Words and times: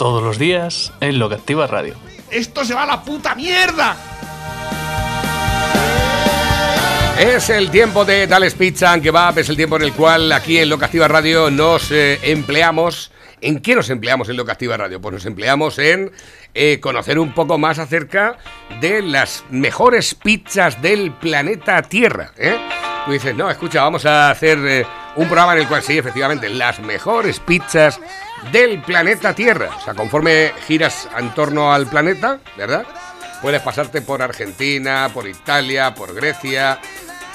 Todos 0.00 0.22
los 0.22 0.38
días 0.38 0.94
en 1.02 1.18
Lo 1.18 1.28
que 1.28 1.34
Activa 1.34 1.66
Radio. 1.66 1.94
¡Esto 2.30 2.64
se 2.64 2.72
va 2.72 2.84
a 2.84 2.86
la 2.86 3.02
puta 3.02 3.34
mierda! 3.34 3.94
Es 7.18 7.50
el 7.50 7.70
tiempo 7.70 8.06
de 8.06 8.26
Tales 8.26 8.54
Pizza 8.54 8.94
and 8.94 9.02
Kebab, 9.02 9.38
es 9.38 9.50
el 9.50 9.56
tiempo 9.56 9.76
en 9.76 9.82
el 9.82 9.92
cual 9.92 10.32
aquí 10.32 10.56
en 10.56 10.70
Locativa 10.70 11.06
Radio 11.06 11.50
nos 11.50 11.90
eh, 11.90 12.18
empleamos. 12.22 13.12
¿En 13.42 13.60
qué 13.60 13.74
nos 13.74 13.90
empleamos 13.90 14.30
en 14.30 14.38
Locativa 14.38 14.74
Radio? 14.78 15.02
Pues 15.02 15.12
nos 15.12 15.26
empleamos 15.26 15.78
en 15.78 16.10
eh, 16.54 16.80
conocer 16.80 17.18
un 17.18 17.34
poco 17.34 17.58
más 17.58 17.78
acerca 17.78 18.38
de 18.80 19.02
las 19.02 19.44
mejores 19.50 20.14
pizzas 20.14 20.80
del 20.80 21.12
planeta 21.12 21.82
Tierra. 21.82 22.32
¿eh? 22.38 22.56
Tú 23.04 23.12
dices, 23.12 23.34
no, 23.34 23.50
escucha, 23.50 23.82
vamos 23.82 24.06
a 24.06 24.30
hacer 24.30 24.58
eh, 24.66 24.86
un 25.16 25.26
programa 25.26 25.52
en 25.52 25.60
el 25.60 25.68
cual 25.68 25.82
sí, 25.82 25.98
efectivamente, 25.98 26.48
las 26.48 26.80
mejores 26.80 27.38
pizzas 27.40 28.00
del 28.52 28.82
planeta 28.82 29.34
Tierra. 29.34 29.70
O 29.76 29.80
sea, 29.84 29.94
conforme 29.94 30.52
giras 30.66 31.08
en 31.16 31.34
torno 31.34 31.72
al 31.72 31.86
planeta, 31.86 32.40
¿verdad? 32.56 32.84
Puedes 33.42 33.62
pasarte 33.62 34.02
por 34.02 34.22
Argentina, 34.22 35.10
por 35.12 35.26
Italia, 35.26 35.94
por 35.94 36.14
Grecia, 36.14 36.78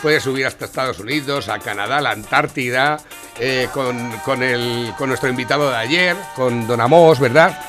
puedes 0.01 0.23
subir 0.23 0.45
hasta 0.45 0.65
Estados 0.65 0.99
Unidos, 0.99 1.49
a 1.49 1.59
Canadá, 1.59 1.99
la 1.99 2.11
Antártida, 2.11 2.97
eh, 3.39 3.69
con, 3.73 4.11
con, 4.19 4.43
el, 4.43 4.93
con 4.97 5.09
nuestro 5.09 5.29
invitado 5.29 5.69
de 5.71 5.77
ayer, 5.77 6.15
con 6.35 6.67
Don 6.67 6.79
Amos, 6.79 7.19
¿verdad? 7.19 7.59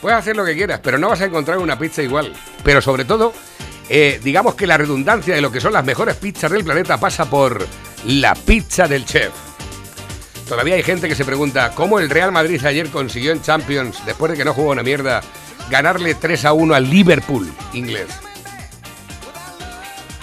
Puedes 0.00 0.18
hacer 0.18 0.36
lo 0.36 0.44
que 0.44 0.56
quieras, 0.56 0.80
pero 0.82 0.98
no 0.98 1.08
vas 1.08 1.20
a 1.20 1.26
encontrar 1.26 1.58
una 1.58 1.78
pizza 1.78 2.02
igual. 2.02 2.32
Pero 2.64 2.80
sobre 2.80 3.04
todo, 3.04 3.32
eh, 3.88 4.20
digamos 4.22 4.54
que 4.54 4.66
la 4.66 4.76
redundancia 4.76 5.34
de 5.34 5.40
lo 5.40 5.50
que 5.50 5.60
son 5.60 5.72
las 5.72 5.84
mejores 5.84 6.16
pizzas 6.16 6.50
del 6.50 6.64
planeta 6.64 6.98
pasa 6.98 7.28
por 7.28 7.66
la 8.04 8.34
pizza 8.34 8.86
del 8.86 9.04
chef. 9.04 9.47
Todavía 10.48 10.76
hay 10.76 10.82
gente 10.82 11.08
que 11.08 11.14
se 11.14 11.26
pregunta 11.26 11.72
cómo 11.74 11.98
el 11.98 12.08
Real 12.08 12.32
Madrid 12.32 12.64
ayer 12.64 12.88
consiguió 12.88 13.32
en 13.32 13.42
Champions, 13.42 14.04
después 14.06 14.32
de 14.32 14.38
que 14.38 14.44
no 14.46 14.54
jugó 14.54 14.70
una 14.70 14.82
mierda, 14.82 15.20
ganarle 15.68 16.14
3 16.14 16.46
a 16.46 16.52
1 16.54 16.74
al 16.74 16.88
Liverpool 16.88 17.52
inglés. 17.74 18.06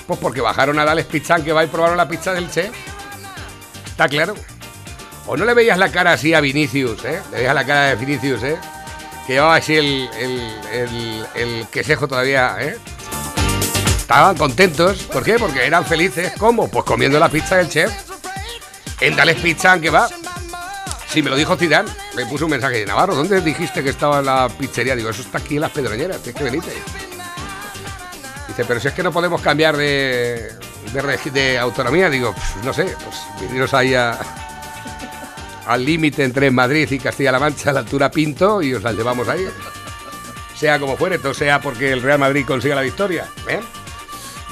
Pues 0.08 0.20
porque 0.20 0.42
bajaron 0.42 0.80
a 0.80 0.86
Dales 0.86 1.06
Pizzan 1.06 1.44
que 1.44 1.54
va 1.54 1.64
y 1.64 1.68
probaron 1.68 1.98
la 1.98 2.08
pizza 2.08 2.34
del 2.34 2.50
Che. 2.50 2.72
¿Está 3.86 4.08
claro? 4.08 4.36
¿O 5.28 5.38
no 5.38 5.46
le 5.46 5.54
veías 5.54 5.78
la 5.78 5.92
cara 5.92 6.14
así 6.14 6.34
a 6.34 6.42
Vinicius, 6.42 7.06
eh? 7.06 7.22
Le 7.32 7.38
veías 7.38 7.56
la 7.56 7.66
cara 7.66 7.84
de 7.90 7.96
Vinicius, 7.96 8.44
eh? 8.44 8.58
Que 9.28 9.34
llevaba 9.34 9.56
así 9.56 9.76
el, 9.76 10.10
el, 10.20 10.42
el, 10.72 11.26
el 11.36 11.68
quesejo 11.68 12.08
todavía, 12.08 12.58
eh? 12.60 12.78
Estaban 13.98 14.38
contentos. 14.38 15.04
¿Por 15.04 15.24
qué? 15.24 15.38
Porque 15.40 15.66
eran 15.66 15.86
felices. 15.86 16.34
¿Cómo? 16.38 16.68
Pues 16.68 16.86
comiendo 16.86 17.20
la 17.20 17.30
pizza 17.30 17.58
del 17.58 17.70
chef. 17.70 17.92
En 19.02 19.16
Dales 19.16 19.38
Pizza 19.42 19.80
que 19.80 19.90
va. 19.90 20.08
Sí, 21.08 21.22
me 21.22 21.30
lo 21.30 21.36
dijo 21.36 21.56
Zidane. 21.56 21.90
Me 22.16 22.26
puso 22.26 22.46
un 22.46 22.52
mensaje 22.52 22.78
de 22.80 22.86
Navarro. 22.86 23.16
¿Dónde 23.16 23.42
dijiste 23.42 23.84
que 23.84 23.90
estaba 23.90 24.22
la 24.22 24.50
pizzería? 24.50 24.96
Digo, 24.96 25.10
eso 25.10 25.22
está 25.22 25.38
aquí 25.38 25.56
en 25.56 25.62
las 25.62 25.72
Pedroñeras. 25.72 26.22
Tienes 26.22 26.38
que 26.38 26.44
venirte. 26.44 26.72
Dice, 28.48 28.66
pero 28.66 28.80
si 28.80 28.88
es 28.88 28.94
que 28.94 29.04
no 29.04 29.12
podemos 29.12 29.42
cambiar 29.42 29.76
de, 29.78 30.52
de, 30.94 31.32
de 31.32 31.58
autonomía. 31.60 32.10
Digo, 32.10 32.34
"Pf, 32.34 32.64
no 32.66 32.74
sé, 32.74 32.84
pues 33.04 33.18
veniros 33.42 33.74
ahí 33.74 33.94
a- 33.96 34.18
al 35.68 35.84
límite 35.84 36.24
entre 36.24 36.52
Madrid 36.52 36.90
y 36.92 37.00
Castilla-La 37.00 37.40
Mancha, 37.40 37.72
a 37.72 37.74
la 37.74 37.80
altura 37.80 38.12
Pinto, 38.12 38.62
y 38.62 38.74
os 38.74 38.84
la 38.84 38.92
llevamos 38.94 39.28
ahí. 39.28 39.46
Sea 40.56 40.80
como 40.80 40.96
fuere, 40.96 41.18
todo 41.18 41.34
sea 41.34 41.60
porque 41.60 41.92
el 41.92 42.02
Real 42.02 42.20
Madrid 42.20 42.46
consiga 42.46 42.76
la 42.76 42.82
victoria. 42.82 43.28
¿eh? 43.50 43.60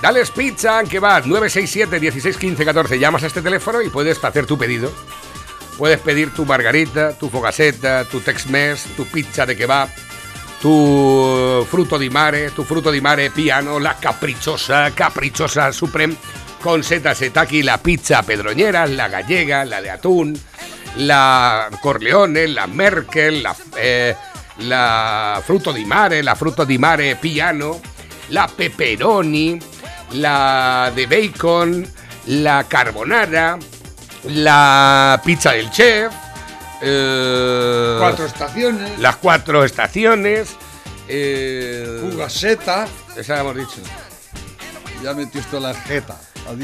Dales 0.04 0.32
Pizza, 0.32 0.84
que 0.84 1.00
va 1.00 1.22
967 1.22 1.98
16 1.98 2.36
15 2.36 2.66
14. 2.66 3.00
Llamas 3.00 3.24
a 3.24 3.28
este 3.28 3.42
teléfono 3.42 3.82
y 3.82 3.90
puedes 3.90 4.22
hacer 4.22 4.46
tu 4.46 4.58
pedido. 4.58 4.92
Puedes 5.78 5.98
pedir 6.02 6.34
tu 6.34 6.46
margarita, 6.46 7.18
tu 7.18 7.30
fogaseta, 7.30 8.04
tu 8.04 8.20
Tex-Mex, 8.20 8.98
tu 8.98 9.06
pizza 9.06 9.46
de 9.46 9.56
kebab, 9.56 9.88
tu 10.62 11.66
fruto 11.70 11.98
di 11.98 12.10
mare, 12.10 12.52
tu 12.54 12.66
fruto 12.66 12.92
di 12.92 13.00
mare 13.00 13.30
piano, 13.30 13.80
la 13.80 13.96
caprichosa, 13.98 14.92
caprichosa 14.94 15.72
supreme, 15.72 16.18
con 16.60 16.84
setas 16.84 17.20
setaki, 17.20 17.64
la 17.64 17.78
pizza 17.78 18.24
pedroñera, 18.24 18.86
la 18.86 19.08
gallega, 19.08 19.64
la 19.64 19.80
de 19.80 19.90
atún, 19.90 20.38
la 20.98 21.70
corleone, 21.80 22.48
la 22.48 22.68
merkel, 22.68 23.42
la, 23.42 23.56
eh, 23.78 24.14
la 24.58 25.42
fruto 25.46 25.72
di 25.72 25.86
mare, 25.86 26.22
la 26.22 26.36
fruto 26.36 26.66
di 26.66 26.78
mare 26.78 27.16
piano, 27.16 27.80
la 28.28 28.52
pepperoni, 28.54 29.72
la 30.14 30.92
de 30.96 31.06
bacon, 31.08 31.88
la 32.28 32.64
carbonara, 32.66 33.58
la 34.26 35.22
pizza 35.24 35.52
del 35.52 35.70
chef, 35.72 36.12
eh, 36.82 37.96
Cuatro 38.00 38.26
estaciones. 38.26 39.00
las 39.00 39.16
cuatro 39.18 39.64
estaciones. 39.64 40.56
Eh, 41.08 42.00
Fugaseta, 42.02 42.88
esa 43.16 43.40
hemos 43.42 43.56
dicho. 43.56 43.82
ya 45.04 45.14
metió 45.14 45.42
esto 45.42 45.60
la 45.60 45.74
jeta. 45.74 46.18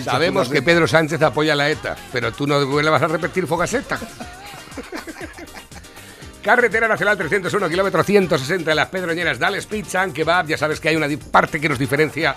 Sabemos 0.03 0.49
que. 0.49 0.61
Pedro 0.61 0.87
Sánchez 0.87 1.21
apoya 1.21 1.55
la 1.55 1.69
ETA, 1.69 1.95
pero 2.11 2.31
tú 2.33 2.45
no 2.47 2.59
le 2.81 2.89
vas 2.89 3.01
a 3.01 3.07
repetir 3.07 3.47
Fogaseta. 3.47 3.97
Carretera 6.43 6.87
Nacional 6.87 7.17
301, 7.17 7.69
kilómetro 7.69 8.03
160 8.03 8.69
de 8.71 8.75
las 8.75 8.87
Pedroñeras, 8.87 9.39
Dales 9.39 9.65
Pizza 9.65 10.07
Kebab. 10.07 10.47
Ya 10.47 10.57
sabes 10.57 10.79
que 10.79 10.89
hay 10.89 10.95
una 10.95 11.07
parte 11.31 11.59
que 11.59 11.67
nos 11.69 11.77
diferencia 11.77 12.35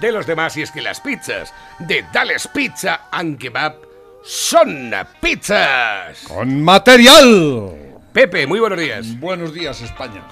de 0.00 0.12
los 0.12 0.26
demás 0.26 0.56
y 0.56 0.62
es 0.62 0.70
que 0.70 0.82
las 0.82 1.00
pizzas 1.00 1.52
de 1.78 2.04
Dales 2.12 2.48
Pizza 2.48 3.08
and 3.10 3.38
Kebab 3.38 3.76
son 4.24 4.92
pizzas. 5.20 6.18
Con 6.28 6.62
material. 6.62 8.00
Pepe, 8.12 8.46
muy 8.46 8.60
buenos 8.60 8.78
días. 8.78 9.18
Buenos 9.18 9.52
días, 9.52 9.80
España. 9.80 10.22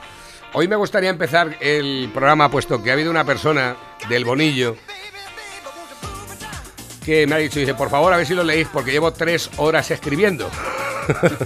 Hoy 0.53 0.69
me 0.69 0.77
gustaría 0.77 1.11
empezar 1.11 1.57
el 1.61 2.11
programa 2.13 2.51
puesto 2.51 2.83
que 2.83 2.91
ha 2.91 2.95
habido 2.95 3.11
una 3.11 3.25
persona 3.25 3.77
del 4.09 4.25
Bonillo 4.25 4.77
que 7.05 7.27
me 7.27 7.35
ha 7.35 7.39
dicho, 7.39 7.59
dice, 7.59 7.75
por 7.75 7.91
favor, 7.91 8.13
a 8.13 8.17
ver 8.17 8.27
si 8.27 8.35
lo 8.35 8.45
leéis 8.45 8.69
porque 8.73 8.93
llevo 8.93 9.13
tres 9.13 9.51
horas 9.57 9.91
escribiendo. 9.91 10.51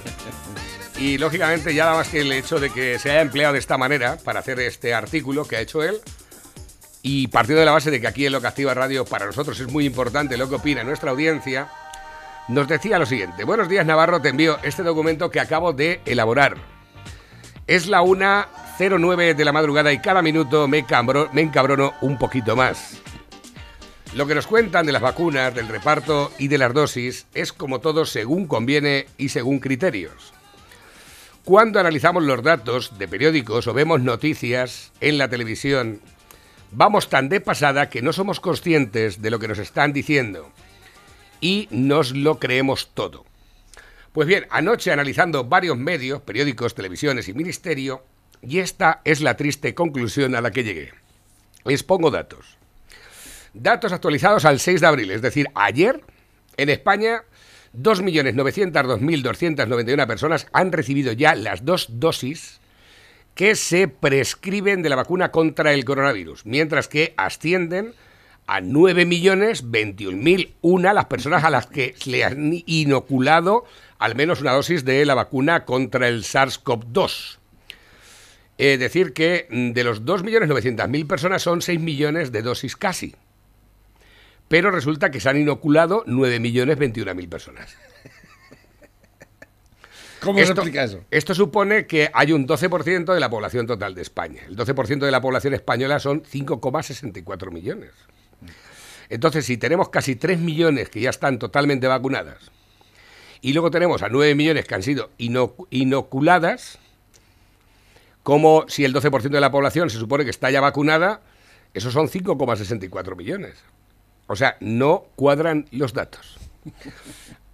y 0.99 1.19
lógicamente 1.19 1.75
ya 1.75 1.85
nada 1.85 1.97
más 1.99 2.09
que 2.09 2.21
el 2.21 2.33
hecho 2.33 2.59
de 2.59 2.71
que 2.71 2.99
se 2.99 3.11
haya 3.11 3.21
empleado 3.21 3.53
de 3.53 3.61
esta 3.61 3.79
manera 3.79 4.19
para 4.25 4.41
hacer 4.41 4.59
este 4.61 4.95
artículo 4.95 5.47
que 5.47 5.57
ha 5.57 5.61
hecho 5.61 5.83
él 5.83 6.01
y 7.07 7.29
partiendo 7.29 7.61
de 7.61 7.67
la 7.67 7.73
base 7.73 7.91
de 7.91 8.01
que 8.01 8.09
aquí 8.09 8.25
en 8.25 8.33
Lo 8.33 8.39
Activa 8.39 8.73
Radio 8.73 9.05
para 9.05 9.27
nosotros 9.27 9.61
es 9.61 9.71
muy 9.71 9.85
importante 9.85 10.39
lo 10.39 10.49
que 10.49 10.55
opina 10.55 10.83
nuestra 10.85 11.11
audiencia, 11.11 11.69
nos 12.49 12.67
decía 12.67 12.99
lo 12.99 13.05
siguiente. 13.05 13.45
Buenos 13.45 13.69
días 13.69 13.85
Navarro, 13.85 14.23
te 14.23 14.31
envío 14.31 14.57
este 14.63 14.83
documento 14.83 15.31
que 15.31 15.39
acabo 15.39 15.75
de 15.75 16.01
elaborar. 16.07 16.57
Es 17.67 17.89
la 17.89 18.01
1.09 18.01 19.35
de 19.35 19.45
la 19.45 19.53
madrugada 19.53 19.93
y 19.93 19.99
cada 19.99 20.23
minuto 20.23 20.67
me, 20.67 20.87
me 21.33 21.41
encabrono 21.43 21.93
un 22.01 22.17
poquito 22.17 22.57
más. 22.57 22.99
Lo 24.15 24.27
que 24.27 24.35
nos 24.35 24.47
cuentan 24.47 24.87
de 24.87 24.93
las 24.93 25.03
vacunas, 25.03 25.55
del 25.55 25.69
reparto 25.69 26.33
y 26.39 26.49
de 26.49 26.57
las 26.57 26.73
dosis 26.73 27.27
es 27.35 27.53
como 27.53 27.81
todo 27.81 28.07
según 28.07 28.47
conviene 28.47 29.09
y 29.19 29.29
según 29.29 29.59
criterios. 29.59 30.33
Cuando 31.45 31.81
analizamos 31.81 32.23
los 32.23 32.43
datos 32.43 32.99
de 32.99 33.09
periódicos 33.09 33.67
o 33.67 33.75
vemos 33.75 34.01
noticias 34.01 34.93
en 35.03 35.19
la 35.19 35.29
televisión, 35.29 36.01
vamos 36.75 37.09
tan 37.09 37.29
de 37.29 37.41
pasada 37.41 37.89
que 37.89 38.03
no 38.03 38.13
somos 38.13 38.41
conscientes 38.41 39.23
de 39.23 39.31
lo 39.31 39.39
que 39.39 39.49
nos 39.49 39.59
están 39.59 39.93
diciendo 39.93 40.51
y 41.41 41.69
nos 41.71 42.15
lo 42.15 42.39
creemos 42.39 42.91
todo. 42.95 43.25
Pues 44.13 44.29
bien, 44.29 44.47
anoche 44.51 44.93
analizando 44.93 45.45
varios 45.45 45.77
medios, 45.77 46.23
periódicos, 46.23 46.75
televisiones 46.75 47.29
y 47.29 47.35
ministerio, 47.35 48.05
y 48.43 48.59
esta 48.59 49.01
es 49.05 49.21
la 49.21 49.37
triste 49.37 49.75
conclusión 49.75 50.35
a 50.35 50.41
la 50.41 50.51
que 50.51 50.65
llegué. 50.65 50.93
Les 51.65 51.83
pongo 51.83 52.11
datos. 52.11 52.57
Datos 53.55 53.93
actualizados 53.93 54.45
al 54.45 54.61
6 54.61 54.81
de 54.81 54.87
abril, 54.87 55.11
es 55.11 55.23
decir, 55.23 55.49
ayer, 55.55 56.03
en 56.57 56.69
España, 56.69 57.23
2.902.291 57.77 60.07
personas 60.07 60.47
han 60.53 60.73
recibido 60.73 61.13
ya 61.13 61.35
las 61.35 61.65
dos 61.65 62.01
dosis 62.01 62.61
que 63.35 63.57
se 63.57 63.89
prescriben 63.89 64.83
de 64.83 64.89
la 64.89 64.97
vacuna 64.97 65.31
contra 65.31 65.73
el 65.73 65.85
coronavirus, 65.85 66.47
mientras 66.47 66.89
que 66.89 67.13
ascienden 67.17 67.95
a 68.47 68.61
9.021.001 68.61 70.93
las 70.93 71.07
personas 71.07 71.45
a 71.45 71.51
las 71.51 71.67
que 71.67 71.95
se 71.97 72.11
le 72.11 72.25
han 72.25 72.63
inoculado 72.67 73.65
al 73.99 74.15
menos 74.15 74.41
una 74.41 74.53
dosis 74.53 74.85
de 74.85 75.05
la 75.07 75.15
vacuna 75.15 75.65
contra 75.65 76.07
el 76.09 76.25
SARS-CoV-2. 76.25 77.39
eh, 78.59 78.77
decir 78.79 79.15
que 79.15 79.49
de 79.51 79.83
los 79.83 80.05
2.900.000 80.05 81.07
personas 81.07 81.43
son 81.43 81.63
6 81.63 81.81
millones 81.81 82.31
de 82.31 82.43
dosis 82.43 82.77
casi. 82.77 83.17
Pero 84.47 84.71
resulta 84.71 85.11
que 85.11 85.19
se 85.21 85.29
han 85.29 85.41
inoculado 85.41 86.05
9.021.000 86.05 87.29
personas. 87.29 87.77
¿Cómo 90.21 90.39
se 90.39 90.45
explica 90.63 90.85
eso? 90.85 91.05
Esto 91.11 91.35
supone 91.35 91.87
que 91.87 92.11
hay 92.13 92.33
un 92.33 92.47
12% 92.47 93.13
de 93.13 93.21
la 93.21 93.29
población 93.31 93.67
total 93.67 93.95
de 93.95 94.03
España. 94.03 94.43
El 94.49 94.57
12% 94.57 94.99
de 95.01 95.11
la 95.11 95.21
población 95.21 95.55
española 95.55 95.99
son 95.99 96.23
5,64 96.23 97.51
millones. 97.51 97.91
Entonces, 99.11 99.45
si 99.45 99.57
tenemos 99.59 99.91
casi 99.91 100.17
3 100.17 100.39
millones 100.39 100.89
que 100.89 101.01
ya 101.01 101.11
están 101.11 101.39
totalmente 101.39 101.87
vacunadas, 101.87 102.51
y 103.43 103.53
luego 103.53 103.71
tenemos 103.71 104.03
a 104.03 104.09
9 104.09 104.35
millones 104.35 104.65
que 104.65 104.75
han 104.75 104.83
sido 104.83 105.11
inoc- 105.19 105.67
inoculadas, 105.71 106.79
como 108.23 108.65
si 108.69 108.85
el 108.87 108.95
12% 108.95 109.29
de 109.29 109.41
la 109.41 109.51
población 109.51 109.91
se 109.91 109.99
supone 109.99 110.25
que 110.25 110.31
está 110.31 110.51
ya 110.51 110.63
vacunada, 110.63 111.21
esos 111.75 111.93
son 111.93 112.09
5,64 112.09 113.15
millones. 113.17 113.57
O 114.27 114.37
sea, 114.37 114.57
no 114.61 115.05
cuadran 115.17 115.67
los 115.71 115.93
datos. 115.93 116.39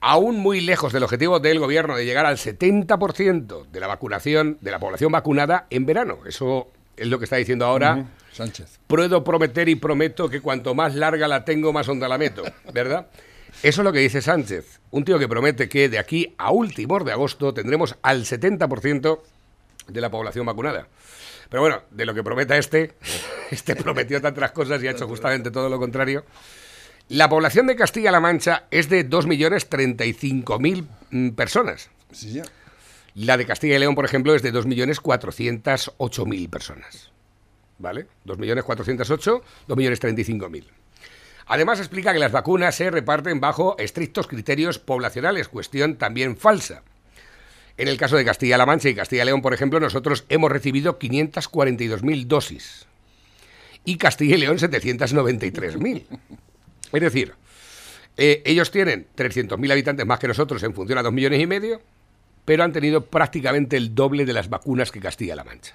Aún 0.00 0.38
muy 0.38 0.60
lejos 0.60 0.92
del 0.92 1.02
objetivo 1.02 1.40
del 1.40 1.58
gobierno 1.58 1.96
de 1.96 2.04
llegar 2.04 2.26
al 2.26 2.38
70% 2.38 3.66
de 3.66 3.80
la 3.80 3.86
vacunación, 3.86 4.58
de 4.60 4.70
la 4.70 4.78
población 4.78 5.12
vacunada 5.12 5.66
en 5.70 5.84
verano. 5.86 6.18
Eso 6.26 6.68
es 6.96 7.06
lo 7.08 7.18
que 7.18 7.24
está 7.24 7.36
diciendo 7.36 7.66
ahora. 7.66 8.06
Sánchez. 8.32 8.78
Puedo 8.86 9.24
prometer 9.24 9.68
y 9.68 9.74
prometo 9.74 10.28
que 10.28 10.40
cuanto 10.40 10.74
más 10.74 10.94
larga 10.94 11.28
la 11.28 11.44
tengo, 11.44 11.72
más 11.72 11.88
honda 11.88 12.08
la 12.08 12.16
meto, 12.16 12.42
¿verdad? 12.72 13.08
Eso 13.62 13.82
es 13.82 13.84
lo 13.84 13.92
que 13.92 13.98
dice 13.98 14.22
Sánchez, 14.22 14.80
un 14.90 15.04
tío 15.04 15.18
que 15.18 15.28
promete 15.28 15.68
que 15.68 15.88
de 15.88 15.98
aquí 15.98 16.34
a 16.38 16.50
últimos 16.50 17.04
de 17.04 17.12
agosto 17.12 17.52
tendremos 17.52 17.96
al 18.00 18.24
70% 18.24 19.20
de 19.88 20.00
la 20.00 20.10
población 20.10 20.46
vacunada. 20.46 20.86
Pero 21.50 21.62
bueno, 21.62 21.82
de 21.90 22.06
lo 22.06 22.14
que 22.14 22.22
prometa 22.22 22.56
este, 22.56 22.92
este 23.50 23.76
prometió 23.76 24.20
tantas 24.22 24.52
cosas 24.52 24.82
y 24.82 24.88
ha 24.88 24.92
hecho 24.92 25.06
justamente 25.06 25.50
todo 25.50 25.68
lo 25.68 25.78
contrario. 25.78 26.24
La 27.10 27.28
población 27.28 27.66
de 27.66 27.74
Castilla-La 27.74 28.20
Mancha 28.20 28.66
es 28.70 28.88
de 28.88 29.04
2.035.000 29.04 30.86
mm, 31.10 31.30
personas. 31.30 31.90
Sí, 32.12 32.34
ya. 32.34 32.44
La 33.16 33.36
de 33.36 33.46
Castilla 33.46 33.74
y 33.74 33.80
León, 33.80 33.96
por 33.96 34.04
ejemplo, 34.04 34.32
es 34.32 34.42
de 34.42 34.54
2.408.000 34.54 36.48
personas. 36.48 37.10
¿Vale? 37.78 38.06
2.408, 38.26 39.42
2.035.000. 39.66 40.64
Además, 41.46 41.80
explica 41.80 42.12
que 42.12 42.20
las 42.20 42.30
vacunas 42.30 42.76
se 42.76 42.92
reparten 42.92 43.40
bajo 43.40 43.76
estrictos 43.78 44.28
criterios 44.28 44.78
poblacionales, 44.78 45.48
cuestión 45.48 45.96
también 45.96 46.36
falsa. 46.36 46.84
En 47.76 47.88
el 47.88 47.96
caso 47.96 48.16
de 48.16 48.24
Castilla-La 48.24 48.66
Mancha 48.66 48.88
y 48.88 48.94
Castilla 48.94 49.24
y 49.24 49.26
León, 49.26 49.42
por 49.42 49.52
ejemplo, 49.52 49.80
nosotros 49.80 50.26
hemos 50.28 50.52
recibido 50.52 50.96
542.000 51.00 52.26
dosis 52.26 52.86
y 53.84 53.96
Castilla 53.96 54.36
y 54.36 54.38
León 54.38 54.58
793.000. 54.58 56.04
Es 56.92 57.00
decir, 57.00 57.34
eh, 58.16 58.42
ellos 58.44 58.70
tienen 58.70 59.06
300.000 59.16 59.72
habitantes 59.72 60.06
más 60.06 60.18
que 60.18 60.28
nosotros 60.28 60.62
en 60.62 60.74
función 60.74 60.98
a 60.98 61.02
2 61.02 61.12
millones 61.12 61.40
y 61.40 61.46
medio, 61.46 61.80
pero 62.44 62.64
han 62.64 62.72
tenido 62.72 63.06
prácticamente 63.06 63.76
el 63.76 63.94
doble 63.94 64.26
de 64.26 64.32
las 64.32 64.48
vacunas 64.48 64.90
que 64.90 64.98
Castilla-La 65.00 65.44
Mancha. 65.44 65.74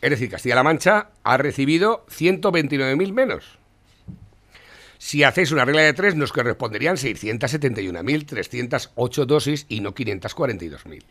Es 0.00 0.10
decir, 0.10 0.30
Castilla-La 0.30 0.62
Mancha 0.62 1.10
ha 1.22 1.36
recibido 1.38 2.04
129.000 2.06 3.12
menos. 3.12 3.58
Si 4.98 5.24
hacéis 5.24 5.52
una 5.52 5.64
regla 5.64 5.80
de 5.82 5.92
tres, 5.92 6.14
nos 6.14 6.32
corresponderían 6.32 6.96
671.308 6.96 9.24
dosis 9.24 9.66
y 9.68 9.80
no 9.80 9.94
542.000. 9.94 11.02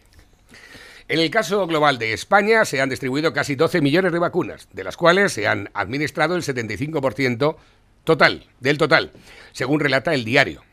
En 1.08 1.20
el 1.20 1.30
caso 1.30 1.68
global 1.68 2.00
de 2.00 2.14
España 2.14 2.66
se 2.66 2.82
han 2.82 2.90
distribuido 2.90 3.32
casi 3.32 3.54
12 3.56 3.80
millones 3.82 4.12
de 4.12 4.18
vacunas, 4.18 4.68
de 4.74 4.84
las 4.84 4.98
cuales 4.98 5.34
se 5.34 5.48
han 5.48 5.70
administrado 5.76 6.36
el 6.36 6.42
75% 6.42 7.58
total, 8.06 8.48
del 8.60 8.78
total, 8.78 9.12
según 9.52 9.80
relata 9.82 10.14
el 10.14 10.24
diario. 10.24 10.64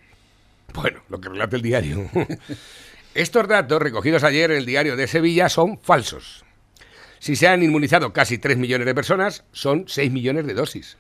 Bueno, 0.73 1.03
lo 1.09 1.21
que 1.21 1.29
relata 1.29 1.57
el 1.57 1.63
diario. 1.63 2.09
Estos 3.15 3.49
datos 3.49 3.83
recogidos 3.83 4.25
ayer 4.25 4.51
en 4.51 4.59
el 4.59 4.67
diario 4.67 4.97
de 4.97 5.07
Sevilla 5.07 5.49
son 5.49 5.79
falsos. 5.79 6.45
Si 7.19 7.37
se 7.37 7.47
han 7.47 7.63
inmunizado 7.63 8.13
casi 8.13 8.39
3 8.39 8.57
millones 8.57 8.87
de 8.87 8.95
personas, 8.95 9.45
son 9.53 9.85
6 9.87 10.11
millones 10.11 10.47
de 10.47 10.55
dosis. 10.55 10.97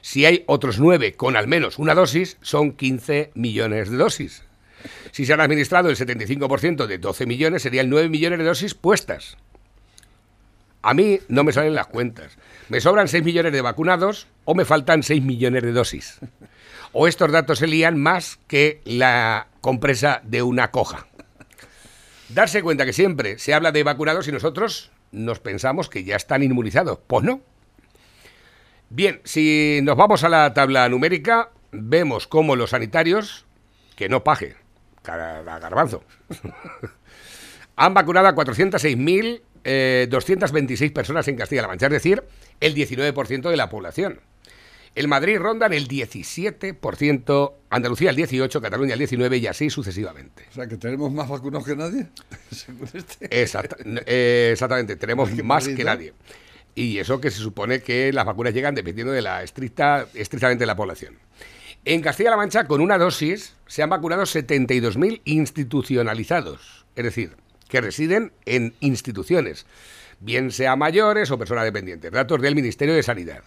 Si 0.00 0.24
hay 0.24 0.44
otros 0.46 0.78
9 0.78 1.14
con 1.14 1.36
al 1.36 1.48
menos 1.48 1.78
una 1.78 1.94
dosis, 1.94 2.38
son 2.42 2.72
15 2.72 3.32
millones 3.34 3.90
de 3.90 3.96
dosis. 3.96 4.44
Si 5.10 5.26
se 5.26 5.32
han 5.32 5.40
administrado 5.40 5.90
el 5.90 5.96
75% 5.96 6.86
de 6.86 6.98
12 6.98 7.26
millones, 7.26 7.62
serían 7.62 7.90
9 7.90 8.08
millones 8.08 8.38
de 8.38 8.44
dosis 8.44 8.74
puestas. 8.74 9.36
A 10.82 10.94
mí 10.94 11.18
no 11.28 11.44
me 11.44 11.52
salen 11.52 11.74
las 11.74 11.88
cuentas. 11.88 12.38
Me 12.68 12.80
sobran 12.80 13.08
6 13.08 13.24
millones 13.24 13.52
de 13.52 13.60
vacunados 13.60 14.28
o 14.50 14.54
me 14.54 14.64
faltan 14.64 15.02
6 15.02 15.22
millones 15.22 15.62
de 15.62 15.72
dosis. 15.72 16.20
O 16.92 17.06
estos 17.06 17.30
datos 17.30 17.58
se 17.58 17.66
lían 17.66 18.00
más 18.00 18.38
que 18.46 18.80
la 18.86 19.48
compresa 19.60 20.22
de 20.24 20.42
una 20.42 20.70
coja. 20.70 21.06
Darse 22.30 22.62
cuenta 22.62 22.86
que 22.86 22.94
siempre 22.94 23.38
se 23.38 23.52
habla 23.52 23.72
de 23.72 23.82
vacunados 23.82 24.26
y 24.26 24.32
nosotros 24.32 24.90
nos 25.12 25.38
pensamos 25.38 25.90
que 25.90 26.02
ya 26.02 26.16
están 26.16 26.42
inmunizados. 26.42 26.98
Pues 27.06 27.24
no. 27.24 27.42
Bien, 28.88 29.20
si 29.24 29.80
nos 29.82 29.98
vamos 29.98 30.24
a 30.24 30.30
la 30.30 30.54
tabla 30.54 30.88
numérica, 30.88 31.50
vemos 31.70 32.26
cómo 32.26 32.56
los 32.56 32.70
sanitarios, 32.70 33.44
que 33.96 34.08
no 34.08 34.24
paje, 34.24 34.56
a 35.04 35.58
garbanzo, 35.58 36.04
han 37.76 37.92
vacunado 37.92 38.28
a 38.28 38.34
406.226 38.34 40.92
personas 40.94 41.28
en 41.28 41.36
Castilla-La 41.36 41.68
Mancha, 41.68 41.88
es 41.88 41.92
decir, 41.92 42.24
el 42.60 42.74
19% 42.74 43.50
de 43.50 43.56
la 43.58 43.68
población. 43.68 44.22
El 44.94 45.06
Madrid 45.08 45.38
ronda 45.38 45.66
en 45.66 45.74
el 45.74 45.86
17%, 45.88 47.52
Andalucía 47.70 48.10
el 48.10 48.16
18%, 48.16 48.60
Cataluña 48.60 48.94
el 48.94 49.00
19% 49.00 49.40
y 49.40 49.46
así 49.46 49.70
sucesivamente. 49.70 50.44
O 50.50 50.54
sea, 50.54 50.66
que 50.66 50.76
tenemos 50.76 51.12
más 51.12 51.28
vacunados 51.28 51.66
que 51.66 51.76
nadie. 51.76 52.06
según 52.50 52.88
este. 52.92 53.42
Exacta- 53.42 53.76
eh, 54.06 54.50
exactamente, 54.52 54.96
tenemos 54.96 55.30
más 55.44 55.64
Madrid, 55.64 55.76
que 55.76 55.84
nadie. 55.84 56.12
Y 56.74 56.98
eso 56.98 57.20
que 57.20 57.30
se 57.30 57.38
supone 57.38 57.80
que 57.80 58.12
las 58.12 58.24
vacunas 58.24 58.54
llegan 58.54 58.74
dependiendo 58.74 59.12
de 59.12 59.22
la 59.22 59.42
estricta, 59.42 60.06
estrictamente 60.14 60.62
de 60.62 60.66
la 60.66 60.76
población. 60.76 61.14
En 61.84 62.02
Castilla-La 62.02 62.36
Mancha, 62.36 62.64
con 62.66 62.80
una 62.80 62.98
dosis, 62.98 63.54
se 63.66 63.82
han 63.82 63.90
vacunado 63.90 64.22
72.000 64.22 65.20
institucionalizados, 65.24 66.84
es 66.96 67.04
decir, 67.04 67.32
que 67.68 67.80
residen 67.80 68.32
en 68.46 68.74
instituciones, 68.80 69.64
bien 70.20 70.50
sea 70.52 70.76
mayores 70.76 71.30
o 71.30 71.38
personas 71.38 71.64
dependientes. 71.64 72.10
Datos 72.10 72.40
del 72.42 72.54
Ministerio 72.54 72.94
de 72.94 73.02
Sanidad. 73.02 73.42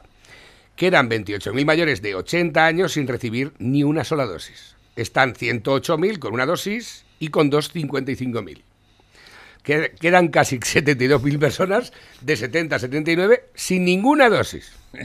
Quedan 0.82 1.12
28.000 1.12 1.64
mayores 1.64 2.02
de 2.02 2.16
80 2.16 2.66
años 2.66 2.94
sin 2.94 3.08
recibir 3.08 3.54
ni 3.60 3.84
una 3.84 4.04
sola 4.04 4.26
dosis. 4.26 4.76
Están 4.96 5.36
108.000 5.36 6.18
con 6.18 6.34
una 6.34 6.48
dosis 6.48 7.06
y 7.20 7.28
con 7.28 7.52
dos 7.52 7.72
55.000. 7.72 8.64
Que- 9.62 9.92
Quedan 10.02 10.30
casi 10.30 10.58
72.000 10.60 11.38
personas 11.38 11.94
de 12.22 12.36
70 12.36 12.78
a 12.78 12.80
79 12.80 13.44
sin 13.54 13.86
ninguna 13.86 14.28
dosis. 14.28 14.72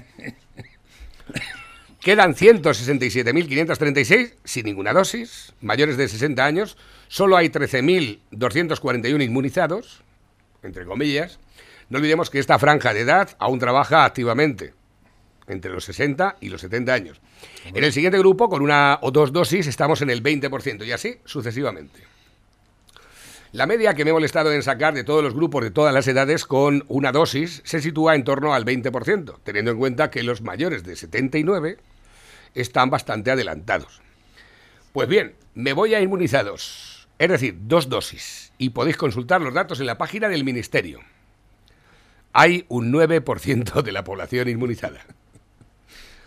Quedan 2.00 2.35
167.536 2.35 4.33
sin 4.45 4.64
ninguna 4.64 4.95
dosis, 4.95 5.52
mayores 5.61 5.99
de 5.99 6.09
60 6.09 6.42
años. 6.42 6.78
Solo 7.09 7.37
hay 7.37 7.50
13.241 7.50 9.23
inmunizados, 9.23 10.02
entre 10.62 10.87
comillas. 10.87 11.38
No 11.90 11.99
olvidemos 11.99 12.30
que 12.30 12.38
esta 12.38 12.59
franja 12.59 12.95
de 12.95 13.00
edad 13.02 13.37
aún 13.38 13.59
trabaja 13.59 14.06
activamente, 14.06 14.73
entre 15.48 15.72
los 15.72 15.84
60 15.84 16.36
y 16.40 16.48
los 16.48 16.60
70 16.60 16.92
años. 16.92 17.20
En 17.66 17.84
el 17.84 17.92
siguiente 17.92 18.18
grupo, 18.18 18.48
con 18.48 18.62
una 18.62 18.98
o 19.02 19.10
dos 19.10 19.32
dosis, 19.32 19.66
estamos 19.66 20.02
en 20.02 20.10
el 20.10 20.22
20% 20.22 20.86
y 20.86 20.92
así 20.92 21.16
sucesivamente. 21.24 22.00
La 23.52 23.66
media 23.66 23.94
que 23.94 24.04
me 24.04 24.10
he 24.10 24.12
molestado 24.12 24.52
en 24.52 24.62
sacar 24.62 24.92
de 24.92 25.04
todos 25.04 25.22
los 25.22 25.34
grupos 25.34 25.62
de 25.62 25.70
todas 25.70 25.94
las 25.94 26.06
edades 26.08 26.44
con 26.44 26.84
una 26.88 27.12
dosis 27.12 27.62
se 27.64 27.80
sitúa 27.80 28.14
en 28.14 28.24
torno 28.24 28.52
al 28.52 28.64
20%, 28.64 29.38
teniendo 29.44 29.70
en 29.70 29.78
cuenta 29.78 30.10
que 30.10 30.22
los 30.22 30.42
mayores 30.42 30.84
de 30.84 30.96
79 30.96 31.78
están 32.54 32.90
bastante 32.90 33.30
adelantados. 33.30 34.02
Pues 34.92 35.08
bien, 35.08 35.36
me 35.54 35.72
voy 35.72 35.94
a 35.94 36.00
inmunizados, 36.00 37.08
es 37.18 37.28
decir, 37.28 37.56
dos 37.62 37.88
dosis, 37.88 38.52
y 38.58 38.70
podéis 38.70 38.96
consultar 38.96 39.40
los 39.40 39.54
datos 39.54 39.80
en 39.80 39.86
la 39.86 39.98
página 39.98 40.28
del 40.28 40.44
Ministerio. 40.44 41.00
Hay 42.32 42.66
un 42.68 42.92
9% 42.92 43.82
de 43.82 43.92
la 43.92 44.04
población 44.04 44.48
inmunizada. 44.48 45.06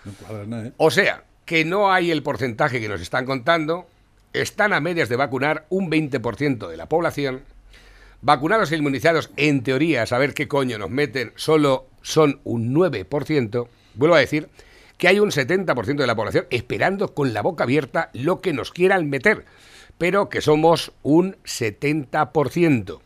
¿Eh? 0.06 0.72
O 0.78 0.92
sea, 0.92 1.24
que 1.46 1.66
no 1.66 1.92
hay 1.92 2.12
el 2.12 2.24
porcentaje 2.24 2.80
que 2.80 2.90
nos 2.90 3.02
están 3.02 3.26
contando, 3.26 3.88
están 4.34 4.74
a 4.74 4.80
medias 4.80 5.10
de 5.10 5.16
vacunar 5.16 5.66
un 5.70 5.90
20% 5.90 6.68
de 6.68 6.78
la 6.78 6.88
población, 6.88 7.42
vacunados 8.22 8.72
e 8.72 8.78
inmunizados, 8.78 9.32
en 9.38 9.64
teoría, 9.64 10.04
a 10.04 10.06
saber 10.06 10.34
qué 10.34 10.48
coño 10.48 10.78
nos 10.78 10.90
meten, 10.90 11.32
solo 11.36 11.88
son 12.02 12.40
un 12.44 12.74
9%, 12.74 13.68
vuelvo 13.96 14.16
a 14.16 14.20
decir, 14.20 14.50
que 14.98 15.08
hay 15.08 15.20
un 15.20 15.32
70% 15.32 15.96
de 15.96 16.08
la 16.08 16.16
población 16.16 16.46
esperando 16.50 17.14
con 17.14 17.34
la 17.34 17.42
boca 17.42 17.64
abierta 17.64 18.10
lo 18.14 18.42
que 18.42 18.54
nos 18.54 18.72
quieran 18.72 19.10
meter, 19.10 19.46
pero 19.98 20.30
que 20.30 20.42
somos 20.42 20.92
un 21.04 21.38
70%. 21.46 23.00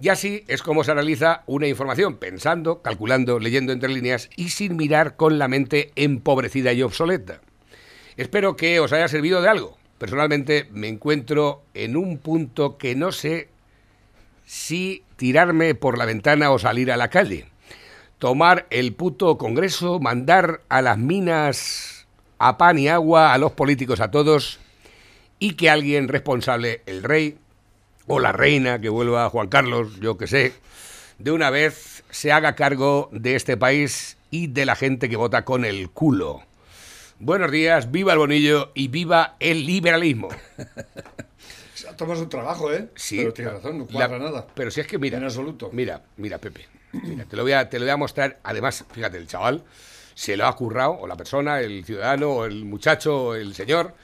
Y 0.00 0.08
así 0.08 0.44
es 0.48 0.62
como 0.62 0.82
se 0.82 0.90
analiza 0.90 1.44
una 1.46 1.68
información, 1.68 2.16
pensando, 2.16 2.82
calculando, 2.82 3.38
leyendo 3.38 3.72
entre 3.72 3.90
líneas 3.90 4.28
y 4.36 4.48
sin 4.50 4.76
mirar 4.76 5.16
con 5.16 5.38
la 5.38 5.48
mente 5.48 5.92
empobrecida 5.94 6.72
y 6.72 6.82
obsoleta. 6.82 7.40
Espero 8.16 8.56
que 8.56 8.80
os 8.80 8.92
haya 8.92 9.08
servido 9.08 9.40
de 9.40 9.48
algo. 9.48 9.78
Personalmente 9.98 10.68
me 10.72 10.88
encuentro 10.88 11.62
en 11.74 11.96
un 11.96 12.18
punto 12.18 12.76
que 12.76 12.96
no 12.96 13.12
sé 13.12 13.48
si 14.44 15.04
tirarme 15.16 15.74
por 15.74 15.96
la 15.96 16.04
ventana 16.04 16.50
o 16.50 16.58
salir 16.58 16.90
a 16.90 16.96
la 16.96 17.08
calle. 17.10 17.46
Tomar 18.18 18.66
el 18.70 18.94
puto 18.94 19.38
Congreso, 19.38 20.00
mandar 20.00 20.62
a 20.68 20.82
las 20.82 20.98
minas 20.98 22.06
a 22.38 22.58
pan 22.58 22.78
y 22.78 22.88
agua, 22.88 23.32
a 23.32 23.38
los 23.38 23.52
políticos, 23.52 24.00
a 24.00 24.10
todos, 24.10 24.58
y 25.38 25.54
que 25.54 25.70
alguien 25.70 26.08
responsable, 26.08 26.82
el 26.86 27.02
rey 27.02 27.38
o 28.06 28.20
la 28.20 28.32
reina, 28.32 28.80
que 28.80 28.88
vuelva 28.88 29.28
Juan 29.30 29.48
Carlos, 29.48 29.98
yo 30.00 30.16
que 30.16 30.26
sé, 30.26 30.52
de 31.18 31.30
una 31.32 31.50
vez 31.50 32.04
se 32.10 32.32
haga 32.32 32.54
cargo 32.54 33.08
de 33.12 33.34
este 33.36 33.56
país 33.56 34.16
y 34.30 34.48
de 34.48 34.66
la 34.66 34.76
gente 34.76 35.08
que 35.08 35.16
vota 35.16 35.44
con 35.44 35.64
el 35.64 35.90
culo. 35.90 36.42
Buenos 37.18 37.50
días, 37.50 37.90
viva 37.90 38.12
el 38.12 38.18
bonillo 38.18 38.72
y 38.74 38.88
viva 38.88 39.36
el 39.40 39.64
liberalismo. 39.66 40.28
Tomas 41.96 42.18
un 42.18 42.28
trabajo, 42.28 42.72
¿eh? 42.72 42.88
Sí. 42.96 43.18
Pero 43.18 43.32
tienes 43.32 43.54
razón, 43.54 43.78
no 43.78 43.86
cuadra 43.86 44.18
La- 44.18 44.24
nada. 44.24 44.46
Pero 44.54 44.70
si 44.70 44.80
es 44.80 44.86
que 44.86 44.98
mira. 44.98 45.18
En 45.18 45.24
absoluto. 45.24 45.70
Mira, 45.72 46.02
mira, 46.16 46.38
Pepe. 46.38 46.66
Mira, 46.92 47.24
te 47.24 47.36
lo 47.36 47.42
voy 47.42 47.52
a, 47.52 47.68
te 47.68 47.78
lo 47.78 47.84
voy 47.84 47.90
a 47.90 47.96
mostrar. 47.96 48.40
Además, 48.42 48.84
fíjate, 48.92 49.16
el 49.18 49.26
chaval 49.28 49.62
se 50.14 50.36
lo 50.36 50.46
ha 50.46 50.56
currado, 50.56 50.92
o 50.92 51.06
la 51.06 51.16
persona, 51.16 51.60
el 51.60 51.84
ciudadano, 51.84 52.30
o 52.30 52.44
el 52.46 52.64
muchacho, 52.64 53.34
el 53.36 53.54
señor, 53.54 53.94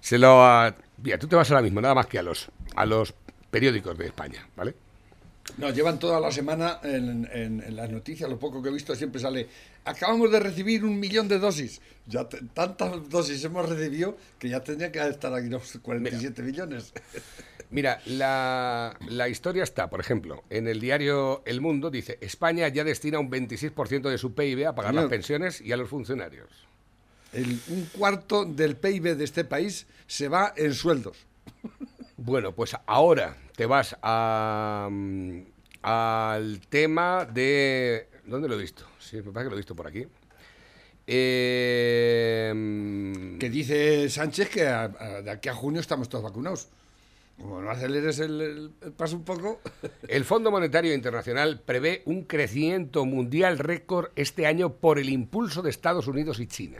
se 0.00 0.18
lo 0.18 0.44
ha. 0.44 0.74
Mira, 1.02 1.18
tú 1.18 1.26
te 1.26 1.34
vas 1.34 1.50
ahora 1.50 1.62
mismo, 1.62 1.80
nada 1.80 1.94
más 1.94 2.06
que 2.06 2.18
a 2.18 2.22
los, 2.22 2.50
a 2.76 2.86
los 2.86 3.14
periódicos 3.50 3.96
de 3.98 4.06
España, 4.06 4.46
¿vale? 4.56 4.74
No, 5.58 5.70
llevan 5.70 5.98
toda 5.98 6.20
la 6.20 6.30
semana 6.30 6.78
en, 6.84 7.28
en- 7.32 7.62
en 7.62 7.74
las 7.76 7.90
noticias, 7.90 8.28
lo 8.30 8.38
poco 8.38 8.62
que 8.62 8.68
he 8.68 8.72
visto 8.72 8.94
siempre 8.94 9.20
sale, 9.20 9.48
acabamos 9.84 10.30
de 10.30 10.38
recibir 10.38 10.84
un 10.84 11.00
millón 11.00 11.26
de 11.28 11.38
dosis. 11.40 11.80
Ya 12.06 12.28
te- 12.28 12.40
tantas 12.54 13.08
dosis 13.08 13.42
hemos 13.44 13.68
recibido 13.68 14.16
que 14.38 14.48
ya 14.48 14.62
tendría 14.62 14.92
que 14.92 15.00
estar 15.08 15.34
aquí 15.34 15.48
los 15.48 15.78
47 15.82 16.42
millones. 16.42 16.92
Mira, 17.72 18.00
la, 18.06 18.96
la 19.08 19.28
historia 19.28 19.62
está, 19.62 19.88
por 19.90 20.00
ejemplo, 20.00 20.42
en 20.50 20.66
el 20.68 20.80
diario 20.80 21.42
El 21.46 21.60
Mundo, 21.60 21.90
dice, 21.90 22.18
España 22.20 22.66
ya 22.68 22.82
destina 22.84 23.18
un 23.20 23.30
26% 23.30 24.08
de 24.10 24.18
su 24.18 24.34
PIB 24.34 24.66
a 24.68 24.74
pagar 24.74 24.90
Señor. 24.92 25.04
las 25.04 25.10
pensiones 25.10 25.60
y 25.60 25.72
a 25.72 25.76
los 25.76 25.88
funcionarios. 25.88 26.48
El- 27.32 27.60
un 27.68 27.86
cuarto 27.86 28.44
del 28.44 28.76
PIB 28.76 29.16
de 29.16 29.24
este 29.24 29.44
país 29.44 29.86
se 30.06 30.28
va 30.28 30.52
en 30.56 30.74
sueldos. 30.74 31.16
Bueno, 32.22 32.52
pues 32.54 32.76
ahora 32.86 33.36
te 33.56 33.64
vas 33.66 33.96
a, 34.02 34.88
mm, 34.90 35.40
al 35.82 36.60
tema 36.68 37.24
de... 37.24 38.08
¿Dónde 38.26 38.46
lo 38.46 38.54
he 38.56 38.58
visto? 38.58 38.84
Sí, 38.98 39.16
me 39.16 39.22
parece 39.32 39.44
que 39.44 39.50
lo 39.50 39.56
he 39.56 39.56
visto 39.56 39.74
por 39.74 39.86
aquí. 39.86 40.06
Eh, 41.06 42.52
mm, 42.54 43.38
Que 43.38 43.48
dice 43.48 44.08
Sánchez 44.10 44.50
que 44.50 44.66
a- 44.68 44.84
a- 44.84 45.22
de 45.22 45.30
aquí 45.30 45.48
a 45.48 45.54
junio 45.54 45.80
estamos 45.80 46.08
todos 46.10 46.22
vacunados. 46.24 46.68
Como 47.40 47.62
no 47.62 47.70
aceleres 47.70 48.18
el, 48.18 48.40
el- 48.40 48.72
el 48.82 48.92
paso 48.92 49.16
un 49.16 49.24
poco. 49.24 49.60
el 50.08 50.24
Fondo 50.26 50.50
Monetario 50.50 50.92
Internacional 50.94 51.60
prevé 51.64 52.02
un 52.04 52.24
crecimiento 52.24 53.06
mundial 53.06 53.58
récord 53.58 54.10
este 54.14 54.46
año 54.46 54.74
por 54.74 54.98
el 54.98 55.08
impulso 55.08 55.62
de 55.62 55.70
Estados 55.70 56.06
Unidos 56.06 56.38
y 56.38 56.46
China. 56.46 56.78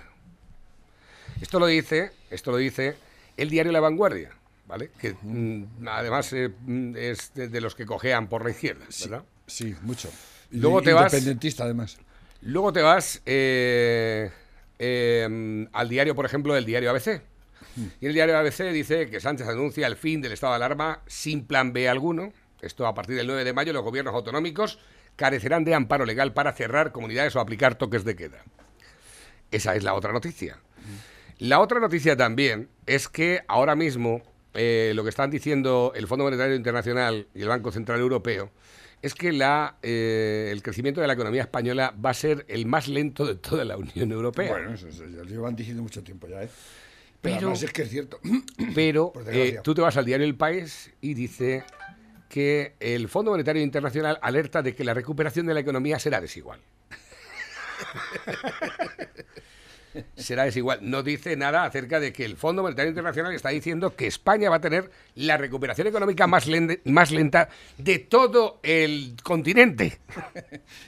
Esto 1.40 1.58
lo 1.58 1.66
dice, 1.66 2.10
esto 2.30 2.50
lo 2.50 2.58
dice 2.58 2.96
el 3.38 3.48
diario 3.48 3.72
La 3.72 3.80
Vanguardia, 3.80 4.30
¿vale? 4.70 4.90
Que 4.98 5.14
mm, 5.20 5.86
además 5.88 6.32
eh, 6.32 6.48
mm, 6.48 6.94
es 6.96 7.34
de, 7.34 7.48
de 7.48 7.60
los 7.60 7.74
que 7.74 7.84
cojean 7.84 8.28
por 8.28 8.44
la 8.44 8.50
izquierda, 8.52 8.86
¿verdad? 9.02 9.24
Sí, 9.46 9.74
mucho. 9.82 10.08
Y 10.52 10.58
Luego 10.60 10.80
te 10.80 10.92
vas- 10.92 11.12
Independentista, 11.12 11.64
además. 11.64 11.98
Luego 12.42 12.72
te 12.72 12.80
vas 12.82 13.20
eh, 13.26 14.30
eh, 14.78 15.66
al 15.72 15.88
diario, 15.88 16.14
por 16.14 16.24
ejemplo, 16.24 16.56
el 16.56 16.64
diario 16.64 16.88
ABC. 16.90 17.20
Y 18.00 18.06
el 18.06 18.14
diario 18.14 18.36
ABC 18.38 18.70
dice 18.72 19.10
que 19.10 19.20
Sánchez 19.20 19.48
anuncia 19.48 19.86
el 19.86 19.96
fin 19.96 20.20
del 20.22 20.32
estado 20.32 20.52
de 20.52 20.56
alarma 20.56 21.02
sin 21.06 21.44
plan 21.46 21.72
B 21.72 21.88
alguno. 21.88 22.32
Esto 22.62 22.86
a 22.86 22.94
partir 22.94 23.16
del 23.16 23.26
9 23.26 23.44
de 23.44 23.52
mayo 23.52 23.72
los 23.72 23.82
gobiernos 23.82 24.14
autonómicos 24.14 24.78
carecerán 25.16 25.64
de 25.64 25.74
amparo 25.74 26.04
legal 26.04 26.32
para 26.32 26.52
cerrar 26.52 26.92
comunidades 26.92 27.36
o 27.36 27.40
aplicar 27.40 27.74
toques 27.76 28.04
de 28.04 28.16
queda. 28.16 28.42
Esa 29.50 29.74
es 29.76 29.82
la 29.84 29.94
otra 29.94 30.12
noticia. 30.12 30.58
La 31.38 31.60
otra 31.60 31.80
noticia 31.80 32.16
también 32.16 32.68
es 32.86 33.08
que 33.08 33.42
ahora 33.48 33.74
mismo 33.76 34.22
eh, 34.54 34.92
lo 34.94 35.02
que 35.02 35.10
están 35.10 35.30
diciendo 35.30 35.92
el 35.94 36.06
Fondo 36.06 36.24
Monetario 36.24 36.54
Internacional 36.56 37.26
y 37.34 37.42
el 37.42 37.48
Banco 37.48 37.70
Central 37.72 38.00
Europeo 38.00 38.50
es 39.02 39.14
que 39.14 39.32
la, 39.32 39.76
eh, 39.82 40.50
el 40.52 40.62
crecimiento 40.62 41.00
de 41.00 41.06
la 41.06 41.14
economía 41.14 41.42
española 41.42 41.94
va 42.04 42.10
a 42.10 42.14
ser 42.14 42.44
el 42.48 42.66
más 42.66 42.86
lento 42.88 43.24
de 43.24 43.36
toda 43.36 43.64
la 43.64 43.76
Unión 43.76 44.12
Europea. 44.12 44.50
Bueno, 44.50 44.74
eso, 44.74 44.88
eso 44.88 45.04
ya 45.06 45.18
lo 45.18 45.24
llevan 45.24 45.56
diciendo 45.56 45.82
mucho 45.82 46.02
tiempo 46.02 46.28
ya, 46.28 46.42
¿eh? 46.42 46.50
Pero, 47.22 47.38
Pero- 47.38 47.52
es 47.52 47.72
que 47.72 47.82
es 47.82 47.90
cierto. 47.90 48.18
Pero 48.74 49.12
eh, 49.28 49.60
tú 49.62 49.74
te 49.74 49.80
vas 49.80 49.96
al 49.96 50.04
diario 50.04 50.26
El 50.26 50.36
País 50.36 50.90
y 51.00 51.14
dice 51.14 51.64
que 52.28 52.74
el 52.80 53.08
Fondo 53.08 53.30
Monetario 53.30 53.62
Internacional 53.62 54.18
alerta 54.22 54.62
de 54.62 54.74
que 54.74 54.84
la 54.84 54.94
recuperación 54.94 55.46
de 55.46 55.54
la 55.54 55.60
economía 55.60 55.98
será 55.98 56.20
desigual. 56.20 56.60
será 60.16 60.44
desigual. 60.44 60.78
No 60.82 61.02
dice 61.02 61.36
nada 61.36 61.64
acerca 61.64 62.00
de 62.00 62.12
que 62.12 62.24
el 62.24 62.36
Fondo 62.36 62.62
Monetario 62.62 62.90
Internacional 62.90 63.34
está 63.34 63.48
diciendo 63.50 63.94
que 63.96 64.06
España 64.06 64.48
va 64.50 64.56
a 64.56 64.60
tener 64.60 64.90
la 65.14 65.36
recuperación 65.36 65.86
económica 65.86 66.26
más, 66.26 66.46
lenta 66.46 67.48
de 67.78 67.98
todo 67.98 68.60
el 68.62 69.16
continente. 69.22 69.98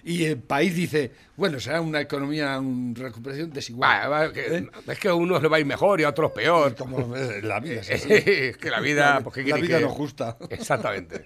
Y 0.05 0.25
el 0.25 0.39
país 0.39 0.75
dice, 0.75 1.13
bueno, 1.37 1.61
será 1.61 1.81
una 1.81 2.01
economía, 2.01 2.59
una 2.59 2.99
recuperación 3.01 3.51
desigual. 3.53 4.33
Que- 4.33 4.57
¿Eh? 4.59 4.69
Es 4.89 4.99
que 4.99 5.09
a 5.09 5.15
unos 5.15 5.41
le 5.43 5.49
va 5.49 5.57
a 5.57 5.61
ir 5.61 5.67
mejor 5.67 6.01
y 6.01 6.05
a 6.05 6.09
otros 6.09 6.33
peor. 6.33 6.75
Como 6.75 7.15
es 7.17 7.43
la 7.45 7.61
vida. 7.61 7.81
es 7.81 7.91
así. 8.05 8.13
es 8.13 8.57
que 8.57 8.71
la 8.71 8.81
vida... 8.81 9.21
pues, 9.23 9.35
¿qué 9.35 9.41
la 9.43 9.47
queréis 9.57 9.69
vida 9.69 9.79
que- 9.79 9.85
no 9.85 9.91
justa. 9.91 10.37
Exactamente. 10.51 11.25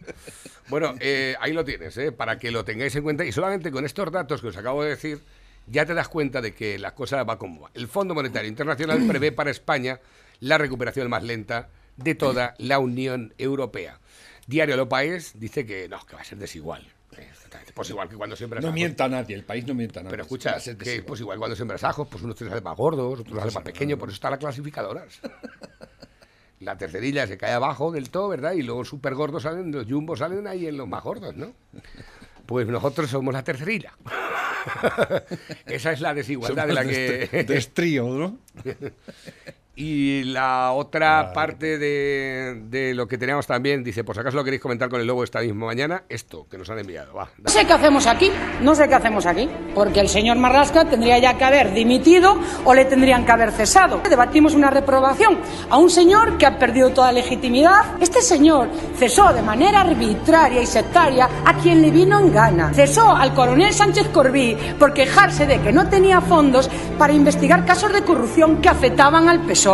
Bueno, 0.68 0.95
eh, 1.00 1.35
ahí 1.40 1.52
lo 1.52 1.64
tienes, 1.64 1.97
¿eh? 1.99 2.12
para 2.12 2.38
que 2.38 2.50
lo 2.50 2.64
tengáis 2.64 2.95
en 2.97 3.02
cuenta. 3.02 3.25
Y 3.25 3.33
solamente 3.33 3.71
con 3.71 3.85
estos 3.85 4.11
datos 4.11 4.40
que 4.40 4.49
os 4.49 4.56
acabo 4.56 4.83
de 4.83 4.90
decir, 4.90 5.21
ya 5.66 5.85
te 5.85 5.94
das 5.94 6.08
cuenta 6.08 6.40
de 6.40 6.52
que 6.54 6.78
las 6.78 6.92
cosas 6.92 7.26
va 7.28 7.38
como 7.38 7.62
va. 7.62 7.70
El 7.75 7.88
Fondo 7.88 8.14
Monetario 8.14 8.49
Internacional 8.49 9.04
prevé 9.08 9.32
para 9.32 9.50
España 9.50 10.00
la 10.40 10.58
recuperación 10.58 11.08
más 11.08 11.23
lenta 11.23 11.68
de 11.96 12.14
toda 12.14 12.54
la 12.58 12.78
Unión 12.78 13.35
Europea. 13.38 13.99
Diario 14.46 14.76
Lo 14.76 14.88
País 14.88 15.32
dice 15.38 15.66
que 15.66 15.88
no, 15.88 16.04
que 16.06 16.14
va 16.14 16.23
a 16.23 16.25
ser 16.25 16.38
desigual. 16.38 16.87
Eh. 17.16 17.28
Pues 17.75 17.90
igual 17.90 18.08
que 18.08 18.16
cuando 18.16 18.37
siembras 18.37 18.62
No 18.62 18.68
ajos. 18.68 18.75
mienta 18.75 19.04
a 19.04 19.08
nadie, 19.08 19.35
el 19.35 19.44
país 19.44 19.66
no 19.66 19.75
mienta 19.75 20.00
a 20.00 20.02
nadie. 20.02 20.12
Pero 20.12 20.23
escucha, 20.23 20.56
que 20.78 21.02
pues 21.02 21.20
igual 21.20 21.38
cuando 21.38 21.56
siembras 21.56 21.82
ajos, 21.85 22.06
pues 22.11 22.23
unos 22.23 22.37
te 22.37 22.46
salen 22.46 22.62
más 22.62 22.76
gordos, 22.76 23.20
otros 23.20 23.37
salen 23.38 23.54
más 23.54 23.64
pequeños, 23.64 23.99
por 23.99 24.08
eso 24.08 24.14
están 24.16 24.30
las 24.32 24.40
clasificadoras. 24.40 25.20
La 26.61 26.76
tercerilla 26.78 27.26
se 27.26 27.37
cae 27.37 27.52
abajo 27.52 27.92
del 27.92 28.08
todo, 28.08 28.28
¿verdad? 28.28 28.52
Y 28.52 28.62
luego 28.62 28.82
súper 28.85 29.14
gordos 29.14 29.42
salen, 29.42 29.70
los 29.73 29.87
jumbos 29.87 30.20
salen 30.20 30.46
ahí 30.46 30.66
en 30.66 30.78
los 30.78 30.88
más 30.88 31.04
gordos, 31.04 31.37
¿no? 31.37 31.52
Pues 32.46 32.66
nosotros 32.68 33.10
somos 33.10 33.34
la 33.34 33.42
tercerilla. 33.42 33.92
Esa 35.66 35.92
es 35.92 36.00
la 36.00 36.14
desigualdad 36.14 36.66
de 36.66 36.74
la 36.74 36.84
que... 36.84 37.28
de, 37.30 37.44
de 37.44 37.56
estrío, 37.56 38.08
¿no? 38.08 38.38
Y 39.78 40.25
la 40.25 40.73
otra 40.73 41.35
parte 41.35 41.76
de, 41.76 42.62
de 42.71 42.95
lo 42.95 43.06
que 43.06 43.18
teníamos 43.18 43.47
también, 43.47 43.85
dice, 43.85 44.04
pues 44.04 44.16
acaso 44.16 44.35
lo 44.35 44.42
queréis 44.42 44.62
comentar 44.62 44.88
con 44.88 45.02
el 45.02 45.06
lobo 45.06 45.23
esta 45.23 45.40
misma 45.40 45.66
mañana, 45.66 46.04
esto 46.09 46.47
que 46.50 46.56
nos 46.56 46.71
han 46.71 46.78
enviado. 46.78 47.12
Va, 47.12 47.28
No 47.37 47.50
sé 47.50 47.66
qué 47.66 47.75
hacemos 47.75 48.06
aquí, 48.06 48.33
no 48.62 48.75
sé 48.75 48.88
qué 48.88 48.95
hacemos 48.95 49.26
aquí, 49.26 49.50
porque 49.75 50.00
el 50.00 50.09
señor 50.09 50.38
Marlasca 50.38 50.87
tendría 50.87 51.18
ya 51.18 51.37
que 51.37 51.45
haber 51.45 51.75
dimitido 51.75 52.38
o 52.64 52.73
le 52.73 52.87
tendrían 52.87 53.26
que 53.26 53.33
haber 53.33 53.52
cesado. 53.52 54.00
Debatimos 54.09 54.54
una 54.54 54.71
reprobación 54.71 55.37
a 55.68 55.76
un 55.76 55.90
señor 55.90 56.38
que 56.38 56.47
ha 56.47 56.59
perdido 56.59 56.88
toda 56.90 57.12
legitimidad. 57.12 58.00
Este 58.00 58.23
señor 58.23 58.71
cesó 58.97 59.30
de 59.35 59.42
manera 59.42 59.83
arbitraria 59.83 60.62
y 60.62 60.66
sectaria 60.66 61.28
a 61.45 61.52
quien 61.59 61.83
le 61.83 61.90
vino 61.90 62.18
en 62.18 62.33
gana. 62.33 62.73
Cesó 62.73 63.11
al 63.11 63.35
coronel 63.35 63.75
Sánchez 63.75 64.09
Corbí 64.09 64.56
por 64.78 64.95
quejarse 64.95 65.47
de 65.47 65.61
que 65.61 65.71
no 65.71 65.87
tenía 65.90 66.23
fondos 66.23 66.71
para 66.99 67.12
investigar 67.12 67.66
casos 67.66 67.92
de 67.92 68.00
corrupción 68.00 68.62
que 68.62 68.71
afectaban 68.71 69.28
al 69.28 69.40
PSOE. 69.40 69.65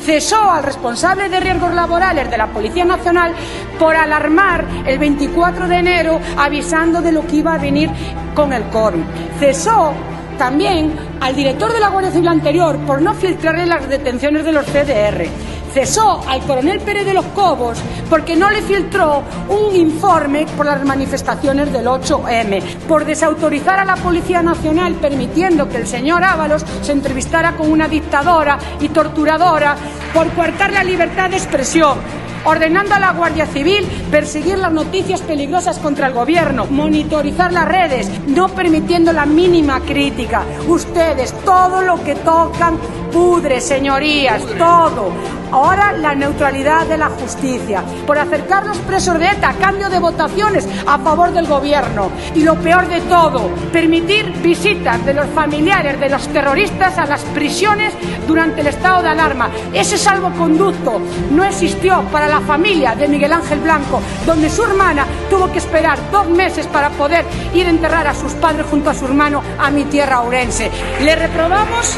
Cesó 0.00 0.48
al 0.48 0.62
responsable 0.62 1.28
de 1.28 1.40
riesgos 1.40 1.74
laborales 1.74 2.30
de 2.30 2.38
la 2.38 2.46
Policía 2.46 2.84
Nacional 2.84 3.32
por 3.80 3.96
alarmar 3.96 4.64
el 4.86 4.96
24 5.00 5.66
de 5.66 5.76
enero 5.76 6.20
avisando 6.36 7.02
de 7.02 7.10
lo 7.10 7.26
que 7.26 7.36
iba 7.36 7.54
a 7.54 7.58
venir 7.58 7.90
con 8.36 8.52
el 8.52 8.62
COVID. 8.68 9.02
Cesó 9.40 9.92
también 10.38 10.94
al 11.20 11.34
director 11.34 11.72
de 11.72 11.80
la 11.80 11.88
Guardia 11.88 12.12
Civil 12.12 12.28
anterior 12.28 12.78
por 12.86 13.02
no 13.02 13.12
filtrarle 13.12 13.66
las 13.66 13.88
detenciones 13.88 14.44
de 14.44 14.52
los 14.52 14.66
CDR. 14.66 15.26
Cesó 15.72 16.20
al 16.26 16.40
coronel 16.42 16.80
Pérez 16.80 17.06
de 17.06 17.14
los 17.14 17.24
Cobos 17.26 17.78
porque 18.08 18.36
no 18.36 18.50
le 18.50 18.62
filtró 18.62 19.22
un 19.48 19.76
informe 19.76 20.46
por 20.56 20.66
las 20.66 20.84
manifestaciones 20.84 21.72
del 21.72 21.86
8M, 21.86 22.62
por 22.88 23.04
desautorizar 23.04 23.78
a 23.78 23.84
la 23.84 23.96
Policía 23.96 24.42
Nacional 24.42 24.94
permitiendo 24.94 25.68
que 25.68 25.76
el 25.76 25.86
señor 25.86 26.24
Ábalos 26.24 26.64
se 26.82 26.92
entrevistara 26.92 27.56
con 27.56 27.70
una 27.70 27.88
dictadora 27.88 28.58
y 28.80 28.88
torturadora, 28.88 29.76
por 30.12 30.28
coartar 30.30 30.72
la 30.72 30.82
libertad 30.82 31.30
de 31.30 31.36
expresión. 31.36 31.98
Ordenando 32.44 32.94
a 32.94 32.98
la 32.98 33.12
Guardia 33.12 33.46
Civil 33.46 33.86
perseguir 34.10 34.58
las 34.58 34.72
noticias 34.72 35.20
peligrosas 35.22 35.78
contra 35.78 36.08
el 36.08 36.14
gobierno, 36.14 36.66
monitorizar 36.66 37.52
las 37.52 37.66
redes, 37.66 38.10
no 38.26 38.48
permitiendo 38.48 39.12
la 39.12 39.26
mínima 39.26 39.80
crítica. 39.80 40.42
Ustedes, 40.68 41.32
todo 41.44 41.82
lo 41.82 42.02
que 42.02 42.14
tocan 42.16 42.78
pudre, 43.10 43.60
señorías, 43.60 44.42
todo. 44.56 45.12
Ahora 45.52 45.90
la 45.92 46.14
neutralidad 46.14 46.86
de 46.86 46.96
la 46.96 47.08
justicia, 47.08 47.82
por 48.06 48.16
acercar 48.18 48.64
los 48.64 48.78
presos 48.78 49.18
de 49.18 49.26
ETA 49.26 49.48
a 49.48 49.54
cambio 49.54 49.90
de 49.90 49.98
votaciones 49.98 50.68
a 50.86 50.98
favor 50.98 51.32
del 51.32 51.48
gobierno. 51.48 52.10
Y 52.36 52.44
lo 52.44 52.54
peor 52.54 52.86
de 52.86 53.00
todo, 53.02 53.50
permitir 53.72 54.30
visitas 54.42 55.04
de 55.04 55.14
los 55.14 55.26
familiares 55.30 55.98
de 55.98 56.08
los 56.08 56.28
terroristas 56.28 56.98
a 56.98 57.06
las 57.06 57.22
prisiones 57.22 57.92
durante 58.28 58.60
el 58.60 58.68
estado 58.68 59.02
de 59.02 59.08
alarma. 59.08 59.50
Ese 59.72 59.98
salvoconducto 59.98 61.00
no 61.32 61.44
existió 61.44 62.02
para 62.12 62.28
la 62.30 62.40
familia 62.40 62.94
de 62.94 63.08
Miguel 63.08 63.32
Ángel 63.32 63.60
Blanco, 63.60 64.00
donde 64.24 64.48
su 64.48 64.62
hermana 64.62 65.06
tuvo 65.28 65.50
que 65.50 65.58
esperar 65.58 65.98
dos 66.10 66.28
meses 66.28 66.66
para 66.66 66.90
poder 66.90 67.24
ir 67.52 67.66
a 67.66 67.70
enterrar 67.70 68.06
a 68.06 68.14
sus 68.14 68.32
padres 68.34 68.66
junto 68.70 68.90
a 68.90 68.94
su 68.94 69.04
hermano 69.04 69.42
a 69.58 69.70
mi 69.70 69.84
tierra 69.84 70.22
orense. 70.22 70.70
Le 71.02 71.16
reprobamos 71.16 71.96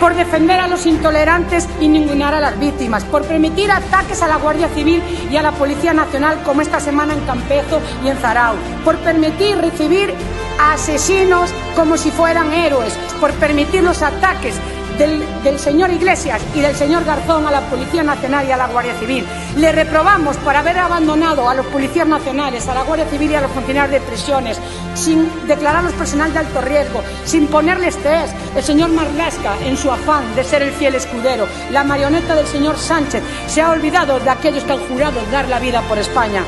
por 0.00 0.14
defender 0.14 0.58
a 0.58 0.66
los 0.66 0.86
intolerantes 0.86 1.68
y 1.78 1.86
ningunear 1.86 2.34
a 2.34 2.40
las 2.40 2.58
víctimas, 2.58 3.04
por 3.04 3.22
permitir 3.24 3.70
ataques 3.70 4.22
a 4.22 4.28
la 4.28 4.36
Guardia 4.36 4.68
Civil 4.70 5.02
y 5.30 5.36
a 5.36 5.42
la 5.42 5.52
Policía 5.52 5.92
Nacional 5.92 6.42
como 6.42 6.62
esta 6.62 6.80
semana 6.80 7.12
en 7.12 7.20
Campezo 7.20 7.80
y 8.02 8.08
en 8.08 8.16
Zarao, 8.16 8.54
por 8.82 8.96
permitir 8.98 9.58
recibir 9.58 10.14
a 10.58 10.72
asesinos 10.72 11.50
como 11.76 11.98
si 11.98 12.10
fueran 12.10 12.52
héroes, 12.52 12.94
por 13.20 13.30
permitir 13.32 13.82
los 13.82 14.02
ataques 14.02 14.54
del, 15.00 15.42
del, 15.42 15.58
señor 15.58 15.90
Iglesias 15.90 16.40
y 16.54 16.60
del 16.60 16.76
señor 16.76 17.04
Garzón 17.04 17.46
a 17.46 17.50
la 17.50 17.62
Policía 17.62 18.02
Nacional 18.02 18.46
y 18.46 18.52
a 18.52 18.56
la 18.56 18.66
Guardia 18.68 18.94
Civil. 19.00 19.24
Le 19.56 19.72
reprobamos 19.72 20.36
por 20.36 20.54
haber 20.54 20.78
abandonado 20.78 21.48
a 21.48 21.54
los 21.54 21.66
policías 21.66 22.06
nacionales, 22.06 22.68
a 22.68 22.74
la 22.74 22.82
Guardia 22.82 23.06
Civil 23.08 23.30
y 23.30 23.34
a 23.34 23.40
los 23.40 23.50
funcionarios 23.50 23.92
de 24.00 24.06
prisiones, 24.06 24.60
sin 24.94 25.28
declararlos 25.48 25.94
personal 25.94 26.32
de 26.32 26.40
alto 26.40 26.60
riesgo, 26.60 27.02
sin 27.24 27.46
ponerles 27.46 27.96
test. 27.96 28.34
El 28.54 28.62
señor 28.62 28.90
Marlasca, 28.90 29.56
en 29.64 29.76
su 29.76 29.90
afán 29.90 30.34
de 30.36 30.44
ser 30.44 30.62
el 30.62 30.70
fiel 30.72 30.94
escudero, 30.94 31.48
la 31.72 31.82
marioneta 31.82 32.34
del 32.34 32.46
señor 32.46 32.76
Sánchez, 32.76 33.22
se 33.48 33.62
ha 33.62 33.70
olvidado 33.70 34.20
de 34.20 34.28
aquellos 34.30 34.62
que 34.64 34.72
han 34.72 34.86
jurado 34.88 35.18
dar 35.32 35.48
la 35.48 35.58
vida 35.58 35.80
por 35.88 35.98
España. 35.98 36.44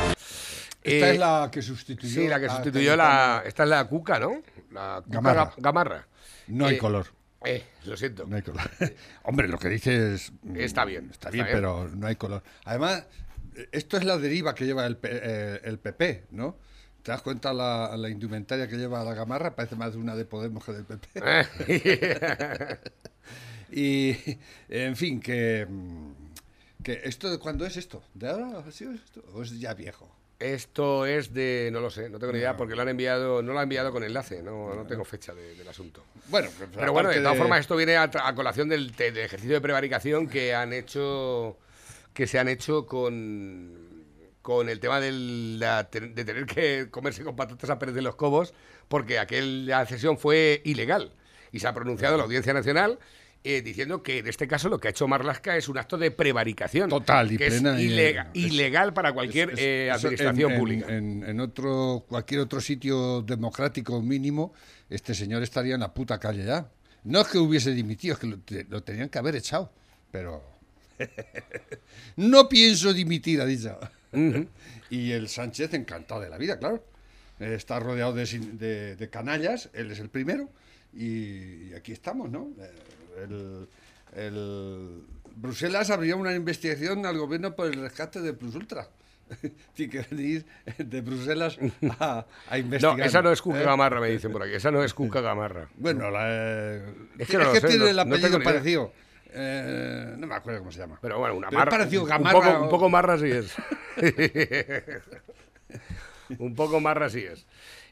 Esta 0.84 1.08
Eh, 1.08 1.12
es 1.12 1.18
la 1.18 1.48
que 1.50 1.62
sustituyó. 1.62 2.20
Sí, 2.22 2.28
la 2.28 2.38
que 2.40 2.48
sustituyó 2.50 2.96
la. 2.96 3.42
Esta 3.46 3.62
es 3.62 3.68
la 3.68 3.84
Cuca, 3.86 4.18
¿no? 4.18 4.32
La 4.72 4.96
Cuca 5.04 5.14
Gamarra. 5.16 5.44
Ga- 5.50 5.54
Gamarra. 5.58 6.06
No 6.48 6.66
hay 6.66 6.74
Eh, 6.74 6.78
color. 6.78 7.06
Eh, 7.44 7.62
lo 7.86 7.96
siento. 7.96 8.26
No 8.26 8.36
hay 8.36 8.42
color. 8.42 8.70
Hombre, 9.24 9.48
lo 9.48 9.58
que 9.58 9.68
dices. 9.68 10.32
mm, 10.42 10.56
Está 10.56 10.84
bien, 10.84 11.04
Está 11.10 11.28
está 11.28 11.30
bien, 11.30 11.44
bien. 11.46 11.56
pero 11.56 11.88
no 11.88 12.06
hay 12.06 12.16
color. 12.16 12.42
Además, 12.64 13.04
esto 13.72 13.96
es 13.96 14.04
la 14.04 14.18
deriva 14.18 14.54
que 14.54 14.64
lleva 14.66 14.86
el, 14.86 14.98
eh, 15.02 15.60
el 15.64 15.78
PP, 15.78 16.26
¿no? 16.30 16.56
¿Te 17.02 17.10
das 17.10 17.20
cuenta 17.22 17.52
la, 17.52 17.96
la 17.96 18.08
indumentaria 18.08 18.68
que 18.68 18.76
lleva 18.76 19.02
la 19.02 19.14
gamarra? 19.14 19.56
Parece 19.56 19.74
más 19.74 19.92
de 19.92 19.98
una 19.98 20.14
de 20.14 20.24
Podemos 20.24 20.64
que 20.64 20.72
del 20.72 20.84
PP. 20.84 21.10
Eh, 21.68 22.78
Y, 23.74 24.14
en 24.68 24.96
fin, 24.96 25.18
que. 25.20 25.66
mm, 25.68 26.12
que 26.82 27.00
esto 27.04 27.38
¿Cuándo 27.40 27.64
es 27.64 27.76
esto? 27.76 28.02
¿De 28.14 28.28
ahora? 28.28 28.58
¿Ha 28.66 28.70
sido 28.70 28.92
esto? 28.92 29.22
¿O 29.32 29.42
es 29.42 29.58
ya 29.58 29.72
viejo? 29.74 30.14
Esto 30.42 31.06
es 31.06 31.32
de. 31.32 31.70
No 31.72 31.80
lo 31.80 31.90
sé, 31.90 32.08
no 32.10 32.18
tengo 32.18 32.32
ni 32.32 32.40
idea 32.40 32.56
porque 32.56 32.74
lo 32.74 32.82
han 32.82 32.88
enviado. 32.88 33.42
No 33.42 33.52
lo 33.52 33.58
han 33.58 33.64
enviado 33.64 33.92
con 33.92 34.02
enlace, 34.02 34.42
no, 34.42 34.74
no 34.74 34.84
tengo 34.86 35.04
fecha 35.04 35.32
de- 35.34 35.54
del 35.54 35.68
asunto. 35.68 36.04
Bueno, 36.28 36.48
Pero 36.74 36.92
bueno, 36.92 37.08
de 37.10 37.20
todas 37.20 37.38
formas, 37.38 37.60
esto 37.60 37.76
viene 37.76 37.96
a, 37.96 38.10
a 38.12 38.34
colación 38.34 38.68
del 38.68 38.92
ejercicio 38.98 39.54
de 39.54 39.60
prevaricación 39.60 40.28
que 40.28 40.54
han 40.54 40.72
hecho. 40.72 41.58
que 42.12 42.26
se 42.26 42.38
han 42.38 42.48
hecho 42.48 42.86
con. 42.86 43.90
con 44.42 44.68
el 44.68 44.80
tema 44.80 44.98
del- 45.00 45.58
la- 45.60 45.84
de 45.84 46.24
tener 46.24 46.46
que 46.46 46.88
comerse 46.90 47.22
con 47.22 47.36
patatas 47.36 47.70
a 47.70 47.78
Pérez 47.78 47.94
de 47.94 48.02
los 48.02 48.16
Cobos, 48.16 48.52
porque 48.88 49.18
aquella 49.20 49.86
cesión 49.86 50.18
fue 50.18 50.60
ilegal. 50.64 51.12
Y 51.52 51.60
se 51.60 51.68
ha 51.68 51.72
pronunciado 51.74 52.16
la 52.16 52.24
Audiencia 52.24 52.52
Nacional. 52.52 52.98
Eh, 53.44 53.60
diciendo 53.62 54.02
que 54.02 54.18
en 54.18 54.28
este 54.28 54.46
caso 54.46 54.68
lo 54.68 54.78
que 54.78 54.88
ha 54.88 54.90
hecho 54.92 55.08
Marlasca 55.08 55.56
es 55.56 55.68
un 55.68 55.76
acto 55.78 55.98
de 55.98 56.10
prevaricación. 56.10 56.88
Total 56.88 57.32
y 57.32 57.38
que 57.38 57.48
plena 57.48 57.74
Es 57.76 57.80
y- 57.82 57.86
ilega- 57.92 58.30
es- 58.32 58.42
ilegal 58.52 58.92
para 58.94 59.12
cualquier 59.12 59.50
Es- 59.50 59.58
eh, 59.60 59.90
administración 59.90 60.52
en- 60.52 60.58
pública. 60.58 60.86
En, 60.96 61.24
en 61.26 61.40
otro, 61.40 62.04
cualquier 62.08 62.40
otro 62.40 62.60
sitio 62.60 63.22
democrático 63.22 64.00
mínimo, 64.00 64.52
este 64.88 65.14
señor 65.14 65.42
estaría 65.42 65.74
en 65.74 65.80
la 65.80 65.92
puta 65.92 66.18
calle 66.20 66.44
ya. 66.44 66.70
No 67.04 67.20
es 67.22 67.28
que 67.28 67.38
hubiese 67.38 67.72
dimitido, 67.72 68.14
es 68.14 68.20
que 68.20 68.26
lo, 68.28 68.38
lo 68.68 68.82
tenían 68.84 69.08
que 69.08 69.18
haber 69.18 69.34
echado. 69.36 69.72
Pero. 70.12 70.42
no 72.16 72.48
pienso 72.48 72.92
dimitir, 72.92 73.40
ha 73.40 73.46
dicho. 73.46 73.78
y 74.90 75.10
el 75.12 75.28
Sánchez 75.28 75.74
encantado 75.74 76.20
de 76.20 76.28
la 76.28 76.38
vida, 76.38 76.58
claro. 76.58 76.84
Está 77.40 77.80
rodeado 77.80 78.12
de, 78.12 78.24
de- 78.24 78.94
de 78.96 79.10
canallas, 79.10 79.68
él 79.72 79.90
es 79.90 79.98
el 79.98 80.10
primero. 80.10 80.48
Y, 80.94 81.70
y 81.70 81.72
aquí 81.74 81.90
estamos, 81.92 82.30
¿no? 82.30 82.50
Eh, 82.60 82.70
El, 83.18 83.68
el- 84.14 85.02
Bruselas 85.34 85.90
abrió 85.90 86.16
una 86.18 86.34
investigación 86.34 87.06
al 87.06 87.16
gobierno 87.18 87.54
por 87.54 87.66
el 87.66 87.80
rescate 87.80 88.20
de 88.20 88.32
Plus 88.34 88.54
Ultra. 88.54 88.88
Tiene 89.74 89.90
que 89.92 90.06
venir 90.14 90.44
de 90.76 91.00
Bruselas 91.00 91.58
a, 92.00 92.26
a 92.50 92.58
investigar. 92.58 92.98
No, 92.98 93.04
esa 93.04 93.22
no 93.22 93.32
es 93.32 93.40
Cuca 93.40 93.62
¿eh? 93.62 93.64
Gamarra, 93.64 93.98
me 94.00 94.10
dicen 94.10 94.30
por 94.30 94.42
aquí. 94.42 94.52
Esa 94.52 94.70
no 94.70 94.84
es 94.84 94.92
Cuca 94.92 95.22
Gamarra. 95.22 95.68
Bueno, 95.76 96.10
la, 96.10 96.20
eh, 96.28 96.94
Es 97.18 97.28
que 97.28 97.38
no 97.38 97.44
lo 97.44 97.54
sé, 97.54 97.60
tiene 97.62 97.78
no- 97.84 97.88
el 97.88 97.98
apellido 97.98 98.42
parecido. 98.42 98.92
Eh, 99.34 100.14
no 100.18 100.26
me 100.26 100.34
acuerdo 100.34 100.58
cómo 100.58 100.70
se 100.72 100.80
llama. 100.80 100.98
Pero 101.00 101.18
bueno, 101.18 101.34
una 101.36 101.48
Pero 101.48 101.58
marra. 101.60 101.70
parecido 101.70 102.02
un, 102.02 102.08
Gamarra 102.10 102.32
poco, 102.38 102.50
o- 102.50 102.62
un 102.64 102.68
poco 102.68 102.88
marra 102.90 103.18
sí 103.18 103.30
es. 103.30 103.54
un 106.38 106.54
poco 106.54 106.80
marra 106.80 107.08
sí 107.08 107.20
es. 107.24 107.46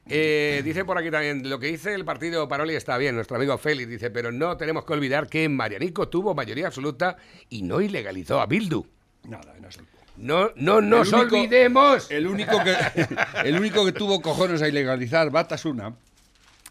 Eh, 0.08 0.62
dice 0.64 0.84
por 0.84 0.98
aquí 0.98 1.10
también, 1.10 1.48
lo 1.48 1.60
que 1.60 1.68
dice 1.68 1.94
el 1.94 2.04
partido 2.04 2.48
Paroli 2.48 2.74
está 2.74 2.98
bien, 2.98 3.14
nuestro 3.14 3.36
amigo 3.36 3.56
Félix 3.58 3.88
dice, 3.88 4.10
pero 4.10 4.32
no 4.32 4.56
tenemos 4.56 4.84
que 4.84 4.92
olvidar 4.92 5.28
que 5.28 5.48
Marianico 5.48 6.08
tuvo 6.08 6.34
mayoría 6.34 6.66
absoluta 6.66 7.16
y 7.48 7.62
no 7.62 7.80
ilegalizó 7.80 8.40
a 8.40 8.46
Bildu. 8.46 8.84
Nada, 9.28 9.54
no 9.60 9.70
sé. 9.70 9.82
No, 10.16 10.50
no 10.56 10.80
nos 10.80 11.12
único- 11.12 11.36
olvidemos. 11.36 12.10
El 12.10 12.26
único, 12.26 12.58
que, 12.64 12.74
el 13.44 13.56
único 13.56 13.84
que 13.86 13.92
tuvo 13.92 14.20
cojones 14.20 14.60
a 14.62 14.68
ilegalizar 14.68 15.30
Batasuna 15.30 15.94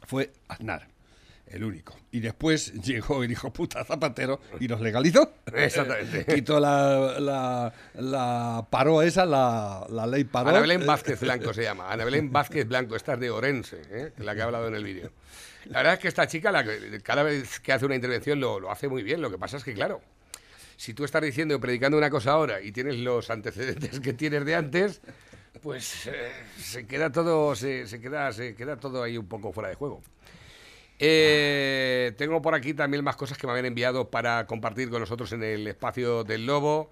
fue 0.06 0.32
Aznar. 0.50 0.89
El 1.50 1.64
único. 1.64 1.96
Y 2.12 2.20
después 2.20 2.74
llegó 2.84 3.24
el 3.24 3.32
hijo 3.32 3.52
puta 3.52 3.84
Zapatero 3.84 4.40
y 4.60 4.68
los 4.68 4.82
legalizó. 4.82 5.34
Exactamente. 5.54 6.26
Quitó 6.36 6.60
la, 6.60 7.20
la, 7.20 7.74
la 7.96 8.68
paró 8.70 9.02
esa, 9.02 9.26
la, 9.26 9.86
la 9.90 10.06
ley 10.06 10.24
paró. 10.24 10.50
Ana 10.50 10.60
Belén 10.60 10.86
Vázquez 10.86 11.20
Blanco 11.20 11.54
se 11.54 11.64
llama. 11.64 11.92
Ana 11.92 12.06
Belén 12.06 12.32
Vázquez 12.32 12.68
Blanco, 12.68 12.96
esta 12.96 13.14
es 13.14 13.20
de 13.20 13.32
Orense, 13.32 13.82
¿eh? 13.90 14.14
la 14.18 14.36
que 14.36 14.42
ha 14.42 14.46
hablado 14.46 14.68
en 14.68 14.76
el 14.76 14.84
vídeo. 14.84 15.12
La 15.66 15.80
verdad 15.80 15.96
es 15.96 16.00
que 16.00 16.08
esta 16.08 16.26
chica, 16.28 16.52
la 16.52 16.66
cada 17.04 17.24
vez 17.24 17.60
que 17.60 17.74
hace 17.74 17.86
una 17.86 17.96
intervención, 17.96 18.40
lo, 18.40 18.60
lo 18.60 18.72
hace 18.72 18.88
muy 18.88 19.04
bien. 19.04 19.22
Lo 19.22 19.30
que 19.30 19.38
pasa 19.38 19.58
es 19.58 19.64
que, 19.64 19.74
claro, 19.74 20.02
si 20.78 20.94
tú 20.94 21.04
estás 21.04 21.22
diciendo 21.22 21.60
predicando 21.60 21.98
una 21.98 22.10
cosa 22.10 22.32
ahora 22.32 22.62
y 22.62 22.72
tienes 22.72 22.96
los 22.96 23.30
antecedentes 23.30 24.00
que 24.00 24.14
tienes 24.14 24.46
de 24.46 24.56
antes, 24.56 25.02
pues 25.62 26.08
eh, 26.08 26.32
se 26.58 26.88
queda 26.88 27.12
todo, 27.12 27.54
se, 27.56 27.86
se 27.88 28.00
queda, 28.00 28.32
se 28.32 28.56
queda 28.56 28.78
todo 28.78 29.04
ahí 29.04 29.18
un 29.18 29.28
poco 29.28 29.52
fuera 29.52 29.70
de 29.70 29.76
juego. 29.76 30.02
Eh, 31.02 32.14
tengo 32.18 32.42
por 32.42 32.54
aquí 32.54 32.74
también 32.74 33.04
más 33.04 33.16
cosas 33.16 33.38
que 33.38 33.48
me 33.48 33.52
habían 33.52 33.68
enviado 33.68 34.10
para 34.10 34.46
compartir 34.46 34.90
con 34.90 35.00
nosotros 35.00 35.32
en 35.32 35.44
el 35.44 35.66
espacio 35.68 36.26
del 36.26 36.46
Lobo. 36.46 36.92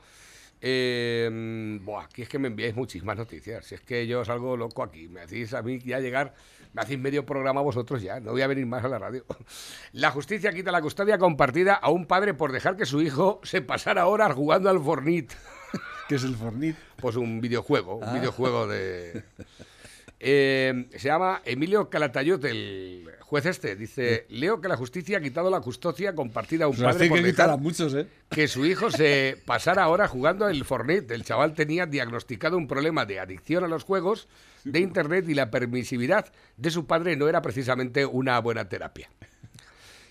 Eh, 0.59 1.79
buah, 1.83 2.05
aquí 2.05 2.23
es 2.23 2.29
que 2.29 2.39
me 2.39 2.47
enviáis 2.47 2.75
muchísimas 2.75 3.17
noticias. 3.17 3.65
Si 3.65 3.75
es 3.75 3.81
que 3.81 4.07
yo 4.07 4.23
salgo 4.25 4.57
loco 4.57 4.81
aquí. 4.81 5.07
Me 5.07 5.21
hacéis 5.21 5.53
a 5.53 5.61
mí 5.61 5.79
ya 5.79 5.99
llegar, 5.99 6.33
me 6.73 6.81
hacéis 6.81 6.99
medio 6.99 7.25
programa 7.25 7.61
vosotros 7.61 8.01
ya. 8.01 8.19
No 8.19 8.31
voy 8.31 8.41
a 8.41 8.47
venir 8.47 8.65
más 8.65 8.83
a 8.83 8.87
la 8.87 8.97
radio. 8.97 9.25
La 9.91 10.11
justicia 10.11 10.53
quita 10.53 10.71
la 10.71 10.81
custodia 10.81 11.17
compartida 11.17 11.73
a 11.73 11.89
un 11.89 12.05
padre 12.05 12.33
por 12.33 12.51
dejar 12.51 12.77
que 12.77 12.85
su 12.85 13.01
hijo 13.01 13.41
se 13.43 13.61
pasara 13.61 14.07
horas 14.07 14.33
jugando 14.33 14.69
al 14.69 14.81
Fornit. 14.81 15.33
que 16.07 16.15
es 16.15 16.23
el 16.23 16.35
Fornit. 16.35 16.77
Pues 16.95 17.17
un 17.17 17.41
videojuego, 17.41 17.97
un 17.97 18.13
videojuego 18.13 18.67
de... 18.67 19.23
Eh, 20.19 20.89
se 20.91 21.07
llama 21.09 21.41
Emilio 21.45 21.89
Calatayud, 21.89 22.43
el 22.45 23.07
juez 23.21 23.45
este. 23.45 23.75
Dice, 23.75 24.25
leo 24.29 24.59
que 24.59 24.67
la 24.67 24.75
justicia 24.75 25.19
ha 25.19 25.21
quitado 25.21 25.51
la 25.51 25.61
custodia 25.61 26.15
compartida 26.15 26.65
a 26.65 26.67
un 26.67 26.75
Pues 26.75 26.95
padre 26.95 27.07
por 27.07 27.17
que 27.19 27.23
quitar 27.23 27.47
dejar 27.47 27.49
a 27.51 27.57
muchos, 27.57 27.93
¿eh? 27.93 28.07
que 28.29 28.47
su 28.47 28.65
hijo 28.65 28.89
se 28.89 29.41
pasara 29.45 29.83
ahora 29.83 30.07
jugando 30.07 30.45
al 30.45 30.63
Fortnite. 30.65 31.13
El 31.13 31.23
chaval 31.23 31.53
tenía 31.53 31.85
diagnosticado 31.85 32.57
un 32.57 32.67
problema 32.67 33.05
de 33.05 33.19
adicción 33.19 33.63
a 33.63 33.67
los 33.67 33.83
juegos 33.83 34.27
de 34.63 34.79
Internet 34.79 35.29
y 35.29 35.35
la 35.35 35.51
permisividad 35.51 36.31
de 36.57 36.71
su 36.71 36.87
padre 36.87 37.15
no 37.15 37.29
era 37.29 37.41
precisamente 37.41 38.05
una 38.05 38.39
buena 38.39 38.67
terapia. 38.67 39.09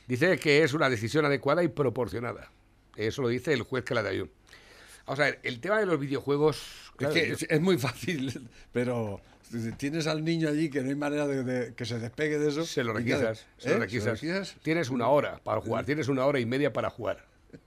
Dice 0.07 0.38
que 0.38 0.62
es 0.62 0.73
una 0.73 0.88
decisión 0.88 1.25
adecuada 1.25 1.64
y 1.64 1.69
proporcionada. 1.69 2.53
Eso 2.95 3.23
lo 3.23 3.29
dice 3.29 3.53
el 3.53 3.62
juez 3.62 3.83
Calatayud. 3.83 4.29
Vamos 5.05 5.21
a 5.21 5.25
ver, 5.25 5.40
el 5.42 5.61
tema 5.61 5.79
de 5.79 5.87
los 5.87 5.99
videojuegos... 5.99 6.92
claro, 6.97 7.14
es 7.14 7.45
que 7.45 7.59
muy 7.61 7.77
fácil, 7.77 8.49
pero 8.73 9.21
tienes 9.76 10.06
al 10.06 10.24
niño 10.24 10.48
allí 10.48 10.68
que 10.70 10.82
no 10.82 10.88
hay 10.88 10.94
manera 10.94 11.26
de, 11.26 11.42
de 11.44 11.74
que 11.74 11.85
se 11.85 11.98
despegue 11.98 12.38
de 12.38 12.48
eso. 12.48 12.64
Se 12.64 12.82
lo 12.85 12.92
requisas, 12.92 13.46
se 13.59 13.70
¿eh? 13.70 13.74
lo 13.74 13.80
requisas. 13.80 14.20
requisas. 14.20 14.56
Tienes 14.62 14.90
una 14.90 15.09
hora 15.09 15.38
para 15.42 15.61
jugar, 15.61 15.85
tienes 15.85 16.09
una 16.09 16.24
hora 16.26 16.38
y 16.40 16.46
media 16.46 16.72
para 16.72 16.90
jugar. 16.90 17.24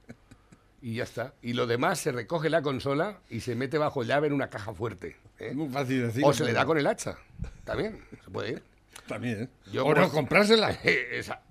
Y 0.82 0.94
ya 0.94 1.02
está. 1.04 1.34
Y 1.42 1.52
lo 1.52 1.66
demás 1.66 1.98
se 2.00 2.10
recoge 2.10 2.48
la 2.48 2.62
consola 2.62 3.18
y 3.28 3.40
se 3.40 3.54
mete 3.54 3.76
bajo 3.76 4.02
llave 4.02 4.28
en 4.28 4.32
una 4.32 4.48
caja 4.48 4.72
fuerte. 4.72 5.14
¿eh? 5.38 5.52
Muy 5.54 5.68
fácil 5.68 6.00
decirlo. 6.06 6.28
O 6.28 6.32
se 6.32 6.42
le 6.46 6.54
da 6.54 6.64
con 6.64 6.78
el 6.78 6.86
hacha. 6.86 7.18
También, 7.64 8.02
se 8.24 8.30
puede 8.30 8.52
ir. 8.52 8.62
También, 9.06 9.42
¿eh? 9.42 9.48
Yo, 9.70 9.84
o 9.84 9.92
pues- 9.92 9.98
no 10.06 10.10
comprársela. 10.10 10.70
Esa- 10.84 11.42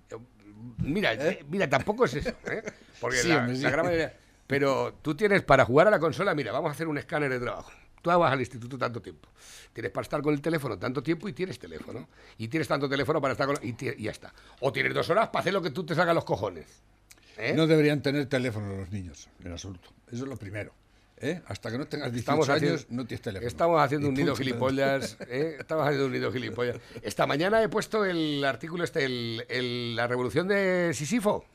Mira, 0.79 1.13
eh, 1.13 1.45
mira, 1.47 1.69
tampoco 1.69 2.05
es 2.05 2.15
eso. 2.15 2.31
¿eh? 2.49 2.63
Porque 2.99 3.17
Sí, 3.21 3.27
la, 3.27 3.37
hombre, 3.37 3.55
sí. 3.55 3.61
la 3.61 3.69
gran 3.69 3.85
mayoría- 3.85 4.17
Pero 4.47 4.95
tú 5.03 5.13
tienes 5.13 5.43
para 5.43 5.63
jugar 5.63 5.87
a 5.87 5.91
la 5.91 5.99
consola, 5.99 6.33
mira, 6.33 6.51
vamos 6.51 6.69
a 6.69 6.71
hacer 6.71 6.87
un 6.87 6.97
escáner 6.97 7.29
de 7.29 7.39
trabajo. 7.39 7.71
Tú 8.01 8.09
vas 8.09 8.31
al 8.33 8.39
instituto 8.39 8.77
tanto 8.77 9.01
tiempo. 9.01 9.29
Tienes 9.73 9.91
para 9.91 10.03
estar 10.03 10.21
con 10.21 10.33
el 10.33 10.41
teléfono 10.41 10.77
tanto 10.77 11.03
tiempo 11.03 11.27
y 11.27 11.33
tienes 11.33 11.59
teléfono. 11.59 12.07
Y 12.37 12.47
tienes 12.47 12.67
tanto 12.67 12.87
teléfono 12.89 13.19
para 13.21 13.33
estar 13.33 13.47
con... 13.47 13.57
Y, 13.61 13.75
y 13.97 14.03
ya 14.03 14.11
está. 14.11 14.33
O 14.61 14.71
tienes 14.71 14.93
dos 14.93 15.09
horas 15.09 15.27
para 15.29 15.41
hacer 15.41 15.53
lo 15.53 15.61
que 15.61 15.71
tú 15.71 15.85
te 15.85 15.95
salga 15.95 16.13
los 16.13 16.23
cojones. 16.25 16.65
¿eh? 17.37 17.53
No 17.55 17.67
deberían 17.67 18.01
tener 18.01 18.25
teléfono 18.27 18.75
los 18.75 18.89
niños, 18.91 19.29
en 19.43 19.51
absoluto. 19.51 19.89
Eso 20.11 20.23
es 20.23 20.29
lo 20.29 20.37
primero. 20.37 20.73
¿eh? 21.17 21.41
Hasta 21.47 21.69
que 21.71 21.77
no 21.77 21.85
tengas 21.87 22.11
18 22.13 22.19
Estamos 22.43 22.49
años, 22.49 22.87
no 22.89 23.05
tienes 23.05 23.21
teléfono. 23.21 23.47
estamos 23.47 23.81
haciendo 23.81 24.07
Y 24.07 24.09
un 24.11 24.15
nido 24.15 24.35
gilipollas. 24.35 25.17
¿eh? 25.27 25.57
Estamos 25.59 25.83
haciendo 25.85 26.05
un 26.05 26.13
nido 26.13 26.31
gilipollas. 26.31 26.77
Esta 27.01 27.27
mañana 27.27 27.61
he 27.61 27.67
puesto 27.69 28.05
el 28.05 28.43
artículo 28.45 28.83
este, 28.85 29.03
el- 29.05 29.45
el- 29.49 29.95
la 29.97 30.07
revolución 30.07 30.47
de 30.47 30.91
Sisifo. 30.93 31.45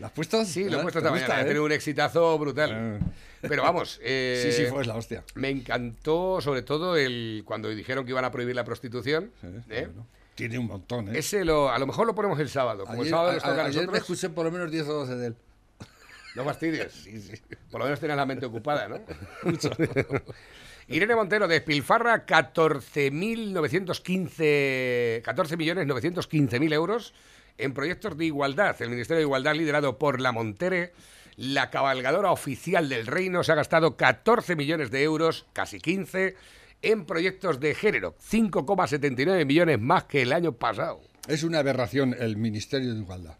¿Las 0.00 0.08
has 0.10 0.14
puesto? 0.14 0.44
Sí, 0.44 0.64
lo 0.68 0.78
he 0.78 0.82
puesto 0.82 1.00
¿te 1.00 1.06
esta 1.06 1.10
mañana. 1.10 1.34
Ha 1.36 1.40
eh? 1.42 1.44
tenido 1.44 1.64
un 1.64 1.72
exitazo 1.72 2.38
brutal. 2.38 2.72
Ah. 2.72 2.98
Pero 3.42 3.62
vamos. 3.62 3.98
eh, 4.02 4.42
Sí, 4.50 4.64
sí, 4.64 4.70
fue 4.70 4.84
la 4.84 4.94
hostia. 4.96 5.22
Me 5.34 5.48
encantó, 5.50 6.40
sobre 6.40 6.62
todo, 6.62 6.96
el 6.96 7.42
cuando 7.44 7.68
dijeron 7.68 8.04
que 8.04 8.10
iban 8.12 8.24
a 8.24 8.30
prohibir 8.30 8.54
la 8.56 8.64
prostitución. 8.64 9.30
Sí, 9.40 9.46
¿eh? 9.70 9.86
bueno. 9.86 10.06
Tiene 10.34 10.58
un 10.58 10.66
montón, 10.68 11.14
¿eh? 11.14 11.18
Ese 11.18 11.44
lo, 11.44 11.70
a 11.70 11.78
lo 11.78 11.86
mejor 11.86 12.06
lo 12.06 12.14
ponemos 12.14 12.38
el 12.40 12.48
sábado. 12.48 12.84
Como 12.86 12.94
el 12.94 13.00
Ayer, 13.00 13.10
sábado 13.10 13.32
nos 13.34 13.42
toca 13.42 13.60
a 13.60 13.64
a- 13.64 13.66
ayer 13.66 13.86
me 13.88 13.98
escuché 13.98 14.30
por 14.30 14.46
lo 14.46 14.50
menos 14.50 14.70
10 14.70 14.88
o 14.88 14.92
12 14.94 15.16
de 15.16 15.26
él. 15.26 15.36
no 16.34 16.44
fastidies. 16.44 17.04
Por 17.70 17.80
lo 17.80 17.84
menos 17.84 18.00
tienes 18.00 18.16
la 18.16 18.24
mente 18.24 18.46
ocupada, 18.46 18.88
¿no? 18.88 19.00
Irene 20.88 21.14
Montero 21.14 21.46
despilfarra 21.46 22.24
14.915 22.26 25.22
14.915.000 25.22 26.72
euros 26.72 27.12
en 27.58 27.72
proyectos 27.72 28.16
de 28.16 28.26
igualdad. 28.26 28.80
El 28.80 28.90
Ministerio 28.90 29.18
de 29.18 29.24
Igualdad, 29.26 29.54
liderado 29.54 29.98
por 29.98 30.20
la 30.20 30.32
Montere, 30.32 30.92
la 31.36 31.70
cabalgadora 31.70 32.32
oficial 32.32 32.88
del 32.88 33.06
reino, 33.06 33.42
se 33.42 33.52
ha 33.52 33.54
gastado 33.54 33.96
14 33.96 34.56
millones 34.56 34.90
de 34.90 35.02
euros, 35.02 35.46
casi 35.52 35.78
15, 35.78 36.34
en 36.82 37.04
proyectos 37.06 37.60
de 37.60 37.74
género. 37.74 38.14
5,79 38.18 39.44
millones 39.46 39.80
más 39.80 40.04
que 40.04 40.22
el 40.22 40.32
año 40.32 40.52
pasado. 40.52 41.00
Es 41.28 41.42
una 41.42 41.58
aberración 41.58 42.16
el 42.18 42.36
Ministerio 42.36 42.92
de 42.94 43.00
Igualdad, 43.00 43.36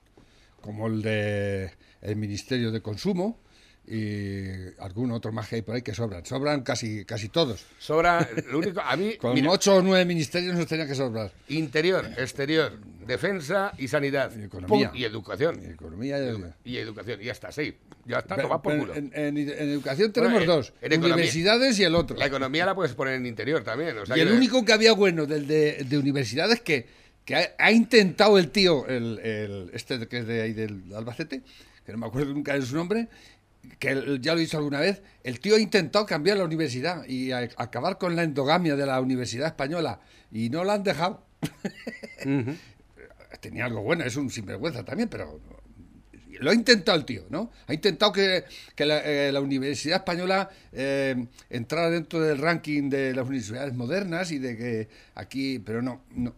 como 0.60 0.86
el 0.86 1.02
de 1.02 1.72
el 2.02 2.16
Ministerio 2.16 2.70
de 2.70 2.80
Consumo 2.80 3.38
y 3.86 4.44
algún 4.78 5.10
otro 5.10 5.32
más 5.32 5.48
que 5.48 5.56
hay 5.56 5.62
por 5.62 5.74
ahí 5.74 5.82
que 5.82 5.94
sobran. 5.94 6.24
Sobran 6.24 6.62
casi, 6.62 7.04
casi 7.04 7.28
todos. 7.28 7.64
Sobra, 7.78 8.28
lo 8.50 8.58
único, 8.58 8.80
a 8.80 8.96
mí, 8.96 9.16
Con 9.20 9.34
mira, 9.34 9.50
ocho 9.50 9.76
o 9.76 9.82
nueve 9.82 10.04
ministerios 10.04 10.54
nos 10.54 10.66
tenía 10.66 10.86
que 10.86 10.94
sobrar. 10.94 11.32
interior, 11.48 12.06
exterior, 12.16 12.78
defensa 13.10 13.72
y 13.76 13.88
sanidad. 13.88 14.32
Y 14.36 14.44
economía. 14.44 14.90
Y 14.94 15.04
educación. 15.04 15.60
Y 15.62 15.66
economía 15.66 16.18
y- 16.18 16.28
Edu- 16.28 16.54
y 16.64 16.76
educación, 16.78 17.20
y 17.20 17.24
ya 17.26 17.32
está, 17.32 17.52
sí. 17.52 17.76
Ya 18.06 18.18
está, 18.20 18.36
Pero- 18.36 18.48
toma 18.48 18.62
por 18.62 18.78
culo. 18.78 18.94
en, 18.94 19.12
en- 19.14 19.36
en 19.36 19.48
educación 19.48 20.12
tenemos 20.12 20.38
Bueno, 20.38 20.52
en- 20.52 20.58
dos, 20.58 20.72
universidades 21.04 21.78
y 21.78 21.84
el 21.84 21.94
otro. 21.94 22.16
La 22.16 22.26
economía 22.26 22.64
la 22.66 22.74
puedes 22.74 22.94
poner 22.94 23.14
en 23.14 23.26
interior 23.26 23.62
también. 23.62 23.96
o 23.98 24.06
sea 24.06 24.16
Y 24.16 24.20
el 24.20 24.28
que- 24.28 24.34
único 24.34 24.64
que 24.64 24.72
había 24.72 24.92
bueno 24.94 25.26
del 25.26 25.46
de, 25.46 25.84
de 25.86 25.98
universidades 25.98 26.60
que, 26.60 26.86
que 27.24 27.36
ha, 27.36 27.50
ha 27.58 27.70
intentado 27.72 28.38
el 28.38 28.50
tío, 28.50 28.86
el, 28.86 29.18
el- 29.18 29.70
este 29.74 30.08
que 30.08 30.18
es 30.18 30.26
de 30.26 30.40
ahí 30.42 30.52
del 30.54 30.82
Albacete, 30.94 31.42
que 31.84 31.92
no 31.92 31.98
me 31.98 32.06
acuerdo 32.06 32.32
nunca 32.32 32.54
de 32.54 32.62
su 32.62 32.74
nombre, 32.74 33.08
que 33.78 34.18
ya 34.22 34.32
lo 34.32 34.38
he 34.38 34.42
dicho 34.42 34.56
alguna 34.56 34.80
vez, 34.80 35.02
el 35.22 35.38
tío 35.38 35.54
ha 35.56 35.60
intentado 35.60 36.06
cambiar 36.06 36.38
la 36.38 36.44
universidad 36.44 37.04
y 37.06 37.30
acabar 37.32 37.98
con 37.98 38.16
la 38.16 38.22
endogamia 38.22 38.74
de 38.74 38.86
la 38.86 38.98
universidad 39.00 39.46
española 39.48 40.00
y 40.32 40.48
no 40.48 40.64
la 40.64 40.74
han 40.74 40.82
dejado. 40.82 41.22
Tenía 43.40 43.64
algo 43.64 43.82
bueno, 43.82 44.04
es 44.04 44.16
un 44.16 44.30
sinvergüenza 44.30 44.84
también, 44.84 45.08
pero 45.08 45.40
lo 46.40 46.50
ha 46.50 46.54
intentado 46.54 46.98
el 46.98 47.04
tío, 47.04 47.26
¿no? 47.28 47.50
Ha 47.66 47.74
intentado 47.74 48.12
que, 48.12 48.44
que 48.74 48.86
la, 48.86 49.00
eh, 49.04 49.38
Universidad 49.38 49.98
Española 49.98 50.50
eh, 50.72 51.26
entrara 51.50 51.90
dentro 51.90 52.20
del 52.20 52.38
ranking 52.38 52.88
de 52.88 53.14
las 53.14 53.26
universidades 53.26 53.74
modernas 53.74 54.30
y 54.32 54.38
de 54.38 54.56
que 54.56 54.88
aquí, 55.14 55.58
pero 55.58 55.82
no, 55.82 56.02
no, 56.14 56.34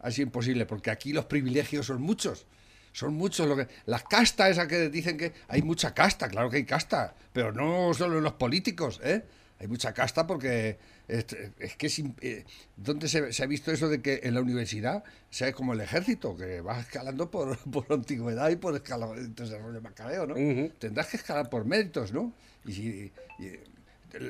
ha 0.00 0.10
sido 0.10 0.26
imposible, 0.26 0.66
porque 0.66 0.90
aquí 0.90 1.12
los 1.12 1.26
privilegios 1.26 1.86
son 1.86 2.02
muchos. 2.02 2.46
Son 2.92 3.14
muchos 3.14 3.46
lo 3.46 3.56
que. 3.56 3.68
Las 3.84 4.04
castas, 4.04 4.50
esa 4.50 4.66
que 4.66 4.88
dicen 4.88 5.18
que 5.18 5.32
hay 5.48 5.62
mucha 5.62 5.92
casta, 5.92 6.28
claro 6.28 6.48
que 6.48 6.56
hay 6.56 6.64
casta, 6.64 7.14
pero 7.32 7.52
no 7.52 7.92
solo 7.92 8.18
en 8.18 8.24
los 8.24 8.32
políticos, 8.34 9.00
¿eh? 9.04 9.22
Hay 9.58 9.68
mucha 9.68 9.92
casta 9.92 10.26
porque 10.26 10.78
es, 11.08 11.26
es 11.58 11.76
que 11.76 11.86
es 11.86 11.98
eh, 12.20 12.44
¿dónde 12.76 13.08
se, 13.08 13.32
se 13.32 13.42
ha 13.42 13.46
visto 13.46 13.70
eso 13.72 13.88
de 13.88 14.02
que 14.02 14.20
en 14.24 14.34
la 14.34 14.40
universidad 14.40 15.04
sea 15.30 15.52
como 15.52 15.72
el 15.72 15.80
ejército, 15.80 16.36
que 16.36 16.60
vas 16.60 16.80
escalando 16.86 17.30
por, 17.30 17.56
por 17.70 17.86
antigüedad 17.90 18.50
y 18.50 18.56
por 18.56 18.74
escalado, 18.74 19.14
entonces 19.16 19.60
rollo 19.60 19.80
macabeo, 19.80 20.26
¿no? 20.26 20.34
Tendrás 20.78 21.06
que 21.08 21.16
escalar 21.18 21.48
por 21.50 21.64
méritos, 21.64 22.12
¿no? 22.12 22.32
Y 22.64 22.72
si 22.72 23.12
y- 23.38 23.52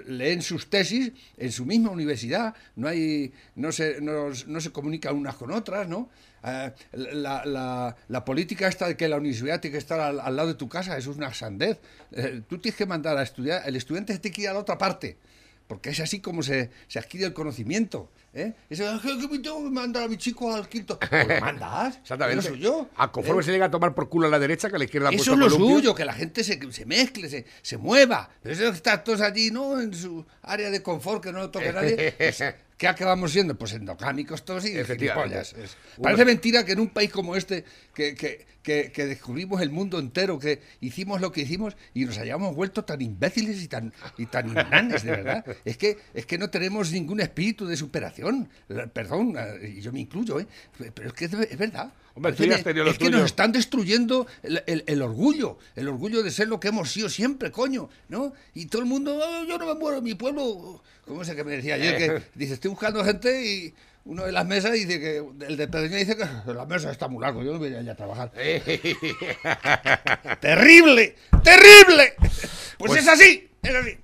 leen 0.09 0.43
sus 0.43 0.69
tesis 0.69 1.13
en 1.37 1.53
su 1.53 1.65
misma 1.65 1.91
universidad, 1.91 2.55
no 2.75 2.89
hay, 2.89 3.33
no 3.55 3.71
se, 3.71 4.01
no, 4.01 4.31
no 4.47 4.61
se 4.61 4.71
comunican 4.73 5.15
unas 5.15 5.37
con 5.37 5.53
otras, 5.53 5.87
¿no? 5.89 6.09
Eh, 6.45 6.73
la, 6.93 7.45
la- 7.45 7.97
la 8.09 8.25
política 8.25 8.67
esta 8.69 8.89
de 8.89 8.97
que 8.97 9.07
la 9.09 9.17
universidad 9.17 9.61
tiene 9.61 9.73
que 9.73 9.79
estar 9.79 10.01
al, 10.01 10.19
al 10.19 10.35
lado 10.35 10.49
de 10.49 10.55
tu 10.55 10.69
casa, 10.69 10.97
eso 10.97 11.11
es 11.13 11.17
una 11.19 11.33
sandez. 11.33 11.79
Eh, 12.13 12.43
tú 12.49 12.59
tienes 12.59 12.77
que 12.77 12.87
mandar 12.87 13.17
a 13.17 13.23
estudiar, 13.23 13.63
el 13.67 13.77
estudiante 13.77 14.19
tiene 14.19 14.35
que 14.35 14.43
ir 14.43 14.49
a 14.49 14.55
la 14.55 14.61
otra 14.61 14.77
parte. 14.77 15.19
Porque 15.67 15.91
es 15.91 16.01
así 16.01 16.21
como 16.21 16.43
se, 16.43 16.71
se 16.87 16.99
adquiere 16.99 17.27
el 17.27 17.33
conocimiento. 17.33 18.09
¿eh? 18.35 18.53
Ese, 18.71 18.87
"Ah, 18.87 19.01
que 19.03 19.29
me 19.29 19.39
tengo 19.39 19.65
que 19.65 19.71
mandar 19.71 20.05
a 20.05 20.09
mi 20.09 20.17
chico 20.17 20.55
al 20.55 20.69
quinto. 20.69 20.99
Pues 20.99 21.41
mandas. 21.41 21.97
Exactamente. 21.99 22.41
Eso 22.41 22.49
soy 22.51 22.59
yo. 22.61 22.89
A 22.97 23.11
conforme 23.11 23.41
¿eh? 23.41 23.45
se 23.45 23.53
llega 23.53 23.67
a 23.67 23.71
tomar 23.71 23.95
por 23.95 24.09
culo 24.09 24.27
a 24.29 24.31
la 24.31 24.39
derecha, 24.39 24.69
que 24.69 24.77
a 24.77 24.79
la 24.79 24.85
izquierda 24.85 25.11
Eso 25.11 25.33
es 25.33 25.39
lo 25.39 25.51
suyo, 25.51 25.95
que 25.95 26.05
la 26.05 26.13
gente 26.13 26.45
se, 26.45 26.61
se 26.71 26.87
mezcle, 26.87 27.29
se, 27.29 27.47
se 27.63 27.77
mueva. 27.79 28.31
Pero 28.43 28.55
eso 28.55 28.71
que 28.71 28.77
está 28.77 29.03
todos 29.03 29.21
allí, 29.21 29.51
¿no? 29.51 29.81
En 29.81 29.93
su 29.93 30.25
área 30.43 30.71
de 30.71 30.83
confort, 30.83 31.23
que 31.23 31.33
no 31.33 31.39
lo 31.39 31.51
toque 31.51 31.73
nadie. 31.73 32.13
pues, 32.19 32.45
¿Qué 32.77 32.87
acabamos 32.89 33.33
siendo? 33.33 33.57
Pues 33.59 33.73
endogámicos 33.73 34.45
todos 34.45 34.67
y 34.67 34.75
gilipollas. 34.85 35.53
Es- 35.55 35.77
Parece 36.03 36.25
mentira 36.27 36.65
que 36.65 36.73
en 36.73 36.81
un 36.81 36.89
país 36.91 37.11
como 37.11 37.35
este, 37.35 37.65
que, 37.95 38.15
que, 38.15 38.47
que, 38.63 38.93
que 38.93 39.07
descubrimos 39.07 39.63
el 39.63 39.71
mundo 39.71 39.99
entero, 39.99 40.39
que 40.39 40.61
hicimos 40.83 41.23
lo 41.23 41.33
que 41.33 41.41
hicimos 41.41 41.75
y 41.95 42.05
nos 42.05 42.19
hayamos 42.19 42.55
vuelto 42.55 42.85
tan 42.85 43.01
imbéciles 43.01 43.63
y 43.63 43.69
tan, 43.69 43.95
y 44.19 44.27
tan 44.27 44.51
inanes, 44.51 45.03
de 45.05 45.11
verdad. 45.11 45.45
Es 45.65 45.79
que, 45.79 45.97
es 46.13 46.27
que 46.27 46.37
no 46.37 46.51
tenemos 46.51 46.93
ningún 46.93 47.21
espíritu 47.21 47.67
de 47.67 47.77
superación. 47.79 48.49
Perdón, 48.93 49.35
eh, 49.39 49.75
y 49.79 49.81
yo 49.81 49.91
me 49.93 50.01
incluyo, 50.01 50.39
¿eh? 50.39 50.47
Pero 50.95 51.09
es 51.09 51.15
que 51.15 51.25
es 51.25 51.59
verdad. 51.59 51.91
Hombre, 52.17 52.33
tú 52.33 52.39
Parece 52.39 52.49
ya 52.49 52.55
has 52.55 52.59
que- 52.61 52.65
tenido 52.65 52.85
lo 52.87 52.91
es 52.93 52.99
que 52.99 53.11
nos 53.11 53.25
están 53.27 53.53
destruyendo 53.53 54.27
el, 54.43 54.63
el- 54.67 54.85
el 54.87 55.03
orgullo, 55.03 55.59
el 55.77 55.87
orgullo 55.89 56.23
de 56.23 56.31
ser 56.31 56.49
lo 56.49 56.59
que 56.59 56.69
hemos 56.69 56.91
sido 56.91 57.09
siempre, 57.11 57.51
coño, 57.53 57.89
¿no? 58.09 58.33
Y 58.55 58.67
todo 58.67 58.81
el 58.83 58.89
mundo, 58.89 59.21
"Ah, 59.23 59.45
yo 59.47 59.59
no 59.59 59.67
me 59.67 59.75
muero, 59.79 60.01
mi 60.03 60.15
pueblo, 60.15 60.83
¿cómo 61.07 61.21
es 61.23 61.31
que 61.31 61.45
me 61.45 61.57
decía 61.57 61.75
ayer? 61.75 61.99
Que 61.99 62.23
dice, 62.35 62.55
estoy 62.55 62.71
buscando 62.71 63.05
gente 63.05 63.45
y 63.47 63.75
uno 64.07 64.25
de 64.25 64.33
las 64.33 64.47
mesas 64.47 64.73
dice 64.73 64.99
que, 64.99 65.23
el 65.47 65.57
de 65.59 65.69
Pedreña 65.69 65.97
dice 65.99 66.17
que 66.17 66.25
la 66.55 66.65
mesa 66.65 66.91
está 66.91 67.07
muy 67.07 67.21
largo, 67.21 67.43
yo 67.43 67.53
no 67.53 67.59
voy 67.59 67.75
a 67.75 67.83
ir 67.83 67.91
a 67.91 67.95
trabajar. 67.97 68.33
¡Terrible! 70.41 71.17
¡Terrible! 71.43 72.15
Pues, 72.19 72.49
Pues- 72.79 73.03
es 73.03 73.09
así, 73.09 73.49
es 73.63 73.75
así. 73.75 73.97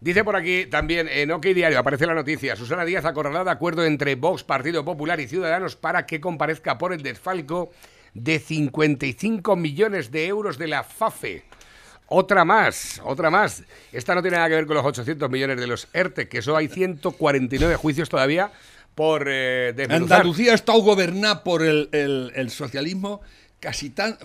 Dice 0.00 0.22
por 0.22 0.36
aquí 0.36 0.66
también 0.66 1.08
en 1.08 1.32
OK 1.32 1.46
Diario, 1.46 1.78
aparece 1.78 2.06
la 2.06 2.14
noticia, 2.14 2.54
Susana 2.54 2.84
Díaz 2.84 3.04
acorralada 3.04 3.50
acuerdo 3.50 3.84
entre 3.84 4.14
Vox, 4.14 4.44
Partido 4.44 4.84
Popular 4.84 5.18
y 5.18 5.26
Ciudadanos 5.26 5.74
para 5.74 6.06
que 6.06 6.20
comparezca 6.20 6.78
por 6.78 6.92
el 6.92 7.02
desfalco 7.02 7.70
de 8.14 8.38
55 8.38 9.56
millones 9.56 10.10
de 10.12 10.26
euros 10.26 10.56
de 10.56 10.68
la 10.68 10.84
FAFE. 10.84 11.42
Otra 12.06 12.44
más, 12.44 13.00
otra 13.04 13.28
más. 13.28 13.64
Esta 13.92 14.14
no 14.14 14.22
tiene 14.22 14.36
nada 14.36 14.48
que 14.48 14.54
ver 14.54 14.66
con 14.66 14.76
los 14.76 14.86
800 14.86 15.28
millones 15.28 15.58
de 15.60 15.66
los 15.66 15.88
ERTE, 15.92 16.28
que 16.28 16.38
eso 16.38 16.56
hay 16.56 16.68
149 16.68 17.74
juicios 17.76 18.08
todavía 18.08 18.50
por 18.94 19.24
eh. 19.28 19.74
Andalucía 19.90 20.52
ha 20.52 20.54
gobernada 20.80 21.42
por 21.44 21.62
el- 21.62 21.88
el 22.34 22.50
socialismo 22.50 23.20
casi 23.60 23.90
tan, 23.90 24.16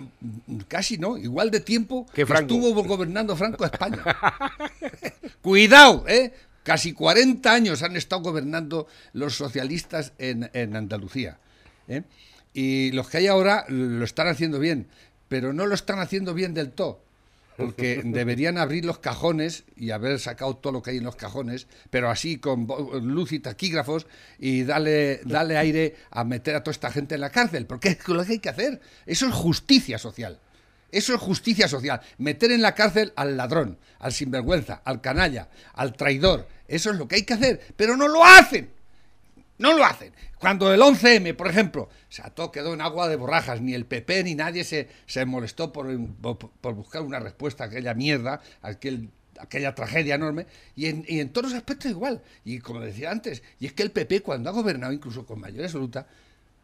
casi 0.68 0.98
no, 0.98 1.16
igual 1.16 1.50
de 1.50 1.60
tiempo 1.60 2.06
Que 2.14 2.22
estuvo 2.22 2.72
gobernando 2.84 3.36
Franco 3.36 3.64
España. 3.64 4.02
Cuidado, 5.42 6.04
¿eh? 6.08 6.32
Casi 6.62 6.92
40 6.92 7.52
años 7.52 7.82
han 7.82 7.96
estado 7.96 8.22
gobernando 8.22 8.86
los 9.12 9.34
socialistas 9.36 10.12
en, 10.18 10.50
en 10.54 10.76
Andalucía. 10.76 11.38
¿eh? 11.88 12.02
Y 12.54 12.92
los 12.92 13.10
que 13.10 13.18
hay 13.18 13.26
ahora 13.26 13.66
lo 13.68 14.04
están 14.04 14.28
haciendo 14.28 14.58
bien, 14.58 14.88
pero 15.28 15.52
no 15.52 15.66
lo 15.66 15.74
están 15.74 15.98
haciendo 15.98 16.32
bien 16.32 16.54
del 16.54 16.70
todo. 16.70 17.03
Porque 17.56 18.02
deberían 18.04 18.58
abrir 18.58 18.84
los 18.84 18.98
cajones 18.98 19.64
y 19.76 19.90
haber 19.90 20.18
sacado 20.18 20.56
todo 20.56 20.72
lo 20.72 20.82
que 20.82 20.90
hay 20.90 20.98
en 20.98 21.04
los 21.04 21.16
cajones, 21.16 21.66
pero 21.90 22.10
así 22.10 22.38
con 22.38 22.66
luz 23.02 23.32
y 23.32 23.40
taquígrafos 23.40 24.06
y 24.38 24.64
darle, 24.64 25.20
darle 25.24 25.56
aire 25.56 25.96
a 26.10 26.24
meter 26.24 26.56
a 26.56 26.62
toda 26.62 26.72
esta 26.72 26.90
gente 26.90 27.14
en 27.14 27.20
la 27.20 27.30
cárcel. 27.30 27.66
Porque 27.66 27.88
es 27.90 28.08
lo 28.08 28.24
que 28.24 28.32
hay 28.32 28.38
que 28.38 28.50
hacer. 28.50 28.80
Eso 29.06 29.26
es 29.26 29.34
justicia 29.34 29.98
social. 29.98 30.40
Eso 30.90 31.12
es 31.14 31.20
justicia 31.20 31.66
social. 31.66 32.00
Meter 32.18 32.52
en 32.52 32.62
la 32.62 32.74
cárcel 32.74 33.12
al 33.16 33.36
ladrón, 33.36 33.78
al 33.98 34.12
sinvergüenza, 34.12 34.80
al 34.84 35.00
canalla, 35.00 35.48
al 35.72 35.94
traidor. 35.94 36.46
Eso 36.68 36.90
es 36.90 36.96
lo 36.96 37.08
que 37.08 37.16
hay 37.16 37.22
que 37.24 37.34
hacer. 37.34 37.60
Pero 37.76 37.96
no 37.96 38.06
lo 38.06 38.24
hacen. 38.24 38.70
No 39.58 39.72
lo 39.72 39.84
hacen. 39.84 40.12
Cuando 40.38 40.72
el 40.74 40.80
11M, 40.80 41.34
por 41.36 41.46
ejemplo, 41.48 41.88
se 42.08 42.22
ató, 42.22 42.50
quedó 42.50 42.74
en 42.74 42.80
agua 42.80 43.08
de 43.08 43.16
borrajas, 43.16 43.60
ni 43.60 43.74
el 43.74 43.86
PP 43.86 44.24
ni 44.24 44.34
nadie 44.34 44.64
se, 44.64 44.88
se 45.06 45.24
molestó 45.24 45.72
por, 45.72 45.86
por- 46.20 46.38
por 46.50 46.74
buscar 46.74 47.02
una 47.02 47.20
respuesta 47.20 47.64
a 47.64 47.66
aquella 47.68 47.94
mierda, 47.94 48.40
a 48.62 48.68
aquel, 48.68 49.10
aquella 49.38 49.74
tragedia 49.74 50.16
enorme, 50.16 50.46
y 50.74 50.86
en, 50.86 51.04
y 51.06 51.20
en 51.20 51.28
todos 51.30 51.50
los 51.50 51.56
aspectos 51.56 51.90
igual. 51.90 52.20
Y 52.44 52.58
como 52.58 52.80
decía 52.80 53.10
antes, 53.12 53.42
y 53.60 53.66
es 53.66 53.72
que 53.72 53.84
el 53.84 53.92
PP 53.92 54.20
cuando 54.22 54.50
ha 54.50 54.52
gobernado, 54.52 54.92
incluso 54.92 55.24
con 55.24 55.38
mayoría 55.40 55.66
absoluta, 55.66 56.06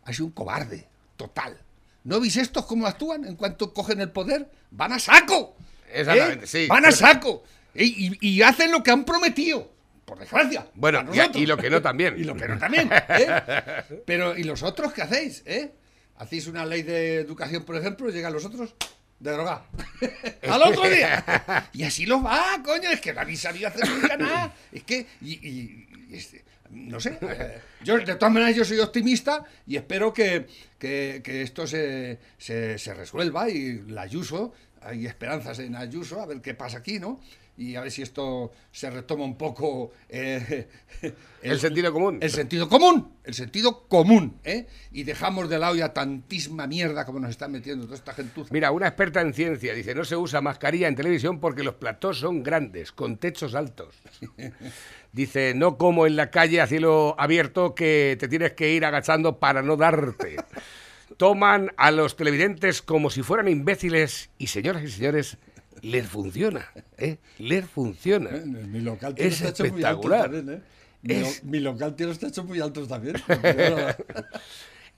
ha 0.04 0.12
sido 0.12 0.26
un 0.26 0.32
cobarde, 0.32 0.88
total. 1.16 1.56
¿No 2.02 2.18
veis 2.18 2.36
estos 2.38 2.66
cómo 2.66 2.86
actúan 2.86 3.24
en 3.24 3.36
cuanto 3.36 3.72
cogen 3.72 4.00
el 4.00 4.10
poder? 4.10 4.50
¡Van 4.72 4.92
a 4.94 4.98
saco! 4.98 5.54
Exactamente, 5.92 6.44
¿Eh? 6.46 6.48
sí. 6.48 6.66
¡Van 6.66 6.84
a 6.86 6.90
saco! 6.92 7.44
Y, 7.74 8.08
y- 8.08 8.18
y 8.20 8.42
hacen 8.42 8.72
lo 8.72 8.82
que 8.82 8.90
han 8.90 9.04
prometido, 9.04 9.70
por 10.10 10.18
desgracia. 10.18 10.66
Bueno, 10.74 11.04
y- 11.12 11.38
y 11.42 11.46
lo 11.46 11.56
que 11.56 11.70
no 11.70 11.80
también. 11.80 12.14
Y 12.18 12.24
lo 12.24 12.34
que 12.34 12.48
no 12.48 12.58
también. 12.58 12.90
¿eh? 12.92 14.02
Pero, 14.06 14.36
¿y 14.36 14.42
los 14.42 14.62
otros 14.64 14.92
qué 14.92 15.02
hacéis? 15.02 15.42
¿eh? 15.46 15.70
¿Hacéis 16.16 16.48
una 16.48 16.66
ley 16.66 16.82
de 16.82 17.16
educación, 17.20 17.64
por 17.64 17.76
ejemplo, 17.76 18.08
y 18.10 18.12
llegan 18.12 18.32
los 18.32 18.44
otros 18.44 18.74
de 19.20 19.30
droga? 19.30 19.64
¡Al 20.50 20.62
otro 20.62 20.88
día! 20.88 21.68
Y 21.72 21.84
así 21.84 22.06
los 22.06 22.24
va, 22.24 22.60
coño, 22.64 22.90
es 22.90 23.00
que 23.00 23.12
no 23.14 23.20
habéis 23.20 23.40
sabido 23.40 23.68
hacer 23.68 23.88
nunca 23.88 24.16
nada. 24.16 24.52
Es 24.72 24.82
que, 24.82 25.06
y, 25.22 25.34
y- 25.48 25.88
y 26.10 26.16
este, 26.16 26.42
no 26.70 26.98
sé, 26.98 27.16
eh, 27.22 27.60
yo 27.84 27.96
de 27.98 28.16
todas 28.16 28.32
maneras 28.34 28.56
yo 28.56 28.64
soy 28.64 28.80
optimista 28.80 29.44
y 29.66 29.76
espero 29.76 30.12
que, 30.12 30.46
que- 30.78 31.20
que 31.22 31.42
esto 31.42 31.66
se, 31.68 32.18
se, 32.36 32.78
se 32.78 32.94
resuelva 32.94 33.48
y 33.48 33.82
la 33.86 34.02
Ayuso, 34.02 34.52
hay 34.82 35.06
esperanzas 35.06 35.60
en 35.60 35.76
Ayuso, 35.76 36.20
a 36.20 36.26
ver 36.26 36.40
qué 36.40 36.54
pasa 36.54 36.78
aquí, 36.78 36.98
¿no? 36.98 37.20
Y 37.60 37.76
a 37.76 37.82
ver 37.82 37.90
si 37.90 38.00
esto 38.00 38.50
se 38.72 38.88
retoma 38.88 39.22
un 39.22 39.36
poco 39.36 39.92
eh, 40.08 40.66
El 41.42 41.60
sentido 41.60 41.92
común. 41.92 42.18
el 42.22 42.30
sentido 42.30 42.70
común, 42.70 43.12
el 43.22 43.34
sentido 43.34 43.86
común, 43.86 44.38
¿eh? 44.44 44.66
Y 44.92 45.04
dejamos 45.04 45.50
de 45.50 45.58
lado 45.58 45.74
ya 45.74 45.92
tantísima 45.92 46.66
mierda 46.66 47.04
como 47.04 47.20
nos 47.20 47.28
está 47.28 47.48
metiendo 47.48 47.84
toda 47.84 47.96
esta 47.96 48.14
gentuza. 48.14 48.48
Mira, 48.50 48.70
una 48.70 48.86
experta 48.86 49.20
en 49.20 49.34
ciencia 49.34 49.74
dice, 49.74 49.94
no 49.94 50.06
se 50.06 50.16
usa 50.16 50.40
mascarilla 50.40 50.88
en 50.88 50.96
televisión 50.96 51.38
porque 51.38 51.62
los 51.62 51.74
platós 51.74 52.18
son 52.18 52.42
grandes, 52.42 52.92
con 52.92 53.18
techos 53.18 53.54
altos. 53.54 53.94
Dice, 55.12 55.52
no 55.54 55.76
como 55.76 56.06
en 56.06 56.16
la 56.16 56.30
calle 56.30 56.62
a 56.62 56.66
cielo 56.66 57.14
abierto 57.18 57.74
que 57.74 58.16
te 58.18 58.28
tienes 58.28 58.52
que 58.52 58.72
ir 58.72 58.86
agachando 58.86 59.38
para 59.38 59.60
no 59.60 59.76
darte. 59.76 60.36
Toman 61.18 61.72
a 61.76 61.90
los 61.90 62.16
televidentes 62.16 62.80
como 62.80 63.10
si 63.10 63.22
fueran 63.22 63.48
imbéciles 63.48 64.30
y 64.38 64.46
señoras 64.46 64.84
y 64.84 64.88
señores, 64.88 65.36
les 65.82 66.06
funciona, 66.06 66.68
¿eh? 66.98 67.18
Les 67.38 67.64
funciona. 67.64 68.30
Mi 68.44 68.80
local 68.80 69.14
tiene 69.14 69.30
Es 69.30 69.38
techos 69.40 69.60
muy 69.60 69.66
espectacular. 69.68 70.22
también, 70.30 70.58
¿eh? 70.58 70.62
Mi, 71.02 71.14
Es- 71.14 71.42
lo- 71.44 71.50
mi 71.50 71.60
local 71.60 71.96
tiene 71.96 72.10
los 72.12 72.18
techos 72.18 72.44
muy 72.44 72.60
altos 72.60 72.88
también. 72.88 73.16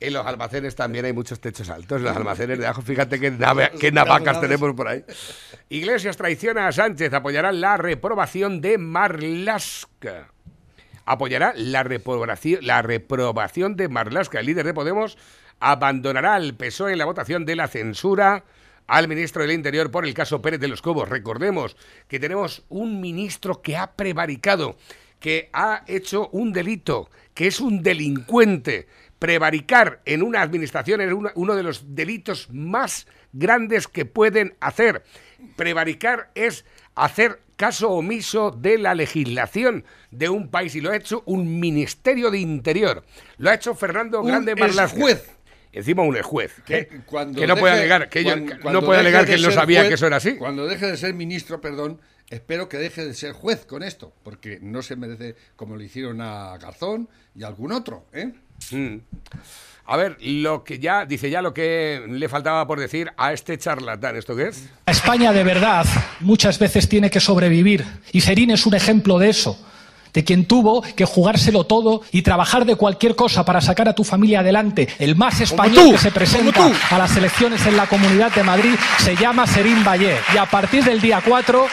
En 0.01 0.15
los 0.15 0.27
almacenes 0.27 0.75
también 0.75 1.05
hay 1.05 1.13
muchos 1.13 1.39
techos 1.41 1.71
altos. 1.71 1.99
En 1.99 2.05
los 2.05 2.17
almacenes 2.17 2.59
de 2.59 2.67
abajo, 2.67 2.83
fíjate 2.83 3.21
qué, 3.21 3.31
nave- 3.31 3.71
qué 3.79 3.93
navacas 3.93 4.41
tenemos 4.41 4.75
por 4.75 4.89
ahí. 4.89 5.05
Iglesias 5.69 6.17
traiciona 6.17 6.67
a 6.67 6.73
Sánchez, 6.73 7.13
apoyará 7.15 7.53
la 7.53 7.77
reprobación 7.77 8.61
de 8.61 8.79
Marlaska. 8.79 10.33
Apoyará 11.05 11.53
la 11.57 11.85
reprobación, 11.85 12.67
la 12.67 12.83
reprobación 12.83 13.77
de 13.77 13.89
Marlaska. 13.89 14.41
El 14.41 14.47
líder 14.47 14.67
de 14.67 14.75
Podemos 14.75 15.17
abandonará 15.61 16.35
al 16.35 16.55
PSOE 16.55 16.93
en 16.93 16.99
la 16.99 17.05
votación 17.05 17.45
de 17.45 17.55
la 17.55 17.69
censura 17.69 18.43
al 18.87 19.09
ministro 19.09 19.43
del 19.43 19.53
Interior 19.53 19.91
por 19.91 20.07
el 20.07 20.15
caso 20.15 20.43
Pérez 20.43 20.61
de 20.61 20.69
los 20.69 20.83
Cobos. 20.83 21.09
Recordemos 21.09 21.77
que 22.09 22.21
tenemos 22.21 22.65
un 22.69 23.01
ministro 23.01 23.63
que 23.63 23.77
ha 23.77 23.93
prevaricado, 23.93 24.77
que 25.21 25.51
ha 25.53 25.85
hecho 25.87 26.29
un 26.33 26.53
delito, 26.53 27.09
que 27.35 27.47
es 27.47 27.61
un 27.61 27.83
delincuente. 27.83 28.87
Prevaricar 29.19 30.01
en 30.05 30.23
una 30.23 30.43
administración 30.43 31.01
es 31.01 31.13
uno 31.35 31.55
de 31.55 31.63
los 31.63 31.95
delitos 31.95 32.49
más 32.51 33.07
grandes 33.33 33.87
que 33.89 34.05
pueden 34.05 34.57
hacer. 34.61 35.05
Prevaricar 35.57 36.31
es 36.35 36.65
hacer 36.95 37.41
caso 37.57 37.91
omiso 37.91 38.51
de 38.51 38.79
la 38.79 38.95
legislación 38.95 39.85
de 40.11 40.29
un 40.29 40.49
país 40.49 40.75
y 40.75 40.81
lo 40.81 40.91
ha 40.91 40.97
hecho 40.97 41.23
un 41.27 41.61
Ministerio 41.61 42.31
de 42.31 42.39
Interior. 42.39 43.05
Lo 43.39 43.51
ha 43.51 43.55
hecho 43.55 43.75
Fernando 43.75 44.21
Un 44.21 44.27
Grande 44.27 44.57
Marlaska. 44.57 44.97
exjuez. 44.97 45.31
Encima 45.73 46.03
un 46.03 46.21
juez. 46.23 46.53
Que, 46.67 46.77
¿eh? 46.79 46.89
cuando 47.07 47.41
Que 47.41 47.47
no 47.47 47.57
puede 47.57 47.75
deje- 47.75 47.81
alegar 47.81 48.09
que, 48.11 48.25
yo- 48.25 48.37
no 48.37 48.83
puede 48.83 49.01
alegar 49.01 49.25
que 49.25 49.35
él 49.35 49.43
no 49.43 49.51
sabía 49.51 49.81
juez- 49.81 49.89
que 49.89 49.95
eso 49.95 50.07
era 50.07 50.17
así. 50.17 50.37
Cuando 50.37 50.67
deje 50.67 50.87
de 50.87 50.97
ser 50.97 51.15
ministro, 51.15 51.61
perdón, 51.61 52.01
espero 52.29 52.69
que 52.69 52.77
deje 52.77 53.05
de 53.07 53.15
ser 53.15 53.33
juez 53.33 53.65
con 53.65 53.83
esto, 53.83 54.13
porque 54.23 54.59
no 54.61 54.83
se 54.83 54.97
merece 54.97 55.35
como 55.57 55.77
le 55.77 55.85
hicieron 55.85 56.21
a 56.21 56.57
Garzón 56.59 57.09
y 57.35 57.43
a 57.43 57.47
algún 57.47 57.73
otro, 57.73 58.05
¿eh? 58.13 58.33
Mm. 58.71 58.97
A 59.87 59.97
ver, 59.97 60.17
lo 60.21 60.63
que 60.63 60.79
ya, 60.79 61.05
dice 61.07 61.29
ya 61.29 61.43
lo 61.43 61.53
que 61.53 62.05
le 62.09 62.29
faltaba 62.29 62.67
por 62.69 62.79
decir 62.79 63.11
a 63.17 63.33
este 63.33 63.59
charlatán. 63.59 64.15
¿Esto 64.17 64.37
qué 64.37 64.49
es? 64.49 64.69
España 64.87 65.33
de 65.33 65.43
verdad 65.43 65.85
muchas 66.21 66.59
veces 66.61 66.89
tiene 66.89 67.11
que 67.11 67.19
sobrevivir 67.19 67.85
y 68.13 68.21
Serín 68.21 68.51
es 68.53 68.65
un 68.65 68.75
ejemplo 68.75 69.19
de 69.19 69.31
eso, 69.31 69.59
de 70.13 70.25
quien 70.25 70.47
tuvo 70.47 70.83
que 70.83 71.05
jugárselo 71.05 71.65
todo 71.65 72.03
y 72.11 72.23
trabajar 72.23 72.65
de 72.65 72.77
cualquier 72.77 73.15
cosa 73.17 73.45
para 73.45 73.61
sacar 73.61 73.89
a 73.89 73.95
tu 73.95 74.05
familia 74.05 74.41
adelante. 74.41 74.89
El 74.99 75.17
más 75.17 75.41
español 75.41 75.85
tú, 75.87 75.93
que 75.93 75.99
se 75.99 76.11
presenta 76.11 76.71
a 76.91 76.99
las 76.99 77.17
elecciones 77.17 77.65
en 77.67 77.77
la 77.77 77.87
Comunidad 77.87 78.33
de 78.35 78.43
Madrid 78.43 78.75
se 78.99 79.17
llama 79.17 79.47
Serín 79.47 79.83
Valle 79.85 80.17
y 80.35 80.37
a 80.37 80.47
partir 80.47 80.85
del 80.85 81.01
día 81.01 81.23
4 81.27 81.67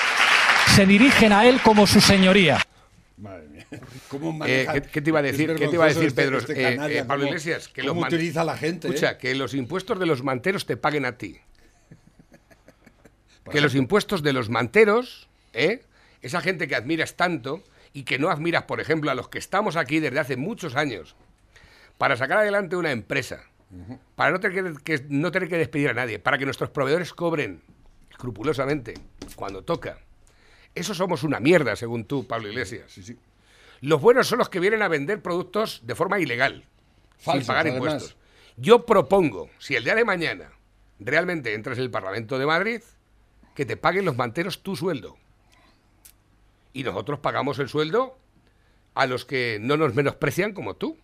se 0.75 0.85
dirigen 0.85 1.33
a 1.33 1.45
él 1.45 1.59
como 1.61 1.85
su 1.85 1.99
señoría. 1.99 2.65
Madre 3.17 3.47
mía. 3.49 3.65
¿Cómo 4.07 4.45
Eh, 4.45 4.67
¿qué, 4.71 4.81
qué 4.83 5.01
te 5.01 5.09
iba 5.09 5.19
a 5.19 5.23
decir? 5.23 5.53
¿Qué 5.55 5.67
te 5.67 5.75
iba 5.75 5.85
a 5.85 5.89
decir, 5.89 6.13
vergonzoso 6.13 6.15
Pedro? 6.15 6.37
Este, 6.39 6.53
este 6.53 6.73
Eh, 6.73 6.75
canalla, 6.77 6.99
eh, 6.99 7.05
Pablo 7.05 7.23
cómo- 7.25 7.29
Iglesias, 7.35 7.67
que 7.67 7.81
cómo 7.85 8.01
los 8.01 8.13
utiliza 8.13 8.43
la 8.43 8.57
gente. 8.57 8.87
¿eh? 8.87 8.91
Escucha, 8.91 9.17
que 9.17 9.35
los 9.35 9.53
impuestos 9.53 9.99
de 9.99 10.05
los 10.05 10.23
manteros 10.23 10.65
te 10.65 10.77
paguen 10.77 11.05
a 11.05 11.17
ti. 11.17 11.37
Que 13.51 13.61
los 13.61 13.75
impuestos 13.75 14.21
de 14.23 14.33
los 14.33 14.49
manteros, 14.49 15.27
¿eh? 15.53 15.83
esa 16.21 16.41
gente 16.41 16.67
que 16.67 16.75
admiras 16.75 17.15
tanto 17.15 17.63
y 17.93 18.03
que 18.03 18.19
no 18.19 18.29
admiras, 18.29 18.63
por 18.63 18.79
ejemplo, 18.79 19.09
a 19.11 19.15
los 19.15 19.29
que 19.29 19.39
estamos 19.39 19.75
aquí 19.75 19.99
desde 19.99 20.19
hace 20.19 20.37
muchos 20.37 20.75
años, 20.75 21.15
para 21.97 22.15
sacar 22.15 22.37
adelante 22.39 22.75
una 22.75 22.91
empresa, 22.91 23.43
para 24.15 24.31
no 24.31 24.39
tener 24.39 24.73
que, 24.75 24.83
que- 24.83 25.05
no 25.09 25.31
tener 25.31 25.49
que 25.49 25.57
despedir 25.57 25.89
a 25.89 25.93
nadie, 25.93 26.19
para 26.19 26.37
que 26.37 26.45
nuestros 26.45 26.69
proveedores 26.69 27.13
cobren 27.13 27.61
escrupulosamente 28.09 28.93
cuando 29.35 29.63
toca. 29.63 29.99
Eso 30.75 30.93
somos 30.93 31.23
una 31.23 31.39
mierda, 31.39 31.75
según 31.75 32.05
tú, 32.05 32.27
Pablo 32.27 32.47
Iglesias. 32.49 32.91
Sí, 32.91 33.03
sí. 33.03 33.17
Los 33.81 34.01
buenos 34.01 34.27
son 34.27 34.39
los 34.39 34.49
que 34.49 34.59
vienen 34.59 34.81
a 34.81 34.87
vender 34.87 35.21
productos 35.21 35.81
de 35.85 35.95
forma 35.95 36.19
ilegal, 36.19 36.65
sin 37.17 37.45
pagar 37.47 37.67
además. 37.67 37.93
impuestos. 37.93 38.17
Yo 38.57 38.85
propongo, 38.85 39.49
si 39.57 39.75
el 39.75 39.83
día 39.83 39.95
de 39.95 40.03
mañana 40.03 40.51
realmente 40.99 41.53
entras 41.53 41.77
en 41.77 41.85
el 41.85 41.91
Parlamento 41.91 42.37
de 42.37 42.45
Madrid, 42.45 42.81
que 43.55 43.65
te 43.65 43.77
paguen 43.77 44.03
los 44.05 44.17
manteros 44.17 44.61
tu 44.63 44.75
sueldo. 44.75 45.17
Y 46.73 46.83
nosotros 46.83 47.19
pagamos 47.19 47.59
el 47.59 47.69
sueldo 47.69 48.17
a 48.95 49.05
los 49.07 49.25
que 49.25 49.57
no 49.61 49.77
nos 49.77 49.93
menosprecian 49.95 50.53
como 50.53 50.75
tú. 50.75 50.97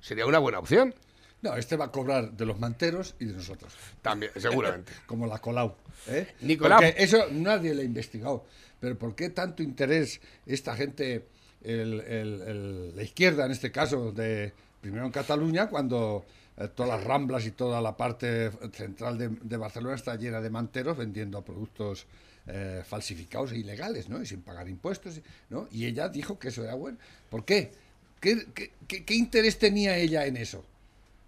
Sería 0.00 0.26
una 0.26 0.38
buena 0.38 0.58
opción. 0.58 0.94
No, 1.42 1.56
este 1.56 1.76
va 1.76 1.86
a 1.86 1.90
cobrar 1.92 2.32
de 2.32 2.44
los 2.44 2.58
manteros 2.58 3.14
y 3.18 3.24
de 3.26 3.32
nosotros. 3.34 3.72
También, 4.02 4.32
seguramente. 4.36 4.92
Como 5.06 5.26
la 5.26 5.38
Colau. 5.38 5.74
¿eh? 6.08 6.34
Nicolau. 6.42 6.78
Porque 6.80 7.02
eso 7.02 7.24
nadie 7.32 7.74
lo 7.74 7.80
ha 7.80 7.84
investigado. 7.84 8.44
Pero 8.78 8.98
¿por 8.98 9.14
qué 9.14 9.30
tanto 9.30 9.62
interés 9.62 10.20
esta 10.46 10.74
gente, 10.76 11.26
el- 11.62 12.00
el- 12.00 12.40
el- 12.42 12.96
la 12.96 13.02
izquierda 13.02 13.46
en 13.46 13.52
este 13.52 13.70
caso, 13.72 14.12
de 14.12 14.52
primero 14.80 15.04
en 15.06 15.12
Cataluña, 15.12 15.68
cuando 15.68 16.24
eh, 16.58 16.68
todas 16.74 16.90
las 16.98 17.04
ramblas 17.04 17.46
y 17.46 17.52
toda 17.52 17.80
la 17.80 17.96
parte 17.96 18.50
central 18.72 19.16
de, 19.16 19.28
de 19.28 19.56
Barcelona 19.56 19.94
está 19.94 20.16
llena 20.16 20.40
de 20.42 20.50
manteros 20.50 20.96
vendiendo 20.96 21.42
productos 21.42 22.06
eh, 22.52 22.82
falsificados 22.86 23.52
e 23.52 23.58
ilegales, 23.58 24.08
¿no? 24.08 24.20
Y 24.22 24.26
sin 24.26 24.42
pagar 24.42 24.68
impuestos, 24.68 25.20
¿no? 25.48 25.68
Y 25.70 25.86
ella 25.86 26.08
dijo 26.08 26.38
que 26.38 26.48
eso 26.48 26.62
era 26.64 26.74
bueno. 26.74 26.98
¿Por 27.28 27.44
qué? 27.44 27.72
¿Qué, 28.20 28.46
qué- 28.54 28.72
qué- 28.86 29.04
qué 29.04 29.14
interés 29.14 29.58
tenía 29.58 29.96
ella 29.96 30.26
en 30.26 30.36
eso? 30.36 30.64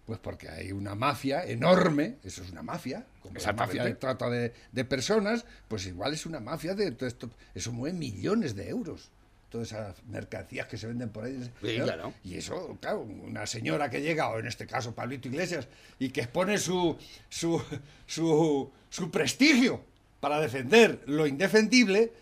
Pues 0.06 0.18
porque 0.18 0.48
hay 0.48 0.72
una 0.72 0.94
mafia 0.94 1.44
enorme, 1.44 2.16
eso 2.24 2.42
es 2.42 2.50
una 2.50 2.62
mafia, 2.62 3.06
como 3.22 3.34
la 3.46 3.52
mafia 3.66 3.82
de 3.84 3.94
trata 4.00 4.28
de, 4.28 4.52
de 4.72 4.84
personas, 4.84 5.44
pues 5.68 5.86
igual 5.86 6.12
es 6.12 6.26
una 6.26 6.40
mafia 6.40 6.74
de 6.74 6.90
todo 6.90 7.06
esto, 7.08 7.30
eso 7.54 7.72
mueve 7.72 7.96
millones 7.96 8.54
de 8.56 8.68
euros. 8.68 9.10
Todas 9.48 9.68
esas 9.68 10.02
mercancías 10.08 10.66
que 10.66 10.78
se 10.78 10.86
venden 10.86 11.10
por 11.10 11.24
ahí. 11.24 11.38
Sí, 11.62 11.76
claro. 11.84 12.14
Y 12.24 12.36
eso, 12.36 12.76
claro, 12.80 13.00
una 13.00 13.46
señora 13.46 13.90
que 13.90 14.00
llega, 14.00 14.28
o 14.30 14.38
en 14.38 14.46
este 14.46 14.66
caso 14.66 14.94
Pablito 14.94 15.28
Iglesias, 15.28 15.68
y 15.98 16.08
que 16.08 16.22
expone 16.22 16.56
su, 16.58 16.96
su, 17.28 17.62
su, 18.06 18.70
su 18.90 19.10
prestigio 19.10 19.84
para 20.22 20.38
defender 20.40 21.00
lo 21.06 21.26
indefendible, 21.26 22.12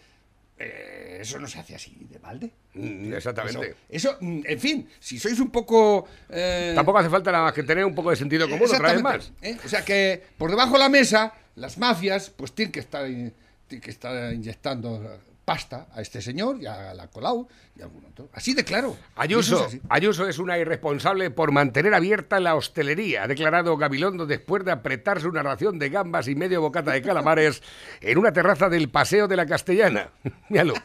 eh, 0.58 1.18
eso 1.20 1.38
no 1.38 1.46
se 1.46 1.58
hace 1.58 1.74
así 1.74 1.94
de 2.08 2.18
balde. 2.18 2.50
Mm, 2.72 3.12
Exactamente. 3.12 3.76
Eso, 3.90 4.10
eso, 4.10 4.18
mm, 4.22 4.40
en 4.46 4.58
fin, 4.58 4.88
si 4.98 5.18
sois 5.18 5.38
un 5.38 5.50
poco... 5.50 6.08
eh, 6.30 6.72
Tampoco 6.74 6.96
hace 6.98 7.10
falta 7.10 7.30
nada 7.30 7.44
más 7.44 7.52
que 7.52 7.62
tener 7.62 7.84
un 7.84 7.94
poco 7.94 8.08
de 8.08 8.16
sentido 8.16 8.48
común 8.48 8.66
otra 8.74 8.94
vez 8.94 9.02
más. 9.02 9.32
¿eh? 9.42 9.58
O 9.62 9.68
sea 9.68 9.84
que 9.84 10.22
por 10.38 10.48
debajo 10.48 10.72
de 10.72 10.78
la 10.78 10.88
mesa 10.88 11.34
las 11.56 11.76
mafias 11.76 12.30
pues 12.30 12.52
tienen 12.52 12.72
que 12.72 12.80
estar, 12.80 13.04
tienen 13.04 13.34
que 13.82 13.90
estar 13.90 14.32
inyectando 14.32 15.20
pasta 15.50 15.88
a 15.92 16.00
este 16.00 16.22
señor 16.22 16.58
y 16.60 16.66
a 16.66 16.94
la 16.94 17.08
Colau 17.08 17.48
y 17.76 17.80
a 17.80 17.84
algún 17.86 18.04
otro. 18.04 18.28
Así 18.32 18.54
de 18.54 18.62
claro. 18.62 18.96
Ayuso, 19.16 19.56
es 19.56 19.62
así. 19.66 19.80
Ayuso 19.88 20.28
es 20.28 20.38
una 20.38 20.56
irresponsable 20.58 21.28
por 21.30 21.50
mantener 21.50 21.92
abierta 21.92 22.38
la 22.38 22.54
hostelería, 22.54 23.24
ha 23.24 23.26
declarado 23.26 23.76
Gabilondo 23.76 24.26
después 24.26 24.64
de 24.64 24.70
apretarse 24.70 25.26
una 25.26 25.42
ración 25.42 25.80
de 25.80 25.88
gambas 25.88 26.28
y 26.28 26.36
medio 26.36 26.60
bocata 26.60 26.92
de 26.92 27.02
calamares 27.02 27.64
en 28.00 28.18
una 28.18 28.32
terraza 28.32 28.68
del 28.68 28.90
Paseo 28.90 29.26
de 29.26 29.34
la 29.34 29.44
Castellana. 29.46 30.10
Míralo. 30.50 30.74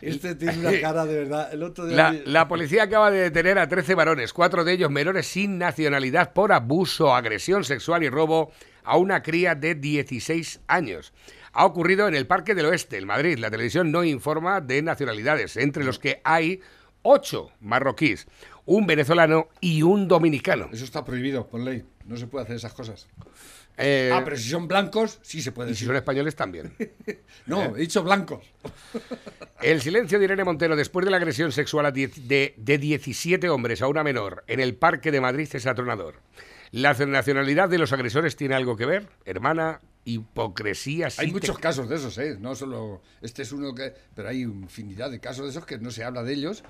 Este 0.00 0.34
tiene 0.34 0.58
una 0.58 0.80
cara 0.80 1.04
de 1.06 1.14
verdad. 1.18 1.52
El 1.52 1.62
otro 1.62 1.86
día 1.86 1.96
La, 1.96 2.10
vi- 2.12 2.22
la 2.26 2.48
policía 2.48 2.84
acaba 2.84 3.10
de 3.10 3.18
detener 3.20 3.58
a 3.58 3.68
13 3.68 3.94
varones, 3.94 4.32
cuatro 4.32 4.64
de 4.64 4.72
ellos 4.72 4.90
menores 4.90 5.26
sin 5.26 5.58
nacionalidad 5.58 6.32
por 6.32 6.52
abuso, 6.52 7.14
agresión 7.14 7.64
sexual 7.64 8.02
y 8.02 8.08
robo 8.08 8.52
a 8.84 8.96
una 8.96 9.22
cría 9.22 9.54
de 9.54 9.74
16 9.74 10.60
años. 10.66 11.12
Ha 11.52 11.66
ocurrido 11.66 12.08
en 12.08 12.14
el 12.14 12.26
Parque 12.26 12.54
del 12.54 12.66
Oeste, 12.66 12.98
en 12.98 13.06
Madrid. 13.06 13.38
La 13.38 13.50
televisión 13.50 13.90
no 13.92 14.04
informa 14.04 14.60
de 14.60 14.82
nacionalidades, 14.82 15.56
entre 15.56 15.84
los 15.84 15.98
que 15.98 16.20
hay 16.24 16.60
ocho 17.02 17.50
marroquíes, 17.60 18.26
un 18.64 18.86
venezolano 18.86 19.48
y 19.60 19.82
un 19.82 20.08
dominicano. 20.08 20.68
Eso 20.72 20.84
está 20.84 21.04
prohibido 21.04 21.48
por 21.48 21.60
ley. 21.60 21.84
No 22.06 22.16
se 22.16 22.26
puede 22.26 22.44
hacer 22.44 22.56
esas 22.56 22.72
cosas. 22.72 23.08
Eh, 23.78 24.10
ah, 24.12 24.20
pero 24.22 24.36
si 24.36 24.48
son 24.50 24.68
blancos, 24.68 25.18
sí 25.22 25.40
se 25.40 25.50
puede 25.50 25.70
y 25.70 25.74
si 25.74 25.78
decir. 25.78 25.88
son 25.88 25.96
españoles 25.96 26.36
también. 26.36 26.74
No, 27.46 27.74
he 27.74 27.80
dicho 27.80 28.04
blancos. 28.04 28.44
El 29.62 29.80
silencio 29.80 30.18
de 30.18 30.26
Irene 30.26 30.44
Montero 30.44 30.76
después 30.76 31.04
de 31.04 31.10
la 31.10 31.16
agresión 31.16 31.50
sexual 31.50 31.92
de, 31.92 32.54
de 32.56 32.78
17 32.78 33.48
hombres 33.48 33.82
a 33.82 33.88
una 33.88 34.04
menor 34.04 34.44
en 34.46 34.60
el 34.60 34.76
Parque 34.76 35.10
de 35.10 35.20
Madrid 35.20 35.48
es 35.52 35.66
atronador. 35.66 36.20
¿La 36.72 36.94
nacionalidad 36.94 37.68
de 37.68 37.78
los 37.78 37.92
agresores 37.92 38.34
tiene 38.34 38.54
algo 38.54 38.76
que 38.76 38.86
ver? 38.86 39.08
Hermana, 39.26 39.80
hipocresía 40.04 41.10
sí 41.10 41.20
Hay 41.20 41.26
te- 41.28 41.32
muchos 41.34 41.58
casos 41.58 41.88
de 41.88 41.96
esos, 41.96 42.16
¿eh? 42.18 42.36
No 42.40 42.54
solo. 42.54 43.02
Este 43.20 43.42
es 43.42 43.52
uno 43.52 43.74
que. 43.74 43.92
Pero 44.14 44.28
hay 44.28 44.42
infinidad 44.42 45.10
de 45.10 45.20
casos 45.20 45.44
de 45.44 45.50
esos 45.50 45.66
que 45.66 45.78
no 45.78 45.90
se 45.90 46.02
habla 46.04 46.22
de 46.22 46.32
ellos. 46.32 46.64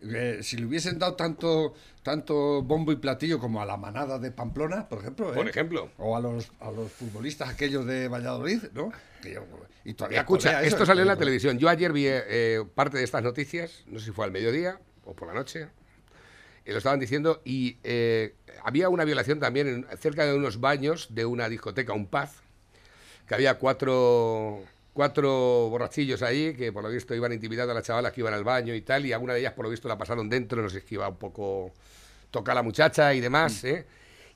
Eh, 0.00 0.38
si 0.42 0.56
le 0.58 0.66
hubiesen 0.66 0.98
dado 1.00 1.14
tanto, 1.16 1.74
tanto 2.04 2.62
bombo 2.62 2.92
y 2.92 2.96
platillo 2.96 3.40
como 3.40 3.60
a 3.60 3.66
la 3.66 3.76
manada 3.76 4.18
de 4.20 4.30
Pamplona, 4.30 4.88
por 4.88 5.00
ejemplo. 5.00 5.32
¿eh? 5.32 5.34
Por 5.34 5.48
ejemplo. 5.48 5.90
O 5.98 6.16
a 6.16 6.20
los, 6.20 6.52
a 6.60 6.70
los 6.70 6.92
futbolistas 6.92 7.48
aquellos 7.48 7.84
de 7.84 8.06
Valladolid, 8.06 8.62
¿no? 8.74 8.92
Que 9.20 9.34
yo- 9.34 9.44
y 9.84 9.94
todavía 9.94 10.20
Escucha, 10.20 10.60
eso, 10.62 10.68
esto 10.76 10.86
salió 10.86 11.02
en 11.02 11.08
la 11.08 11.16
televisión. 11.16 11.58
Yo 11.58 11.68
ayer 11.68 11.92
vi 11.92 12.04
eh, 12.06 12.64
parte 12.76 12.98
de 12.98 13.04
estas 13.04 13.22
noticias, 13.24 13.82
no 13.86 13.98
sé 13.98 14.04
si 14.06 14.10
fue 14.12 14.24
al 14.24 14.30
mediodía 14.30 14.78
o 15.04 15.14
por 15.16 15.26
la 15.26 15.34
noche, 15.34 15.66
y 16.68 16.72
lo 16.72 16.78
estaban 16.78 17.00
diciendo, 17.00 17.40
y 17.46 17.78
eh, 17.82 18.34
había 18.62 18.90
una 18.90 19.04
violación 19.04 19.40
también 19.40 19.68
en- 19.68 19.98
cerca 19.98 20.26
de 20.26 20.34
unos 20.34 20.60
baños 20.60 21.08
de 21.14 21.24
una 21.24 21.48
discoteca, 21.48 21.94
un 21.94 22.06
paz, 22.06 22.42
que 23.26 23.34
había 23.34 23.54
cuatro, 23.58 24.60
cuatro 24.92 25.68
borrachillos 25.70 26.22
ahí 26.22 26.54
que 26.54 26.70
por 26.70 26.82
lo 26.82 26.90
visto 26.90 27.14
iban 27.14 27.32
intimidando 27.32 27.72
a 27.72 27.74
las 27.74 27.84
chavalas 27.84 28.12
que 28.12 28.20
iban 28.20 28.34
al 28.34 28.44
baño 28.44 28.74
y 28.74 28.82
tal, 28.82 29.06
y 29.06 29.12
alguna 29.14 29.32
de 29.32 29.40
ellas 29.40 29.54
por 29.54 29.64
lo 29.64 29.70
visto 29.70 29.88
la 29.88 29.96
pasaron 29.96 30.28
dentro, 30.28 30.60
no 30.60 30.68
sé 30.68 30.82
si 30.82 30.96
iba 30.96 31.08
un 31.08 31.16
poco 31.16 31.72
tocar 32.30 32.52
a 32.52 32.56
la 32.56 32.62
muchacha 32.62 33.14
y 33.14 33.20
demás, 33.20 33.64
¿eh? 33.64 33.86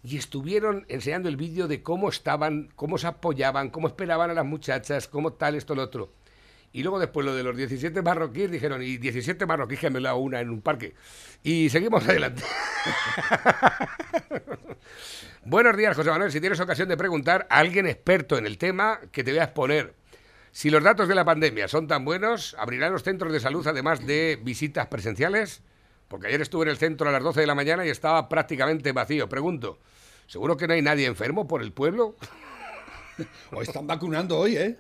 Y 0.05 0.17
estuvieron 0.17 0.85
enseñando 0.89 1.29
el 1.29 1.37
vídeo 1.37 1.69
de 1.69 1.83
cómo 1.83 2.09
estaban, 2.09 2.71
cómo 2.77 2.97
se 2.99 3.07
apoyaban, 3.07 3.71
cómo 3.71 3.89
esperaban 3.89 4.31
a 4.31 4.35
las 4.35 4.45
muchachas, 4.47 5.07
cómo 5.07 5.35
tal, 5.35 5.55
esto, 5.55 5.75
lo 5.75 5.83
otro. 5.83 6.11
Y 6.73 6.83
luego 6.83 6.99
después 6.99 7.27
lo 7.27 7.35
de 7.35 7.43
los 7.43 7.57
17 7.57 8.01
marroquíes 8.01 8.51
dijeron, 8.51 8.83
y 8.83 8.97
17 8.97 9.45
marroquíes 9.45 9.81
que 9.81 9.91
me 9.91 10.01
la 10.01 10.15
una 10.15 10.41
en 10.41 10.49
un 10.49 10.63
parque. 10.63 10.95
Y 11.43 11.69
seguimos 11.69 12.03
adelante. 12.09 12.43
Buenos 15.45 15.77
días, 15.77 15.95
José 15.95 16.11
Manuel. 16.11 16.33
Si 16.33 16.41
tienes 16.41 16.61
ocasión 16.61 16.89
de 16.89 16.97
preguntar 16.97 17.47
a 17.51 17.59
alguien 17.59 17.87
experto 17.87 18.39
en 18.39 18.47
el 18.47 18.57
tema, 18.57 19.01
que 19.11 19.23
te 19.23 19.33
voy 19.33 19.41
a 19.41 19.45
exponer. 19.45 19.95
Si 20.51 20.71
los 20.71 20.83
datos 20.83 21.09
de 21.09 21.15
la 21.15 21.25
pandemia 21.25 21.69
son 21.69 21.87
tan 21.87 22.05
buenos, 22.05 22.57
¿abrirán 22.59 22.93
los 22.93 23.03
centros 23.03 23.33
de 23.33 23.41
salud 23.41 23.67
además 23.67 24.07
de 24.07 24.39
visitas 24.43 24.87
presenciales? 24.87 25.63
Porque 26.09 26.29
ayer 26.29 26.41
estuve 26.41 26.65
en 26.65 26.71
el 26.71 26.77
centro 26.77 27.09
a 27.09 27.13
las 27.13 27.23
12 27.23 27.41
de 27.41 27.47
la 27.47 27.55
mañana 27.55 27.87
y 27.87 27.91
estaba 27.91 28.29
prácticamente 28.29 28.93
vacío. 28.93 29.29
Pregunto, 29.29 29.79
¿seguro 30.27 30.57
que 30.57 30.67
no 30.67 30.75
hay 30.75 30.83
nadie 30.83 31.07
enfermo 31.07 31.47
por 31.47 31.63
el 31.63 31.73
pueblo? 31.73 32.17
O 33.53 33.61
están 33.61 33.87
vacunando 33.87 34.39
hoy, 34.39 34.57
¿eh? 34.57 34.79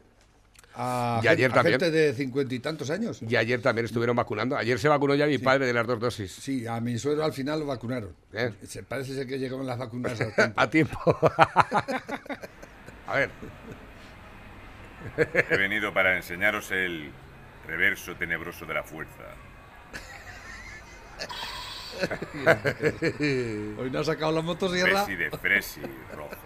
A, 0.74 1.20
Y 1.22 1.28
ayer 1.28 1.50
a 1.50 1.54
también. 1.54 1.78
gente 1.78 1.90
de 1.90 2.14
cincuenta 2.14 2.54
y 2.54 2.58
tantos 2.58 2.88
años. 2.90 3.20
Y 3.22 3.36
ayer 3.36 3.60
también 3.60 3.84
estuvieron 3.84 4.16
vacunando. 4.16 4.56
Ayer 4.56 4.78
se 4.78 4.88
vacunó 4.88 5.14
ya 5.14 5.26
mi 5.26 5.38
padre 5.38 5.66
de 5.66 5.72
las 5.72 5.86
dos 5.86 6.00
dosis. 6.00 6.32
Sí, 6.32 6.66
a 6.66 6.80
mi 6.80 6.98
suegro 6.98 7.24
al 7.24 7.32
final 7.32 7.60
lo 7.60 7.66
vacunaron. 7.66 8.14
¿Eh? 8.32 8.52
Se, 8.66 8.82
parece 8.82 9.14
ser 9.14 9.26
que 9.26 9.38
llegaron 9.38 9.66
las 9.66 9.78
vacunas 9.78 10.18
al 10.20 10.34
tiempo. 10.34 10.54
A 10.60 10.70
tiempo. 10.70 10.98
a 13.06 13.16
ver, 13.16 13.30
He 15.50 15.56
venido 15.56 15.92
para 15.92 16.16
enseñaros 16.16 16.70
el 16.70 17.10
reverso 17.66 18.14
tenebroso 18.16 18.64
de 18.66 18.74
la 18.74 18.82
fuerza. 18.82 19.24
Hoy 23.78 23.90
no 23.90 23.98
ha 23.98 24.04
sacado 24.04 24.32
la 24.32 24.40
motosierra. 24.42 25.04
Fresi 25.04 25.16
de 25.16 25.30
fresi 25.30 25.80
rojos. 26.14 26.38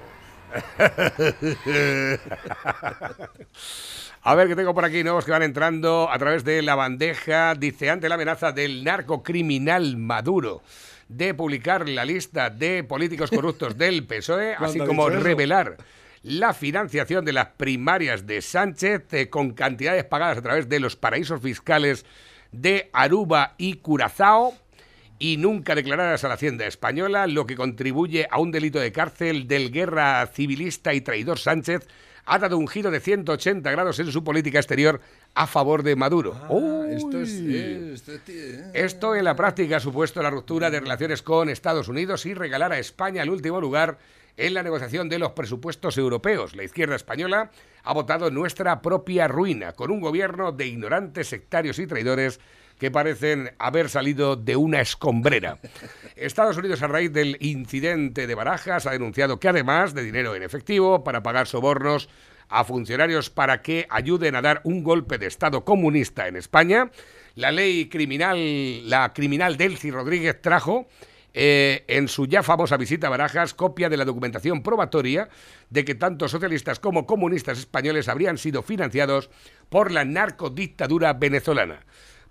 A 4.29 4.35
ver, 4.35 4.49
que 4.49 4.57
tengo 4.57 4.75
por 4.75 4.85
aquí 4.85 5.05
nuevos 5.05 5.25
que 5.25 5.31
van 5.31 5.45
entrando 5.45 6.11
a 6.11 6.19
través 6.19 6.43
de 6.43 6.61
la 6.61 6.75
bandeja. 6.75 7.55
Dice, 7.55 7.91
ante 7.91 8.09
la 8.09 8.17
amenaza 8.17 8.51
del 8.51 8.83
narcocriminal 8.83 9.97
Maduro 9.97 10.63
de 11.07 11.33
publicar 11.33 11.89
la 11.89 12.05
lista 12.05 12.51
de 12.51 12.83
políticos 12.83 13.31
corruptos 13.31 13.79
del 13.79 14.05
PSOE, 14.05 14.55
así 14.55 14.79
¿Cuándo 14.79 14.83
ha 14.83 14.87
como 14.89 15.11
revelar 15.11 15.77
la 16.25 16.55
financiación 16.55 17.25
de 17.25 17.35
las 17.35 17.51
primarias 17.51 18.27
de 18.27 18.43
Sánchez 18.43 19.05
eh, 19.13 19.31
con 19.31 19.53
cantidades 19.53 20.03
pagadas 20.03 20.39
a 20.39 20.43
través 20.43 20.69
de 20.69 20.81
los 20.81 20.97
paraísos 20.97 21.41
fiscales 21.41 22.05
de 22.51 22.91
Aruba 22.93 23.55
y 23.59 23.75
Curazao 23.75 24.55
y 25.21 25.37
nunca 25.37 25.77
declaradas 25.77 26.25
a 26.25 26.29
la 26.29 26.35
Hacienda 26.35 26.67
española, 26.67 27.29
lo 27.29 27.47
que 27.47 27.55
contribuye 27.55 28.27
a 28.29 28.41
un 28.41 28.51
delito 28.51 28.81
de 28.81 28.91
cárcel 28.91 29.47
del 29.47 29.71
guerra 29.71 30.27
civilista 30.27 30.95
y 30.95 31.01
traidor 31.01 31.39
Sánchez, 31.39 31.87
ha 32.27 32.39
dado 32.39 32.59
un 32.59 32.69
giro 32.69 32.91
de 32.91 33.01
180 33.01 33.71
grados 33.71 33.99
en 34.01 34.11
su 34.11 34.25
política 34.25 34.59
exterior 34.59 35.01
a 35.35 35.47
favor 35.47 35.83
de 35.83 35.97
Maduro. 35.97 36.35
Ah, 36.35 36.87
esto 36.91 37.21
es. 37.21 37.31
Eh, 37.41 37.95
eh. 38.29 38.71
Esto 38.75 39.15
en 39.15 39.25
la 39.25 39.37
práctica 39.37 39.77
ha 39.77 39.81
supuesto 39.81 40.23
la 40.23 40.31
ruptura 40.31 40.71
de 40.71 40.81
relaciones 40.81 41.23
con 41.23 41.49
Estados 41.49 41.89
Unidos 41.89 42.27
y 42.27 42.35
regalar 42.35 42.73
a 42.73 42.79
España 42.79 43.23
el 43.23 43.31
último 43.31 43.61
lugar 43.61 43.99
en 44.37 44.55
la 44.55 44.63
negociación 44.63 45.09
de 45.09 45.21
los 45.21 45.33
presupuestos 45.33 45.97
europeos. 45.97 46.57
La 46.57 46.65
izquierda 46.65 46.97
española 46.97 47.51
ha 47.85 47.95
votado 47.95 48.31
nuestra 48.31 48.83
propia 48.83 49.29
ruina, 49.29 49.73
con 49.73 49.91
un 49.91 50.01
gobierno 50.01 50.53
de 50.53 50.67
ignorantes, 50.67 51.29
sectarios 51.29 51.79
y 51.79 51.87
traidores 51.87 52.41
que 52.79 52.91
parecen 52.91 53.53
haber 53.59 53.89
salido 53.89 54.37
de 54.37 54.57
una 54.57 54.81
escombrera. 54.81 55.59
Estados 56.15 56.57
Unidos, 56.57 56.83
a 56.83 56.89
raíz 56.89 57.13
del 57.13 57.37
incidente 57.41 58.27
de 58.27 58.35
Barajas, 58.35 58.87
ha 58.87 58.93
denunciado 58.93 59.41
que 59.41 59.49
además 59.49 59.95
de 59.95 60.03
dinero 60.03 60.35
en 60.35 60.43
efectivo 60.43 61.05
para 61.05 61.23
pagar 61.23 61.47
sobornos 61.47 62.09
a 62.49 62.65
funcionarios 62.65 63.31
para 63.31 63.63
que 63.63 63.87
ayuden 63.91 64.37
a 64.37 64.43
dar 64.43 64.61
un 64.65 64.83
golpe 64.83 65.19
de 65.19 65.27
Estado 65.27 65.65
comunista 65.65 66.29
en 66.29 66.37
España, 66.37 66.91
la 67.35 67.51
ley 67.51 67.89
criminal, 67.89 68.89
la 68.89 69.13
criminal 69.13 69.57
Delcy 69.57 69.91
Rodríguez 69.91 70.41
trajo 70.41 70.87
eh, 71.39 71.85
en 71.89 72.09
su 72.09 72.27
ya 72.27 72.43
famosa 72.43 72.79
visita 72.79 73.09
a 73.09 73.11
Barajas 73.11 73.53
copia 73.53 73.91
de 73.91 73.99
la 73.99 74.07
documentación 74.07 74.63
probatoria 74.63 75.29
de 75.69 75.85
que 75.85 75.95
tanto 75.95 76.29
socialistas 76.29 76.81
como 76.81 77.05
comunistas 77.05 77.59
españoles 77.59 78.09
habrían 78.09 78.39
sido 78.39 78.63
financiados 78.63 79.29
por 79.69 79.93
la 79.93 80.07
narcodictadura 80.07 81.13
venezolana. 81.13 81.85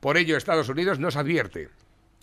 Por 0.06 0.18
ello, 0.18 0.38
Estados 0.38 0.70
Unidos 0.70 1.00
nos 1.00 1.16
advierte. 1.16 1.70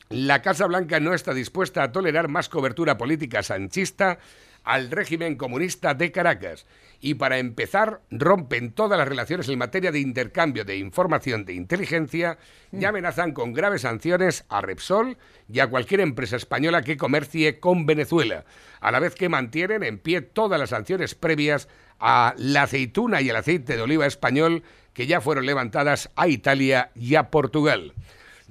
La 0.09 0.41
Casa 0.41 0.69
Blanca 0.69 1.01
no 1.01 1.15
está 1.15 1.35
dispuesta 1.35 1.83
a 1.83 1.91
tolerar 1.91 2.29
más 2.29 2.49
cobertura 2.49 2.97
política 2.97 3.43
sanchista 3.43 4.21
al 4.63 4.89
régimen 4.89 5.35
comunista 5.35 5.93
de 5.93 6.13
Caracas 6.13 6.65
y 7.01 7.15
para 7.15 7.39
empezar 7.39 8.01
rompen 8.13 8.71
todas 8.71 8.97
las 8.97 9.09
relaciones 9.09 9.49
en 9.49 9.59
materia 9.59 9.91
de 9.91 9.99
intercambio 9.99 10.65
de 10.65 10.77
información 10.77 11.45
de 11.45 11.55
inteligencia 11.55 12.39
y 12.71 12.85
amenazan 12.85 13.33
con 13.33 13.53
graves 13.53 13.83
sanciones 13.83 14.45
a 14.49 14.61
Repsol 14.61 15.19
y 15.53 15.59
a 15.59 15.67
cualquier 15.67 16.03
empresa 16.03 16.37
española 16.37 16.83
que 16.83 16.97
comercie 16.97 17.59
con 17.59 17.85
Venezuela, 17.85 18.45
a 18.81 18.93
la 18.93 19.01
vez 19.01 19.17
que 19.17 19.29
mantienen 19.29 19.83
en 19.83 19.99
pie 19.99 20.21
todas 20.21 20.61
las 20.61 20.71
sanciones 20.71 21.17
previas 21.17 21.67
a 21.99 22.35
la 22.37 22.63
aceituna 22.63 23.21
y 23.23 23.31
el 23.31 23.37
aceite 23.37 23.77
de 23.77 23.83
oliva 23.83 24.07
español 24.07 24.63
que 24.95 25.07
ya 25.07 25.21
fueron 25.21 25.47
levantadas 25.47 26.11
a 26.17 26.29
Italia 26.29 26.91
y 26.95 27.15
a 27.15 27.31
Portugal. 27.31 27.95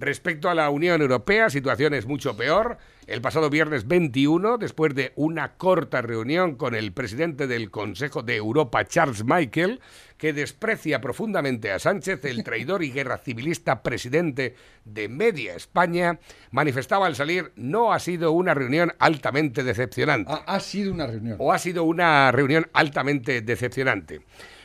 Respecto 0.02 0.50
a 0.50 0.56
la 0.56 0.72
Unión 0.72 1.00
Europea, 1.02 1.52
situación 1.52 1.94
es 1.94 2.08
mucho 2.08 2.36
peor. 2.36 2.80
El 3.06 3.22
pasado 3.22 3.52
viernes 3.52 3.88
21, 3.88 4.58
después 4.58 4.96
de 4.96 5.12
una 5.16 5.58
corta 5.58 6.02
reunión 6.02 6.56
con 6.56 6.74
el 6.74 6.92
presidente 6.92 7.46
del 7.46 7.70
Consejo 7.70 8.24
de 8.24 8.36
Europa, 8.36 8.84
Charles 8.86 9.24
Michael, 9.24 9.80
que 10.18 10.34
desprecia 10.34 11.02
profundamente 11.02 11.72
a 11.72 11.78
Sánchez, 11.78 12.26
el 12.26 12.44
traidor 12.44 12.84
y 12.84 12.92
guerra 12.92 13.20
civilista 13.20 13.84
presidente 13.84 14.56
de 14.86 15.08
Media 15.08 15.56
España, 15.56 16.20
manifestaba 16.50 17.06
al 17.06 17.16
salir, 17.16 17.52
no 17.56 17.94
ha 17.94 18.00
sido 18.00 18.32
una 18.32 18.56
reunión 18.56 18.94
altamente 18.98 19.64
decepcionante. 19.64 20.32
Ha, 20.32 20.56
ha 20.56 20.60
sido 20.62 20.94
una 20.94 21.06
reunión. 21.06 21.36
O 21.40 21.52
ha 21.52 21.60
sido 21.60 21.84
una 21.84 22.32
reunión 22.32 22.68
altamente 22.74 23.42
decepcionante. 23.42 24.22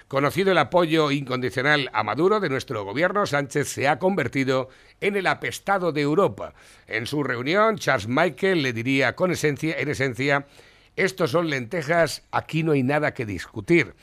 Conocido 0.09 0.53
el 0.53 0.59
apoyo 0.59 1.11
incondicional 1.11 1.91
a 1.93 2.05
Maduro 2.05 2.39
de 2.39 2.49
nuestro 2.49 2.85
gobierno, 2.85 3.27
Sánchez 3.27 3.67
se 3.67 3.89
ha 3.89 3.99
convertido 3.99 4.69
en 5.01 5.17
el 5.17 5.27
apestado 5.27 5.91
de 5.91 6.03
Europa. 6.03 6.55
En 6.87 7.07
su 7.07 7.25
reunión, 7.25 7.77
Charles 7.77 8.07
Michael 8.07 8.63
le 8.63 8.73
diría 8.73 9.17
con 9.17 9.33
esencia, 9.33 9.75
en 9.77 9.89
esencia, 9.89 10.47
estos 10.95 11.33
son 11.33 11.51
lentejas, 11.51 12.23
aquí 12.31 12.63
no 12.63 12.71
hay 12.71 12.85
nada 12.85 13.15
que 13.15 13.27
discutir. 13.27 13.95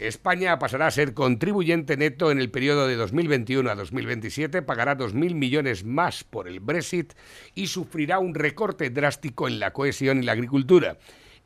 España 0.00 0.58
pasará 0.58 0.88
a 0.88 0.90
ser 0.90 1.14
contribuyente 1.14 1.96
neto 1.96 2.32
en 2.32 2.40
el 2.40 2.50
periodo 2.50 2.88
de 2.88 2.96
2021 2.96 3.70
a 3.70 3.76
2027, 3.76 4.60
pagará 4.62 4.98
2.000 4.98 5.34
millones 5.34 5.84
más 5.84 6.24
por 6.24 6.48
el 6.48 6.58
Brexit 6.58 7.14
y 7.54 7.68
sufrirá 7.68 8.18
un 8.18 8.34
recorte 8.34 8.90
drástico 8.90 9.46
en 9.46 9.60
la 9.60 9.72
cohesión 9.72 10.18
y 10.18 10.26
la 10.26 10.32
agricultura. 10.32 10.98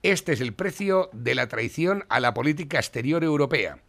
Este 0.03 0.33
es 0.33 0.41
el 0.41 0.55
precio 0.55 1.11
de 1.13 1.35
la 1.35 1.49
traición 1.49 2.05
a 2.09 2.21
la 2.21 2.33
política 2.33 2.79
exterior 2.79 3.23
europea. 3.23 3.83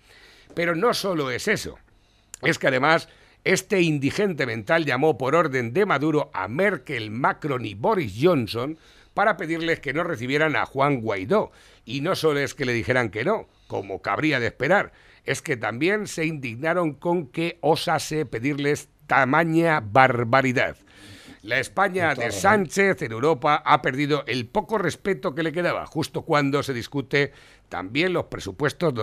Pero 0.53 0.75
no 0.75 0.93
solo 0.93 1.31
es 1.31 1.47
eso, 1.47 1.77
es 2.41 2.57
que 2.57 2.67
además 2.67 3.07
este 3.43 3.81
indigente 3.81 4.45
mental 4.45 4.85
llamó 4.85 5.17
por 5.17 5.35
orden 5.35 5.73
de 5.73 5.85
Maduro 5.85 6.29
a 6.33 6.47
Merkel, 6.47 7.09
Macron 7.09 7.65
y 7.65 7.73
Boris 7.73 8.13
Johnson 8.19 8.77
para 9.13 9.37
pedirles 9.37 9.79
que 9.79 9.93
no 9.93 10.03
recibieran 10.03 10.55
a 10.55 10.65
Juan 10.65 11.01
Guaidó. 11.01 11.51
Y 11.85 12.01
no 12.01 12.15
solo 12.15 12.39
es 12.39 12.53
que 12.53 12.65
le 12.65 12.73
dijeran 12.73 13.09
que 13.09 13.23
no, 13.23 13.47
como 13.67 14.01
cabría 14.01 14.39
de 14.39 14.47
esperar, 14.47 14.91
es 15.25 15.41
que 15.41 15.57
también 15.57 16.07
se 16.07 16.25
indignaron 16.25 16.93
con 16.93 17.27
que 17.27 17.57
osase 17.61 18.25
pedirles 18.25 18.89
tamaña 19.07 19.79
barbaridad. 19.79 20.77
La 21.41 21.59
España 21.59 22.13
de 22.15 22.31
Sánchez 22.31 23.01
en 23.01 23.13
Europa 23.13 23.63
ha 23.65 23.81
perdido 23.81 24.23
el 24.27 24.45
poco 24.47 24.77
respeto 24.77 25.33
que 25.33 25.43
le 25.43 25.53
quedaba, 25.53 25.85
justo 25.85 26.23
cuando 26.23 26.61
se 26.63 26.73
discute 26.73 27.31
también 27.69 28.11
los 28.11 28.25
presupuestos 28.25 28.93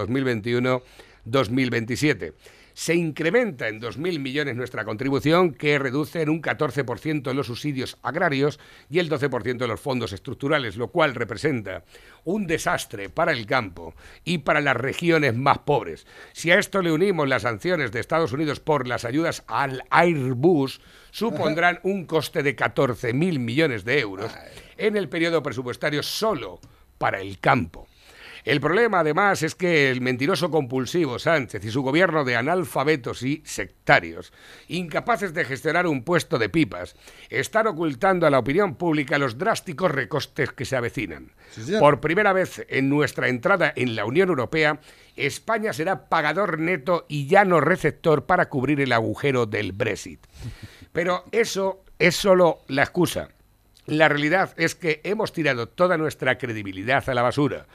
2021-2027. 1.26 2.34
Se 2.76 2.94
incrementa 2.94 3.68
en 3.68 3.80
2.000 3.80 4.18
millones 4.18 4.54
nuestra 4.54 4.84
contribución, 4.84 5.54
que 5.54 5.78
reduce 5.78 6.20
en 6.20 6.28
un 6.28 6.42
14% 6.42 7.32
los 7.32 7.46
subsidios 7.46 7.96
agrarios 8.02 8.60
y 8.90 8.98
el 8.98 9.08
12% 9.08 9.56
de 9.56 9.66
los 9.66 9.80
fondos 9.80 10.12
estructurales, 10.12 10.76
lo 10.76 10.88
cual 10.88 11.14
representa 11.14 11.84
un 12.24 12.46
desastre 12.46 13.08
para 13.08 13.32
el 13.32 13.46
campo 13.46 13.94
y 14.24 14.38
para 14.38 14.60
las 14.60 14.76
regiones 14.76 15.34
más 15.34 15.60
pobres. 15.60 16.06
Si 16.34 16.50
a 16.50 16.58
esto 16.58 16.82
le 16.82 16.92
unimos 16.92 17.26
las 17.26 17.42
sanciones 17.42 17.92
de 17.92 18.00
Estados 18.00 18.32
Unidos 18.32 18.60
por 18.60 18.86
las 18.86 19.06
ayudas 19.06 19.42
al 19.46 19.82
Airbus, 19.88 20.82
supondrán 21.12 21.80
un 21.82 22.04
coste 22.04 22.42
de 22.42 22.54
14.000 22.56 23.38
millones 23.38 23.86
de 23.86 24.00
euros 24.00 24.30
en 24.76 24.98
el 24.98 25.08
periodo 25.08 25.42
presupuestario 25.42 26.02
solo 26.02 26.60
para 26.98 27.22
el 27.22 27.38
campo. 27.38 27.85
El 28.46 28.60
problema, 28.60 29.00
además, 29.00 29.42
es 29.42 29.56
que 29.56 29.90
el 29.90 30.00
mentiroso 30.00 30.52
compulsivo 30.52 31.18
Sánchez 31.18 31.64
y 31.64 31.70
su 31.72 31.82
gobierno 31.82 32.24
de 32.24 32.36
analfabetos 32.36 33.24
y 33.24 33.42
sectarios, 33.44 34.32
incapaces 34.68 35.34
de 35.34 35.44
gestionar 35.44 35.88
un 35.88 36.04
puesto 36.04 36.38
de 36.38 36.48
pipas, 36.48 36.94
están 37.28 37.66
ocultando 37.66 38.24
a 38.24 38.30
la 38.30 38.38
opinión 38.38 38.76
pública 38.76 39.18
los 39.18 39.36
drásticos 39.36 39.90
recostes 39.90 40.52
que 40.52 40.64
se 40.64 40.76
avecinan. 40.76 41.32
Por 41.80 42.00
primera 42.00 42.32
vez 42.32 42.64
en 42.68 42.88
nuestra 42.88 43.26
entrada 43.26 43.72
en 43.74 43.96
la 43.96 44.04
Unión 44.04 44.28
Europea, 44.28 44.78
España 45.16 45.72
será 45.72 46.08
pagador 46.08 46.60
neto 46.60 47.04
y 47.08 47.26
ya 47.26 47.44
no 47.44 47.60
receptor 47.60 48.26
para 48.26 48.48
cubrir 48.48 48.80
el 48.80 48.92
agujero 48.92 49.46
del 49.46 49.72
Brexit. 49.72 50.24
Pero 50.92 51.24
eso 51.32 51.82
es 51.98 52.14
solo 52.14 52.60
la 52.68 52.84
excusa. 52.84 53.30
La 53.86 54.08
realidad 54.08 54.52
es 54.56 54.74
que 54.74 55.00
hemos 55.04 55.32
tirado 55.32 55.68
toda 55.68 55.96
nuestra 55.96 56.38
credibilidad 56.38 57.08
a 57.08 57.14
la 57.14 57.22
basura 57.22 57.66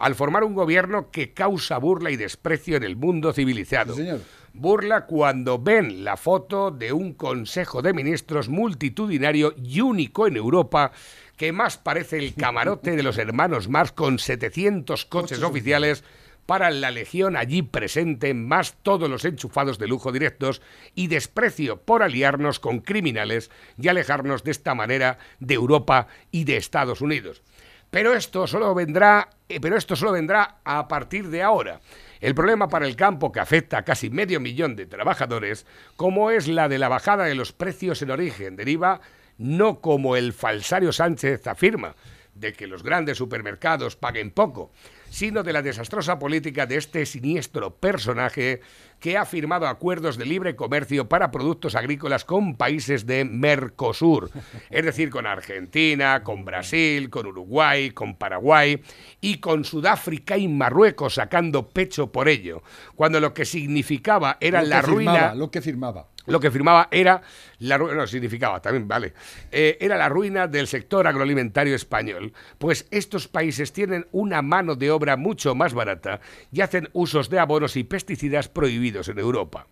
al 0.00 0.14
formar 0.14 0.44
un 0.44 0.54
gobierno 0.54 1.10
que 1.10 1.32
causa 1.32 1.76
burla 1.78 2.10
y 2.10 2.16
desprecio 2.16 2.78
en 2.78 2.84
el 2.84 2.96
mundo 2.96 3.32
civilizado. 3.34 3.94
Sí, 3.94 4.00
señor. 4.00 4.20
Burla 4.54 5.06
cuando 5.06 5.58
ven 5.58 6.02
la 6.02 6.16
foto 6.16 6.70
de 6.70 6.92
un 6.92 7.12
Consejo 7.12 7.82
de 7.82 7.92
Ministros 7.92 8.48
multitudinario 8.48 9.54
y 9.62 9.80
único 9.80 10.26
en 10.26 10.36
Europa 10.36 10.90
que 11.36 11.52
más 11.52 11.76
parece 11.76 12.18
el 12.18 12.34
camarote 12.34 12.96
de 12.96 13.02
los 13.02 13.18
hermanos 13.18 13.68
Marx 13.68 13.92
con 13.92 14.18
700 14.18 15.04
coches 15.04 15.42
oficiales 15.42 16.02
para 16.46 16.70
la 16.70 16.90
legión 16.90 17.36
allí 17.36 17.62
presente, 17.62 18.34
más 18.34 18.74
todos 18.82 19.08
los 19.08 19.24
enchufados 19.24 19.78
de 19.78 19.86
lujo 19.86 20.10
directos 20.10 20.62
y 20.94 21.06
desprecio 21.06 21.82
por 21.82 22.02
aliarnos 22.02 22.58
con 22.58 22.80
criminales 22.80 23.50
y 23.78 23.86
alejarnos 23.86 24.42
de 24.42 24.50
esta 24.50 24.74
manera 24.74 25.18
de 25.38 25.54
Europa 25.54 26.08
y 26.32 26.44
de 26.44 26.56
Estados 26.56 27.02
Unidos. 27.02 27.42
Pero 27.90 28.14
esto 28.14 28.46
solo 28.46 28.74
vendrá, 28.74 29.28
eh, 29.48 29.60
pero 29.60 29.76
esto 29.76 29.96
solo 29.96 30.12
vendrá 30.12 30.58
a 30.64 30.86
partir 30.86 31.28
de 31.28 31.42
ahora. 31.42 31.80
El 32.20 32.34
problema 32.34 32.68
para 32.68 32.86
el 32.86 32.96
campo 32.96 33.32
que 33.32 33.40
afecta 33.40 33.78
a 33.78 33.84
casi 33.84 34.10
medio 34.10 34.40
millón 34.40 34.76
de 34.76 34.86
trabajadores, 34.86 35.66
como 35.96 36.30
es 36.30 36.46
la 36.46 36.68
de 36.68 36.78
la 36.78 36.88
bajada 36.88 37.24
de 37.24 37.34
los 37.34 37.52
precios 37.52 38.02
en 38.02 38.10
origen, 38.10 38.56
deriva 38.56 39.00
no 39.38 39.80
como 39.80 40.16
el 40.16 40.32
falsario 40.32 40.92
Sánchez 40.92 41.46
afirma, 41.46 41.96
de 42.34 42.52
que 42.52 42.66
los 42.66 42.82
grandes 42.82 43.18
supermercados 43.18 43.96
paguen 43.96 44.30
poco, 44.30 44.70
sino 45.10 45.42
de 45.42 45.52
la 45.52 45.62
desastrosa 45.62 46.18
política 46.18 46.66
de 46.66 46.76
este 46.76 47.06
siniestro 47.06 47.74
personaje 47.74 48.60
que 49.00 49.16
ha 49.16 49.24
firmado 49.24 49.66
acuerdos 49.66 50.18
de 50.18 50.26
libre 50.26 50.54
comercio 50.54 51.08
para 51.08 51.30
productos 51.30 51.74
agrícolas 51.74 52.24
con 52.24 52.54
países 52.56 53.06
de 53.06 53.24
Mercosur, 53.24 54.30
es 54.70 54.84
decir, 54.84 55.10
con 55.10 55.26
Argentina, 55.26 56.22
con 56.22 56.44
Brasil, 56.44 57.08
con 57.08 57.26
Uruguay, 57.26 57.90
con 57.90 58.14
Paraguay 58.14 58.80
y 59.20 59.38
con 59.38 59.64
Sudáfrica 59.64 60.36
y 60.36 60.46
Marruecos 60.48 61.14
sacando 61.14 61.68
pecho 61.68 62.12
por 62.12 62.28
ello, 62.28 62.62
cuando 62.94 63.20
lo 63.20 63.32
que 63.32 63.46
significaba 63.46 64.36
era 64.40 64.60
Lo 64.62 64.68
la 64.68 64.82
ruina 64.82 65.12
firmaba, 65.12 65.34
lo 65.34 65.50
que 65.50 65.62
firmaba. 65.62 66.06
lo 66.26 66.38
que 66.38 66.50
firmaba 66.50 66.88
era 66.90 67.22
la 67.58 67.78
ruina, 67.78 67.96
no, 67.96 68.06
significaba 68.06 68.60
también, 68.60 68.86
vale, 68.86 69.14
Eh, 69.50 69.78
era 69.80 69.96
la 69.96 70.08
ruina 70.08 70.46
del 70.46 70.66
sector 70.66 71.06
agroalimentario 71.06 71.74
español, 71.74 72.34
pues 72.58 72.86
estos 72.90 73.28
países 73.28 73.72
tienen 73.72 74.06
una 74.12 74.42
mano 74.42 74.74
de 74.76 74.90
obra 74.90 75.16
mucho 75.16 75.54
más 75.54 75.72
barata 75.72 76.20
y 76.52 76.60
hacen 76.60 76.90
usos 76.92 77.30
de 77.30 77.38
abonos 77.38 77.76
y 77.76 77.84
pesticidas 77.84 78.48
prohibidos 78.48 78.89
en 78.90 79.18
Europa. 79.18 79.66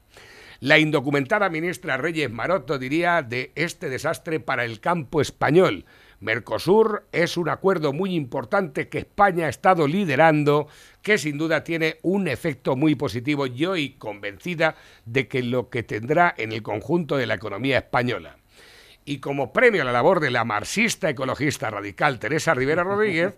La 0.60 0.78
indocumentada 0.78 1.48
ministra 1.50 1.96
Reyes 1.96 2.30
Maroto 2.30 2.78
diría 2.78 3.22
de 3.22 3.52
este 3.54 3.88
desastre 3.88 4.40
para 4.40 4.64
el 4.64 4.80
campo 4.80 5.20
español. 5.20 5.84
Mercosur 6.20 7.06
es 7.12 7.36
un 7.36 7.48
acuerdo 7.48 7.92
muy 7.92 8.14
importante 8.14 8.88
que 8.88 8.98
España 8.98 9.46
ha 9.46 9.50
estado 9.50 9.86
liderando, 9.86 10.66
que 11.02 11.16
sin 11.16 11.38
duda 11.38 11.62
tiene 11.62 11.98
un 12.02 12.26
efecto 12.26 12.74
muy 12.74 12.96
positivo 12.96 13.46
y 13.46 13.66
hoy 13.66 13.90
convencida 13.90 14.74
de 15.04 15.28
que 15.28 15.44
lo 15.44 15.70
que 15.70 15.84
tendrá 15.84 16.34
en 16.36 16.50
el 16.50 16.62
conjunto 16.62 17.16
de 17.16 17.26
la 17.26 17.34
economía 17.34 17.78
española. 17.78 18.36
Y 19.08 19.20
como 19.20 19.54
premio 19.54 19.80
a 19.80 19.84
la 19.86 19.92
labor 19.92 20.20
de 20.20 20.30
la 20.30 20.44
marxista 20.44 21.08
ecologista 21.08 21.70
radical 21.70 22.18
Teresa 22.18 22.52
Rivera 22.52 22.84
Rodríguez, 22.84 23.32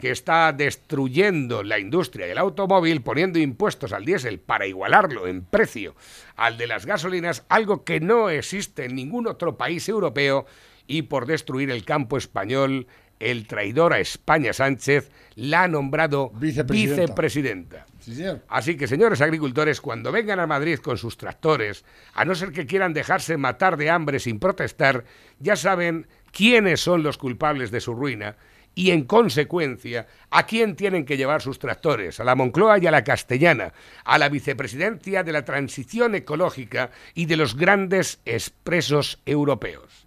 que 0.00 0.12
está 0.12 0.52
destruyendo 0.52 1.64
la 1.64 1.80
industria 1.80 2.28
del 2.28 2.38
automóvil 2.38 3.02
poniendo 3.02 3.40
impuestos 3.40 3.92
al 3.92 4.04
diésel 4.04 4.38
para 4.38 4.68
igualarlo 4.68 5.26
en 5.26 5.44
precio 5.44 5.96
al 6.36 6.56
de 6.58 6.68
las 6.68 6.86
gasolinas, 6.86 7.44
algo 7.48 7.82
que 7.82 7.98
no 7.98 8.30
existe 8.30 8.84
en 8.84 8.94
ningún 8.94 9.26
otro 9.26 9.56
país 9.56 9.88
europeo, 9.88 10.46
y 10.86 11.02
por 11.02 11.26
destruir 11.26 11.72
el 11.72 11.84
campo 11.84 12.16
español, 12.16 12.86
el 13.20 13.46
traidor 13.46 13.92
a 13.92 14.00
España 14.00 14.52
Sánchez 14.52 15.10
la 15.34 15.64
ha 15.64 15.68
nombrado 15.68 16.30
Vicepresidenta. 16.30 17.02
vicepresidenta. 17.02 17.86
Sí, 18.00 18.14
señor. 18.14 18.42
Así 18.48 18.76
que, 18.76 18.86
señores 18.86 19.20
agricultores, 19.20 19.80
cuando 19.80 20.12
vengan 20.12 20.40
a 20.40 20.46
Madrid 20.46 20.78
con 20.78 20.96
sus 20.96 21.16
tractores, 21.16 21.84
a 22.14 22.24
no 22.24 22.34
ser 22.34 22.52
que 22.52 22.66
quieran 22.66 22.94
dejarse 22.94 23.36
matar 23.36 23.76
de 23.76 23.90
hambre 23.90 24.20
sin 24.20 24.38
protestar, 24.38 25.04
ya 25.38 25.56
saben 25.56 26.06
quiénes 26.30 26.80
son 26.80 27.02
los 27.02 27.18
culpables 27.18 27.70
de 27.70 27.80
su 27.80 27.94
ruina 27.94 28.36
y, 28.74 28.90
en 28.90 29.04
consecuencia, 29.04 30.06
a 30.30 30.46
quién 30.46 30.76
tienen 30.76 31.04
que 31.04 31.16
llevar 31.16 31.42
sus 31.42 31.58
tractores, 31.58 32.20
a 32.20 32.24
la 32.24 32.34
Moncloa 32.34 32.78
y 32.78 32.86
a 32.86 32.90
la 32.90 33.04
Castellana, 33.04 33.72
a 34.04 34.18
la 34.18 34.28
vicepresidencia 34.28 35.24
de 35.24 35.32
la 35.32 35.44
transición 35.44 36.14
ecológica 36.14 36.90
y 37.14 37.24
de 37.24 37.36
los 37.36 37.56
grandes 37.56 38.20
expresos 38.26 39.20
europeos. 39.24 40.05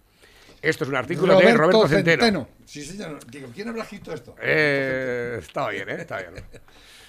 Esto 0.62 0.84
es 0.84 0.90
un 0.90 0.96
artículo 0.96 1.38
de 1.38 1.54
Roberto 1.54 1.88
Centeno. 1.88 2.48
Sí, 2.64 2.84
señor. 2.84 3.18
Digo, 3.30 3.48
¿quién 3.54 3.68
habrá 3.68 3.82
escrito 3.82 4.12
esto? 4.12 4.34
Eh, 4.40 5.38
está 5.40 5.68
bien, 5.70 5.88
¿eh? 5.88 5.96
Está 6.00 6.18
bien. 6.18 6.34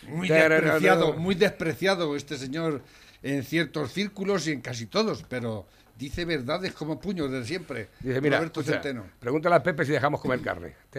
Muy 0.07 0.27
despreciado, 0.27 1.13
muy 1.13 1.35
despreciado 1.35 2.15
este 2.15 2.35
señor 2.35 2.81
en 3.21 3.43
ciertos 3.43 3.91
círculos 3.91 4.47
y 4.47 4.51
en 4.51 4.61
casi 4.61 4.87
todos, 4.87 5.23
pero 5.29 5.67
dice 5.95 6.25
verdades 6.25 6.73
como 6.73 6.99
puños 6.99 7.29
de 7.29 7.45
siempre. 7.45 7.89
Dice, 7.99 8.19
mira, 8.19 8.37
Roberto 8.37 8.61
escucha, 8.61 8.81
Centeno. 8.81 9.05
pregúntale 9.19 9.55
a 9.55 9.61
Pepe 9.61 9.85
si 9.85 9.91
dejamos 9.91 10.19
comer 10.19 10.41
carne. 10.41 10.73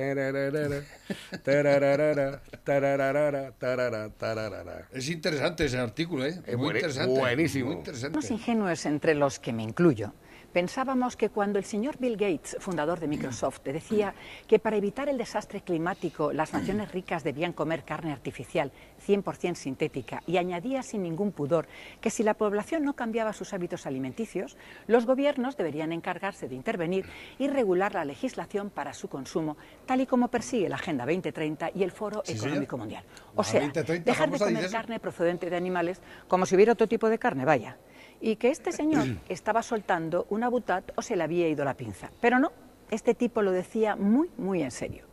Es 4.92 5.08
interesante 5.08 5.64
ese 5.64 5.78
artículo, 5.78 6.24
¿eh? 6.24 6.40
Es 6.46 6.56
muy 6.56 6.74
interesante. 6.74 7.18
buenísimo. 7.18 7.66
Muy 7.66 7.76
interesante. 7.78 8.16
Los 8.16 8.30
ingenuos 8.30 8.86
entre 8.86 9.16
los 9.16 9.40
que 9.40 9.52
me 9.52 9.64
incluyo. 9.64 10.14
Pensábamos 10.52 11.16
que 11.16 11.30
cuando 11.30 11.58
el 11.58 11.64
señor 11.64 11.96
Bill 11.98 12.16
Gates, 12.16 12.56
fundador 12.60 13.00
de 13.00 13.08
Microsoft, 13.08 13.62
decía 13.64 14.14
que 14.46 14.58
para 14.58 14.76
evitar 14.76 15.08
el 15.08 15.16
desastre 15.16 15.62
climático 15.62 16.32
las 16.32 16.52
naciones 16.52 16.92
ricas 16.92 17.24
debían 17.24 17.54
comer 17.54 17.84
carne 17.84 18.12
artificial 18.12 18.70
100% 19.06 19.54
sintética 19.54 20.22
y 20.26 20.36
añadía 20.36 20.82
sin 20.82 21.02
ningún 21.02 21.32
pudor 21.32 21.66
que 22.02 22.10
si 22.10 22.22
la 22.22 22.34
población 22.34 22.84
no 22.84 22.94
cambiaba 22.94 23.32
sus 23.32 23.54
hábitos 23.54 23.86
alimenticios, 23.86 24.58
los 24.86 25.06
gobiernos 25.06 25.56
deberían 25.56 25.90
encargarse 25.90 26.48
de 26.48 26.54
intervenir 26.54 27.06
y 27.38 27.48
regular 27.48 27.94
la 27.94 28.04
legislación 28.04 28.68
para 28.68 28.92
su 28.92 29.08
consumo, 29.08 29.56
tal 29.86 30.02
y 30.02 30.06
como 30.06 30.28
persigue 30.28 30.68
la 30.68 30.76
Agenda 30.76 31.06
2030 31.06 31.70
y 31.74 31.82
el 31.82 31.92
Foro 31.92 32.22
Sí, 32.26 32.32
Económico 32.32 32.76
señor. 32.76 32.78
Mundial. 32.78 33.04
O 33.34 33.42
sea, 33.42 33.60
2030 33.60 34.10
dejar 34.10 34.30
de 34.30 34.38
comer 34.38 34.70
carne 34.70 35.00
procedente 35.00 35.48
de 35.48 35.56
animales 35.56 36.02
como 36.28 36.44
si 36.44 36.54
hubiera 36.56 36.72
otro 36.74 36.86
tipo 36.86 37.08
de 37.08 37.18
carne, 37.18 37.46
vaya. 37.46 37.78
Y 38.22 38.36
que 38.36 38.48
este 38.48 38.72
señor 38.72 39.04
estaba 39.28 39.62
soltando 39.62 40.26
una 40.30 40.48
butat 40.48 40.92
o 40.96 41.02
se 41.02 41.16
le 41.16 41.24
había 41.24 41.48
ido 41.48 41.64
la 41.66 41.74
pinza. 41.74 42.10
Pero 42.22 42.38
no, 42.38 42.52
este 42.90 43.14
tipo 43.14 43.42
lo 43.42 43.50
decía 43.50 43.96
muy, 43.96 44.30
muy 44.38 44.62
en 44.62 44.70
serio. 44.70 45.04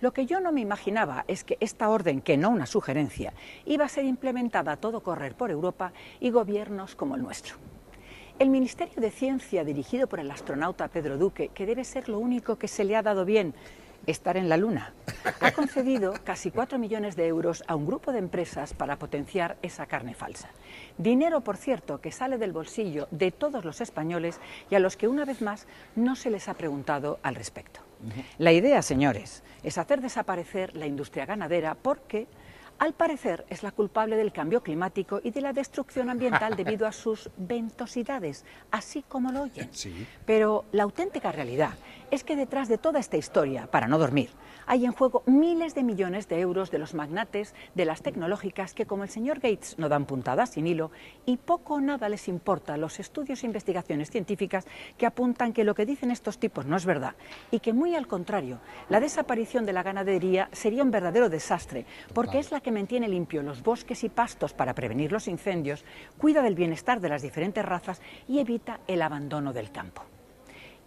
Lo 0.00 0.12
que 0.12 0.24
yo 0.24 0.40
no 0.40 0.52
me 0.52 0.60
imaginaba 0.60 1.24
es 1.28 1.44
que 1.44 1.58
esta 1.60 1.90
orden, 1.90 2.22
que 2.22 2.38
no 2.38 2.48
una 2.48 2.64
sugerencia, 2.66 3.34
iba 3.66 3.84
a 3.84 3.88
ser 3.88 4.04
implementada 4.04 4.72
a 4.72 4.76
todo 4.76 5.02
correr 5.02 5.34
por 5.34 5.50
Europa 5.50 5.92
y 6.20 6.30
gobiernos 6.30 6.94
como 6.94 7.16
el 7.16 7.22
nuestro. 7.22 7.56
El 8.38 8.48
Ministerio 8.48 9.02
de 9.02 9.10
Ciencia, 9.10 9.64
dirigido 9.64 10.06
por 10.06 10.18
el 10.18 10.30
astronauta 10.30 10.88
Pedro 10.88 11.18
Duque, 11.18 11.48
que 11.48 11.66
debe 11.66 11.84
ser 11.84 12.08
lo 12.08 12.18
único 12.18 12.56
que 12.56 12.68
se 12.68 12.84
le 12.84 12.96
ha 12.96 13.02
dado 13.02 13.26
bien, 13.26 13.52
estar 14.06 14.36
en 14.36 14.48
la 14.48 14.56
Luna, 14.56 14.92
ha 15.40 15.52
concedido 15.52 16.14
casi 16.24 16.50
4 16.50 16.78
millones 16.78 17.16
de 17.16 17.26
euros 17.26 17.62
a 17.66 17.74
un 17.74 17.86
grupo 17.86 18.12
de 18.12 18.18
empresas 18.18 18.74
para 18.74 18.98
potenciar 18.98 19.56
esa 19.62 19.86
carne 19.86 20.14
falsa. 20.14 20.48
Dinero, 20.98 21.42
por 21.42 21.56
cierto, 21.56 22.00
que 22.00 22.12
sale 22.12 22.38
del 22.38 22.52
bolsillo 22.52 23.08
de 23.10 23.30
todos 23.30 23.64
los 23.64 23.80
españoles 23.80 24.40
y 24.70 24.74
a 24.74 24.80
los 24.80 24.96
que 24.96 25.08
una 25.08 25.24
vez 25.24 25.42
más 25.42 25.66
no 25.96 26.16
se 26.16 26.30
les 26.30 26.48
ha 26.48 26.54
preguntado 26.54 27.18
al 27.22 27.34
respecto. 27.34 27.80
La 28.38 28.52
idea, 28.52 28.80
señores, 28.82 29.42
es 29.62 29.76
hacer 29.76 30.00
desaparecer 30.00 30.74
la 30.74 30.86
industria 30.86 31.26
ganadera 31.26 31.74
porque 31.74 32.26
al 32.80 32.94
parecer 32.94 33.44
es 33.50 33.62
la 33.62 33.72
culpable 33.72 34.16
del 34.16 34.32
cambio 34.32 34.62
climático 34.62 35.20
y 35.22 35.30
de 35.30 35.42
la 35.42 35.52
destrucción 35.52 36.08
ambiental 36.08 36.56
debido 36.56 36.86
a 36.86 36.92
sus 36.92 37.28
ventosidades, 37.36 38.46
así 38.70 39.04
como 39.06 39.30
lo 39.30 39.42
oyen. 39.42 39.70
Pero 40.24 40.64
la 40.72 40.84
auténtica 40.84 41.30
realidad 41.30 41.74
es 42.10 42.24
que 42.24 42.36
detrás 42.36 42.68
de 42.68 42.78
toda 42.78 42.98
esta 42.98 43.18
historia, 43.18 43.70
para 43.70 43.86
no 43.86 43.98
dormir, 43.98 44.30
hay 44.70 44.84
en 44.84 44.92
juego 44.92 45.24
miles 45.26 45.74
de 45.74 45.82
millones 45.82 46.28
de 46.28 46.38
euros 46.38 46.70
de 46.70 46.78
los 46.78 46.94
magnates 46.94 47.56
de 47.74 47.84
las 47.84 48.02
tecnológicas 48.02 48.72
que, 48.72 48.86
como 48.86 49.02
el 49.02 49.08
señor 49.08 49.40
Gates, 49.40 49.76
no 49.80 49.88
dan 49.88 50.06
puntadas 50.06 50.50
sin 50.50 50.68
hilo 50.68 50.92
y 51.26 51.38
poco 51.38 51.74
o 51.74 51.80
nada 51.80 52.08
les 52.08 52.28
importa 52.28 52.76
los 52.76 53.00
estudios 53.00 53.42
e 53.42 53.46
investigaciones 53.46 54.12
científicas 54.12 54.68
que 54.96 55.06
apuntan 55.06 55.52
que 55.52 55.64
lo 55.64 55.74
que 55.74 55.86
dicen 55.86 56.12
estos 56.12 56.38
tipos 56.38 56.66
no 56.66 56.76
es 56.76 56.86
verdad 56.86 57.16
y 57.50 57.58
que, 57.58 57.72
muy 57.72 57.96
al 57.96 58.06
contrario, 58.06 58.60
la 58.88 59.00
desaparición 59.00 59.66
de 59.66 59.72
la 59.72 59.82
ganadería 59.82 60.48
sería 60.52 60.84
un 60.84 60.92
verdadero 60.92 61.28
desastre 61.28 61.84
porque 62.14 62.38
es 62.38 62.52
la 62.52 62.60
que 62.60 62.70
mantiene 62.70 63.08
limpio 63.08 63.42
los 63.42 63.64
bosques 63.64 64.04
y 64.04 64.08
pastos 64.08 64.54
para 64.54 64.76
prevenir 64.76 65.10
los 65.10 65.26
incendios, 65.26 65.84
cuida 66.16 66.42
del 66.42 66.54
bienestar 66.54 67.00
de 67.00 67.08
las 67.08 67.22
diferentes 67.22 67.64
razas 67.64 68.00
y 68.28 68.38
evita 68.38 68.78
el 68.86 69.02
abandono 69.02 69.52
del 69.52 69.72
campo. 69.72 70.04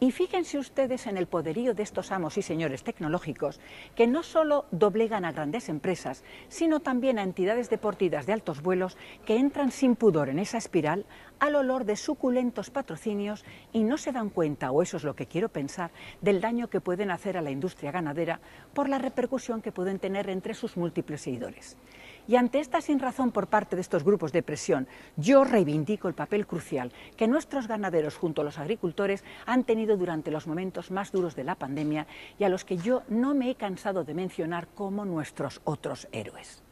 Y 0.03 0.11
fíjense 0.11 0.57
ustedes 0.57 1.07
en 1.07 1.15
el 1.15 1.27
poderío 1.27 1.73
de 1.73 1.81
estos 1.81 2.11
amos 2.11 2.37
y 2.37 2.41
señores 2.41 2.83
tecnológicos 2.83 3.61
que 3.95 4.05
no 4.05 4.21
solo 4.21 4.65
doblegan 4.69 5.23
a 5.23 5.31
grandes 5.31 5.69
empresas, 5.69 6.25
sino 6.49 6.81
también 6.81 7.19
a 7.19 7.23
entidades 7.23 7.69
deportivas 7.69 8.25
de 8.25 8.33
altos 8.33 8.61
vuelos 8.61 8.97
que 9.25 9.37
entran 9.37 9.71
sin 9.71 9.95
pudor 9.95 10.27
en 10.27 10.39
esa 10.39 10.57
espiral 10.57 11.05
al 11.39 11.55
olor 11.55 11.85
de 11.85 11.95
suculentos 11.95 12.69
patrocinios 12.69 13.45
y 13.71 13.85
no 13.85 13.97
se 13.97 14.11
dan 14.11 14.29
cuenta, 14.29 14.71
o 14.71 14.81
eso 14.81 14.97
es 14.97 15.05
lo 15.05 15.15
que 15.15 15.25
quiero 15.25 15.47
pensar, 15.47 15.91
del 16.19 16.41
daño 16.41 16.69
que 16.69 16.81
pueden 16.81 17.09
hacer 17.09 17.37
a 17.37 17.41
la 17.41 17.51
industria 17.51 17.93
ganadera 17.93 18.41
por 18.73 18.89
la 18.89 18.97
repercusión 18.97 19.61
que 19.61 19.71
pueden 19.71 19.99
tener 19.99 20.29
entre 20.29 20.53
sus 20.53 20.75
múltiples 20.75 21.21
seguidores. 21.21 21.77
Y 22.27 22.37
ante 22.37 22.59
esta 22.59 22.79
sinrazón 22.81 23.31
por 23.31 23.47
parte 23.47 23.75
de 23.75 23.81
estos 23.81 24.03
grupos 24.03 24.31
de 24.31 24.43
presión, 24.43 24.87
yo 25.17 25.43
reivindico 25.43 26.07
el 26.07 26.13
papel 26.13 26.47
crucial 26.47 26.91
que 27.17 27.27
nuestros 27.27 27.67
ganaderos 27.67 28.15
junto 28.15 28.41
a 28.41 28.45
los 28.45 28.59
agricultores 28.59 29.23
han 29.45 29.63
tenido 29.63 29.97
durante 29.97 30.31
los 30.31 30.47
momentos 30.47 30.91
más 30.91 31.11
duros 31.11 31.35
de 31.35 31.43
la 31.43 31.55
pandemia 31.55 32.07
y 32.39 32.45
a 32.45 32.49
los 32.49 32.63
que 32.63 32.77
yo 32.77 33.03
no 33.09 33.35
me 33.35 33.49
he 33.49 33.55
cansado 33.55 34.03
de 34.03 34.13
mencionar 34.13 34.67
como 34.67 35.05
nuestros 35.05 35.61
otros 35.65 36.07
héroes. 36.11 36.63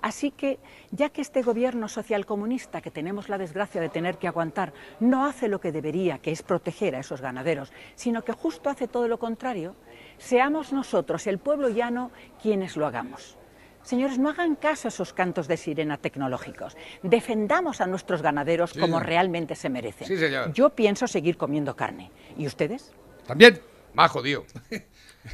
Así 0.00 0.30
que, 0.30 0.60
ya 0.92 1.08
que 1.08 1.20
este 1.20 1.42
gobierno 1.42 1.88
socialcomunista 1.88 2.80
que 2.80 2.90
tenemos 2.90 3.28
la 3.28 3.38
desgracia 3.38 3.80
de 3.80 3.88
tener 3.88 4.18
que 4.18 4.28
aguantar 4.28 4.72
no 5.00 5.26
hace 5.26 5.48
lo 5.48 5.60
que 5.60 5.72
debería, 5.72 6.18
que 6.18 6.30
es 6.30 6.42
proteger 6.42 6.94
a 6.94 7.00
esos 7.00 7.20
ganaderos, 7.20 7.72
sino 7.96 8.22
que 8.22 8.32
justo 8.32 8.70
hace 8.70 8.86
todo 8.86 9.08
lo 9.08 9.18
contrario, 9.18 9.74
seamos 10.18 10.72
nosotros, 10.72 11.26
el 11.26 11.38
pueblo 11.38 11.68
llano, 11.68 12.12
quienes 12.40 12.76
lo 12.76 12.86
hagamos. 12.86 13.36
Señores, 13.82 14.18
no 14.18 14.28
hagan 14.30 14.56
caso 14.56 14.88
a 14.88 14.90
esos 14.90 15.12
cantos 15.12 15.48
de 15.48 15.56
sirena 15.56 15.96
tecnológicos. 15.96 16.76
Defendamos 17.02 17.80
a 17.80 17.86
nuestros 17.86 18.20
ganaderos 18.22 18.74
como 18.74 19.00
realmente 19.00 19.54
se 19.54 19.68
merecen. 19.70 20.06
Sí, 20.06 20.16
señor. 20.16 20.52
Yo 20.52 20.70
pienso 20.70 21.06
seguir 21.06 21.36
comiendo 21.36 21.74
carne. 21.74 22.10
¿Y 22.36 22.46
ustedes? 22.46 22.92
También, 23.26 23.60
más 23.94 24.10
jodido. 24.10 24.44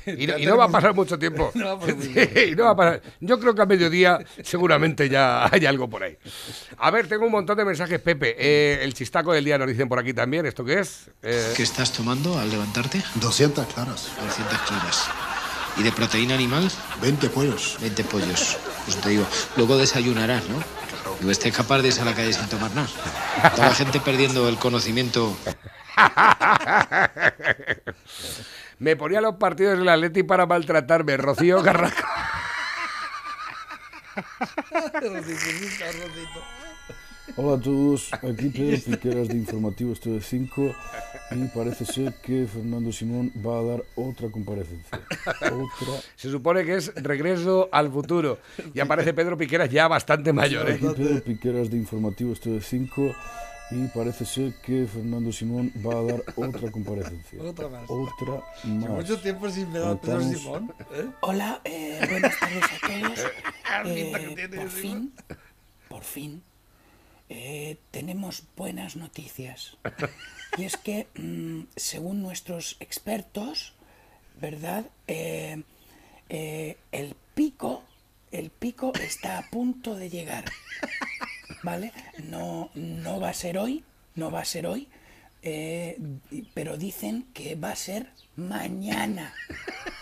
Y 0.06 0.26
no, 0.26 0.38
y 0.38 0.46
no 0.46 0.56
va 0.56 0.64
a 0.64 0.68
pasar 0.68 0.94
mucho 0.94 1.18
tiempo. 1.18 1.52
No 1.54 1.66
va 1.66 1.72
a 1.72 1.78
pasar 1.78 1.96
mucho 1.96 2.20
Sí, 2.34 2.54
no 2.56 2.64
va 2.64 2.70
a 2.70 2.76
pasar. 2.76 3.02
Yo 3.20 3.38
creo 3.38 3.54
que 3.54 3.62
a 3.62 3.66
mediodía 3.66 4.18
seguramente 4.42 5.08
ya 5.08 5.48
hay 5.52 5.66
algo 5.66 5.88
por 5.88 6.02
ahí. 6.02 6.16
A 6.78 6.90
ver, 6.90 7.06
tengo 7.06 7.26
un 7.26 7.32
montón 7.32 7.56
de 7.56 7.64
mensajes, 7.64 8.00
Pepe. 8.00 8.34
Eh, 8.38 8.82
el 8.82 8.94
chistaco 8.94 9.32
del 9.32 9.44
día 9.44 9.58
nos 9.58 9.68
dicen 9.68 9.88
por 9.88 9.98
aquí 9.98 10.12
también. 10.12 10.46
¿Esto 10.46 10.64
qué 10.64 10.80
es? 10.80 11.10
Eh, 11.22 11.52
¿Qué 11.56 11.62
estás 11.62 11.92
tomando 11.92 12.38
al 12.38 12.50
levantarte? 12.50 13.02
200 13.16 13.66
claras, 13.66 14.10
200 14.20 14.58
claras. 14.62 15.08
¿Y 15.76 15.82
de 15.82 15.92
proteína 15.92 16.34
animal? 16.34 16.70
20 17.00 17.28
pollos. 17.30 17.78
20 17.80 18.04
pollos. 18.04 18.58
Pues 18.84 19.00
te 19.00 19.10
digo, 19.10 19.26
luego 19.56 19.76
desayunarás, 19.76 20.48
¿no? 20.48 20.62
Digo, 21.18 21.30
estés 21.30 21.54
capaz 21.54 21.78
de 21.78 21.88
irse 21.88 22.02
a 22.02 22.04
la 22.04 22.14
calle 22.14 22.32
sin 22.32 22.48
tomar 22.48 22.74
nada. 22.74 22.88
Toda 23.54 23.68
la 23.68 23.74
gente 23.74 24.00
perdiendo 24.00 24.48
el 24.48 24.56
conocimiento. 24.56 25.36
me 28.78 28.96
ponía 28.96 29.20
los 29.20 29.36
partidos 29.36 29.78
del 29.78 29.88
Atleti 29.88 30.22
para 30.22 30.46
maltratarme. 30.46 31.16
Rocío 31.16 31.62
Carrasco. 31.62 32.06
Hola 37.36 37.56
a 37.56 37.60
todos, 37.60 38.12
aquí 38.12 38.48
Pedro 38.48 38.78
Piqueras 38.86 39.26
de 39.26 39.34
Informativo 39.34 39.92
Estudio 39.92 40.20
5 40.20 40.74
y 41.32 41.48
parece 41.48 41.84
ser 41.84 42.14
que 42.22 42.46
Fernando 42.46 42.92
Simón 42.92 43.32
va 43.44 43.58
a 43.58 43.62
dar 43.62 43.82
otra 43.96 44.30
comparecencia. 44.30 45.00
Otra. 45.40 46.00
Se 46.14 46.30
supone 46.30 46.64
que 46.64 46.76
es 46.76 46.94
regreso 46.94 47.68
al 47.72 47.90
futuro. 47.90 48.38
Y 48.72 48.78
aparece 48.78 49.12
Pedro 49.14 49.36
Piqueras 49.36 49.68
ya 49.68 49.88
bastante 49.88 50.32
mayor. 50.32 50.70
¿eh? 50.70 50.74
Aquí 50.74 50.86
Pedro 50.96 51.24
Piqueras 51.24 51.70
de 51.70 51.76
Informativo 51.76 52.32
Estudio 52.32 52.60
5 52.60 53.14
y 53.72 53.88
parece 53.88 54.24
ser 54.24 54.52
que 54.62 54.86
Fernando 54.86 55.32
Simón 55.32 55.72
va 55.84 55.98
a 55.98 56.02
dar 56.02 56.22
otra 56.36 56.70
comparecencia. 56.70 57.42
Otra 57.42 57.68
más. 57.68 57.90
Otra 57.90 58.42
más. 58.64 58.90
Mucho 58.90 59.18
tiempo 59.18 59.50
sin 59.50 59.72
ver 59.72 59.82
a 59.84 60.00
Pedro 60.00 60.20
Simón. 60.20 60.72
¿eh? 60.92 61.06
Hola, 61.20 61.60
eh, 61.64 61.98
buenas 62.08 62.38
tardes 62.38 62.62
a 62.62 62.86
todos. 62.86 63.26
Eh, 63.86 64.48
por 64.54 64.68
fin, 64.68 65.12
por 65.88 66.04
fin, 66.04 66.44
eh, 67.36 67.78
tenemos 67.90 68.44
buenas 68.56 68.94
noticias. 68.94 69.76
Y 70.56 70.62
es 70.62 70.76
que, 70.76 71.08
mm, 71.16 71.62
según 71.74 72.22
nuestros 72.22 72.76
expertos, 72.78 73.74
¿verdad? 74.40 74.84
Eh, 75.08 75.64
eh, 76.28 76.76
el 76.92 77.16
pico, 77.34 77.82
el 78.30 78.50
pico 78.50 78.92
está 79.02 79.38
a 79.38 79.50
punto 79.50 79.96
de 79.96 80.10
llegar. 80.10 80.44
¿Vale? 81.64 81.92
No, 82.22 82.70
no 82.74 83.18
va 83.18 83.30
a 83.30 83.34
ser 83.34 83.58
hoy, 83.58 83.82
no 84.14 84.30
va 84.30 84.40
a 84.40 84.44
ser 84.44 84.68
hoy, 84.68 84.88
pero 86.54 86.76
dicen 86.76 87.26
que 87.34 87.56
va 87.56 87.72
a 87.72 87.76
ser 87.76 88.12
mañana. 88.36 89.34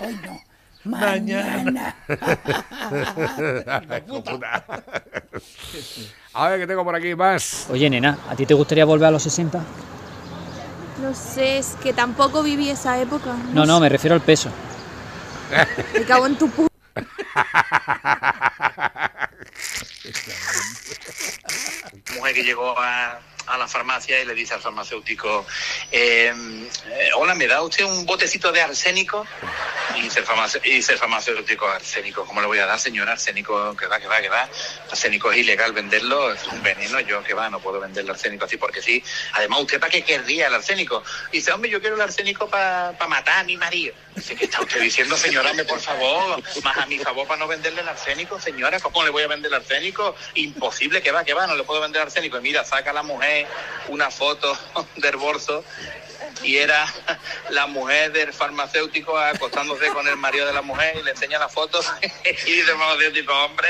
Hoy 0.01 0.17
no. 0.17 0.39
Mañana. 0.85 1.97
A 6.35 6.49
ver, 6.49 6.61
que 6.61 6.67
tengo 6.67 6.85
por 6.85 6.95
aquí 6.95 7.15
más. 7.15 7.67
Oye, 7.71 7.91
nena, 7.91 8.19
¿a 8.29 8.35
ti 8.35 8.47
te 8.47 8.55
gustaría 8.55 8.85
volver 8.85 9.09
a 9.09 9.11
los 9.11 9.23
60? 9.23 9.61
No 11.03 11.15
sé, 11.15 11.59
es 11.59 11.77
que 11.83 11.93
tampoco 11.93 12.43
viví 12.43 12.71
esa 12.71 13.01
época. 13.01 13.37
No, 13.53 13.67
no, 13.67 13.81
me 13.81 13.89
refiero 13.89 14.15
al 14.15 14.23
peso. 14.23 14.51
Me 15.95 16.05
cago 16.05 16.27
en 16.27 16.37
tu 16.37 16.49
pu... 16.49 16.69
mujer 22.17 22.35
que 22.35 22.43
llegó 22.43 22.79
a, 22.79 23.19
a 23.47 23.59
la 23.59 23.69
farmacia 23.69 24.21
y 24.21 24.25
le 24.25 24.35
dice 24.35 24.55
al 24.55 24.61
farmacéutico, 24.61 25.47
eh, 25.91 26.33
eh, 26.87 27.11
hola, 27.17 27.35
¿me 27.35 27.47
da 27.47 27.63
usted 27.63 27.85
un 27.85 28.07
botecito 28.07 28.53
de 28.53 28.61
arsénico? 28.61 29.27
Y 29.97 30.03
dice, 30.03 30.21
el 30.21 30.27
y 30.65 30.75
dice 30.75 30.97
farmacéutico, 30.97 31.67
arsénico, 31.67 32.25
¿cómo 32.25 32.41
le 32.41 32.47
voy 32.47 32.59
a 32.59 32.67
dar, 32.67 32.79
señora? 32.79 33.13
Arsénico, 33.13 33.77
que 33.77 33.87
va, 33.87 34.01
que 34.01 34.07
va, 34.07 34.21
que 34.21 34.29
va. 34.29 34.49
Arsénico 34.91 35.33
es 35.33 35.39
ilegal 35.39 35.73
venderlo, 35.73 36.33
es 36.33 36.47
un 36.47 36.63
veneno, 36.63 37.01
yo 37.01 37.23
que 37.23 37.35
va, 37.35 37.51
no 37.51 37.61
puedo 37.61 37.81
vender 37.81 38.05
el 38.05 38.11
arsénico 38.11 38.45
así 38.45 38.57
porque 38.57 38.83
sí. 38.83 39.03
Además, 39.35 39.61
¿usted 39.61 39.81
para 39.81 39.91
qué 39.91 40.03
querría 40.03 40.47
el 40.47 40.55
arsénico? 40.55 41.03
Y 41.31 41.39
dice, 41.39 41.53
hombre, 41.53 41.71
yo 41.71 41.81
quiero 41.81 41.97
el 41.97 42.03
arsénico 42.03 42.49
para 42.49 42.97
matar 43.09 43.41
a 43.41 43.45
mi 43.45 43.57
marido. 43.57 43.95
Dice, 44.15 44.37
¿qué 44.37 44.45
está 44.45 44.61
usted 44.61 44.81
diciendo, 44.81 45.17
señora? 45.17 45.53
Por 45.67 45.81
favor, 45.81 46.43
más 46.63 46.77
a 46.77 46.87
mi 46.87 46.99
favor 46.99 47.27
para 47.27 47.41
no 47.41 47.49
venderle 47.49 47.81
el 47.81 47.89
arsénico, 47.89 48.39
señora. 48.39 48.79
¿Cómo 48.81 49.03
le 49.05 49.11
voy 49.11 49.23
a 49.23 49.29
vender 49.29 49.51
el 49.51 49.57
arsénico? 49.57 50.15
Imposible, 50.35 51.01
que 51.01 51.11
va, 51.11 51.25
que 51.25 51.33
va, 51.33 51.47
no 51.47 51.57
le 51.57 51.65
puedo 51.65 51.81
vender 51.81 52.03
arsénico. 52.03 52.39
Y 52.39 52.43
mira, 52.43 52.65
saca 52.65 52.93
la 52.93 53.03
mujer 53.03 53.47
una 53.89 54.11
foto 54.11 54.57
del 54.97 55.17
bolso 55.17 55.65
y 56.43 56.57
era 56.57 56.87
la 57.51 57.67
mujer 57.67 58.13
del 58.13 58.33
farmacéutico 58.33 59.19
acostándose 59.19 59.89
con 59.89 60.07
el 60.07 60.17
marido 60.17 60.47
de 60.47 60.53
la 60.53 60.63
mujer 60.63 60.97
y 60.97 61.03
le 61.03 61.13
enseña 61.13 61.39
la 61.39 61.49
foto 61.49 61.81
y 62.25 62.53
dice 62.53 62.73
farmacéutico, 62.73 63.33
hombre, 63.33 63.69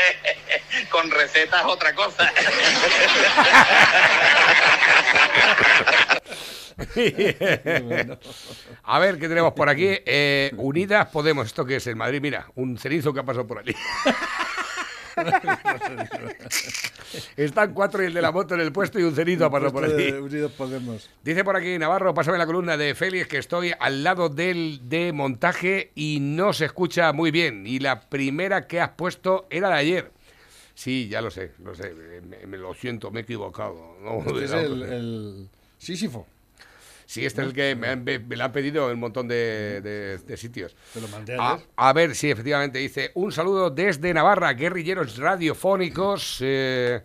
con 0.91 1.11
recetas 1.11 1.65
otra 1.65 1.95
cosa. 1.95 2.33
A 8.85 8.99
ver, 8.99 9.19
¿qué 9.19 9.29
tenemos 9.29 9.53
por 9.53 9.69
aquí? 9.69 9.87
Eh, 9.89 10.53
Unidas 10.57 11.09
Podemos, 11.09 11.47
¿esto 11.47 11.65
qué 11.65 11.77
es? 11.77 11.87
El 11.87 11.97
Madrid, 11.97 12.21
mira, 12.21 12.47
un 12.55 12.79
cerizo 12.79 13.13
que 13.13 13.21
ha 13.21 13.25
pasado 13.25 13.47
por 13.47 13.59
allí. 13.59 13.75
Están 17.37 17.75
cuatro 17.75 18.03
y 18.03 18.07
el 18.07 18.15
de 18.15 18.23
la 18.23 18.33
moto 18.33 18.55
en 18.55 18.61
el 18.61 18.73
puesto 18.73 18.99
y 18.99 19.03
un 19.03 19.15
cerizo 19.15 19.45
ha 19.45 19.51
pasado 19.51 19.73
por 19.73 19.85
allí. 19.85 20.11
Unidos 20.13 20.53
Podemos. 20.53 21.11
Dice 21.23 21.45
por 21.45 21.57
aquí 21.57 21.79
Navarro, 21.79 22.15
pásame 22.15 22.39
la 22.39 22.47
columna 22.47 22.77
de 22.77 22.95
Félix 22.95 23.29
que 23.29 23.39
estoy 23.39 23.73
al 23.79 24.03
lado 24.03 24.29
del 24.29 24.81
de 24.89 25.13
montaje 25.13 25.93
y 25.95 26.19
no 26.21 26.53
se 26.53 26.65
escucha 26.67 27.13
muy 27.13 27.31
bien. 27.31 27.67
Y 27.67 27.79
la 27.81 28.01
primera 28.09 28.67
que 28.67 28.81
has 28.81 28.91
puesto 28.91 29.47
era 29.51 29.69
de 29.69 29.75
ayer. 29.75 30.13
Sí, 30.75 31.09
ya 31.09 31.21
lo 31.21 31.31
sé, 31.31 31.53
lo 31.63 31.75
sé. 31.75 31.93
Me, 32.27 32.47
me 32.47 32.57
lo 32.57 32.73
siento, 32.73 33.11
me 33.11 33.21
he 33.21 33.23
equivocado. 33.25 33.97
No, 34.03 34.21
Este 34.21 34.45
es 34.45 34.53
el, 34.53 34.83
el 34.83 35.49
Sísifo. 35.77 36.27
Sí, 37.13 37.27
este 37.27 37.43
es 37.43 37.49
el 37.49 37.53
que 37.53 37.75
me, 37.77 37.89
han, 37.89 38.05
me 38.05 38.19
lo 38.19 38.45
han 38.45 38.53
pedido 38.53 38.87
en 38.89 38.95
un 38.95 39.01
montón 39.01 39.29
de, 39.29 39.81
de- 39.83 40.17
de 40.19 40.37
sitios. 40.39 40.75
Te 40.95 41.01
lo 41.01 41.09
mandé 41.09 41.37
A, 41.77 41.93
ver, 41.93 42.15
sí, 42.15 42.31
efectivamente, 42.31 42.79
dice, 42.79 43.11
un 43.15 43.33
saludo 43.33 43.69
desde 43.71 44.15
Navarra, 44.15 44.53
guerrilleros 44.55 45.19
radiofónicos. 45.19 46.39
eh, 46.41 47.03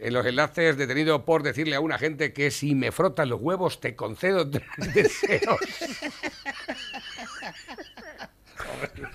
en 0.00 0.12
los 0.12 0.24
enlaces 0.26 0.76
detenido 0.76 1.24
por 1.24 1.42
decirle 1.42 1.74
a 1.74 1.80
una 1.80 1.98
gente 1.98 2.32
que 2.32 2.52
si 2.52 2.76
me 2.76 2.92
frotan 2.92 3.28
los 3.30 3.40
huevos 3.40 3.80
te 3.80 3.96
concedo 3.96 4.44
deseos. 4.44 5.58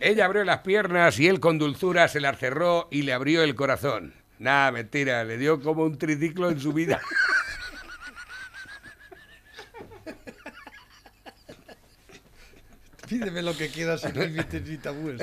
Ella 0.00 0.24
abrió 0.24 0.44
las 0.44 0.60
piernas 0.60 1.18
y 1.18 1.26
él 1.28 1.40
con 1.40 1.58
dulzura 1.58 2.08
se 2.08 2.20
las 2.20 2.38
cerró 2.38 2.88
y 2.90 3.02
le 3.02 3.12
abrió 3.12 3.42
el 3.42 3.54
corazón. 3.54 4.14
Nada, 4.38 4.72
mentira, 4.72 5.24
le 5.24 5.36
dio 5.36 5.60
como 5.60 5.84
un 5.84 5.98
triciclo 5.98 6.50
en 6.50 6.60
su 6.60 6.72
vida. 6.72 7.00
Pídeme 13.10 13.42
lo 13.42 13.56
que 13.56 13.68
quieras 13.68 14.00
sin 14.00 14.14
límites 14.18 14.62
ni 14.66 14.76
tabúes. 14.78 15.20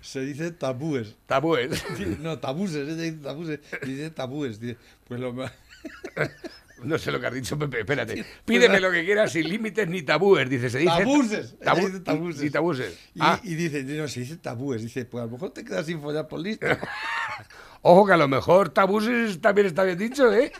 Se 0.00 0.20
dice 0.20 0.50
tabúes. 0.52 1.14
Tabúes. 1.26 1.84
No, 2.20 2.38
tabuses, 2.38 2.88
ella 2.88 2.94
dice 3.02 3.18
tabuses, 3.18 3.60
dice 3.84 4.10
tabúes. 4.10 4.58
Dice, 4.58 4.76
Pues 5.06 5.20
lo 5.20 5.32
ma- 5.32 5.52
No 6.82 6.98
sé 6.98 7.10
lo 7.10 7.18
que 7.18 7.26
has 7.26 7.32
dicho, 7.32 7.58
Pepe, 7.58 7.80
espérate. 7.80 8.22
Pídeme 8.44 8.80
lo 8.80 8.90
que 8.90 9.02
quieras 9.04 9.32
sin 9.32 9.48
límites 9.48 9.88
ni 9.88 10.02
tabúes, 10.02 10.48
dice. 10.50 10.68
Se 10.68 10.78
dice 10.78 10.90
Tabuses. 10.90 11.58
Tabu- 11.60 11.86
dice 11.86 12.00
tabuses. 12.00 12.42
Y 12.44 12.50
tabuses. 12.50 12.98
Y, 13.14 13.18
Ah, 13.20 13.40
y 13.42 13.54
dice, 13.54 13.82
no, 13.84 14.06
se 14.08 14.20
dice 14.20 14.36
tabúes. 14.36 14.82
Dice, 14.82 15.04
pues 15.06 15.22
a 15.22 15.26
lo 15.26 15.32
mejor 15.32 15.52
te 15.52 15.64
quedas 15.64 15.86
sin 15.86 16.02
follar 16.02 16.28
por 16.28 16.40
listo. 16.40 16.66
ojo 17.82 18.06
que 18.06 18.12
a 18.12 18.16
lo 18.18 18.28
mejor 18.28 18.68
tabuses 18.70 19.40
también 19.40 19.68
está 19.68 19.84
bien 19.84 19.96
dicho, 19.98 20.30
¿eh? 20.32 20.52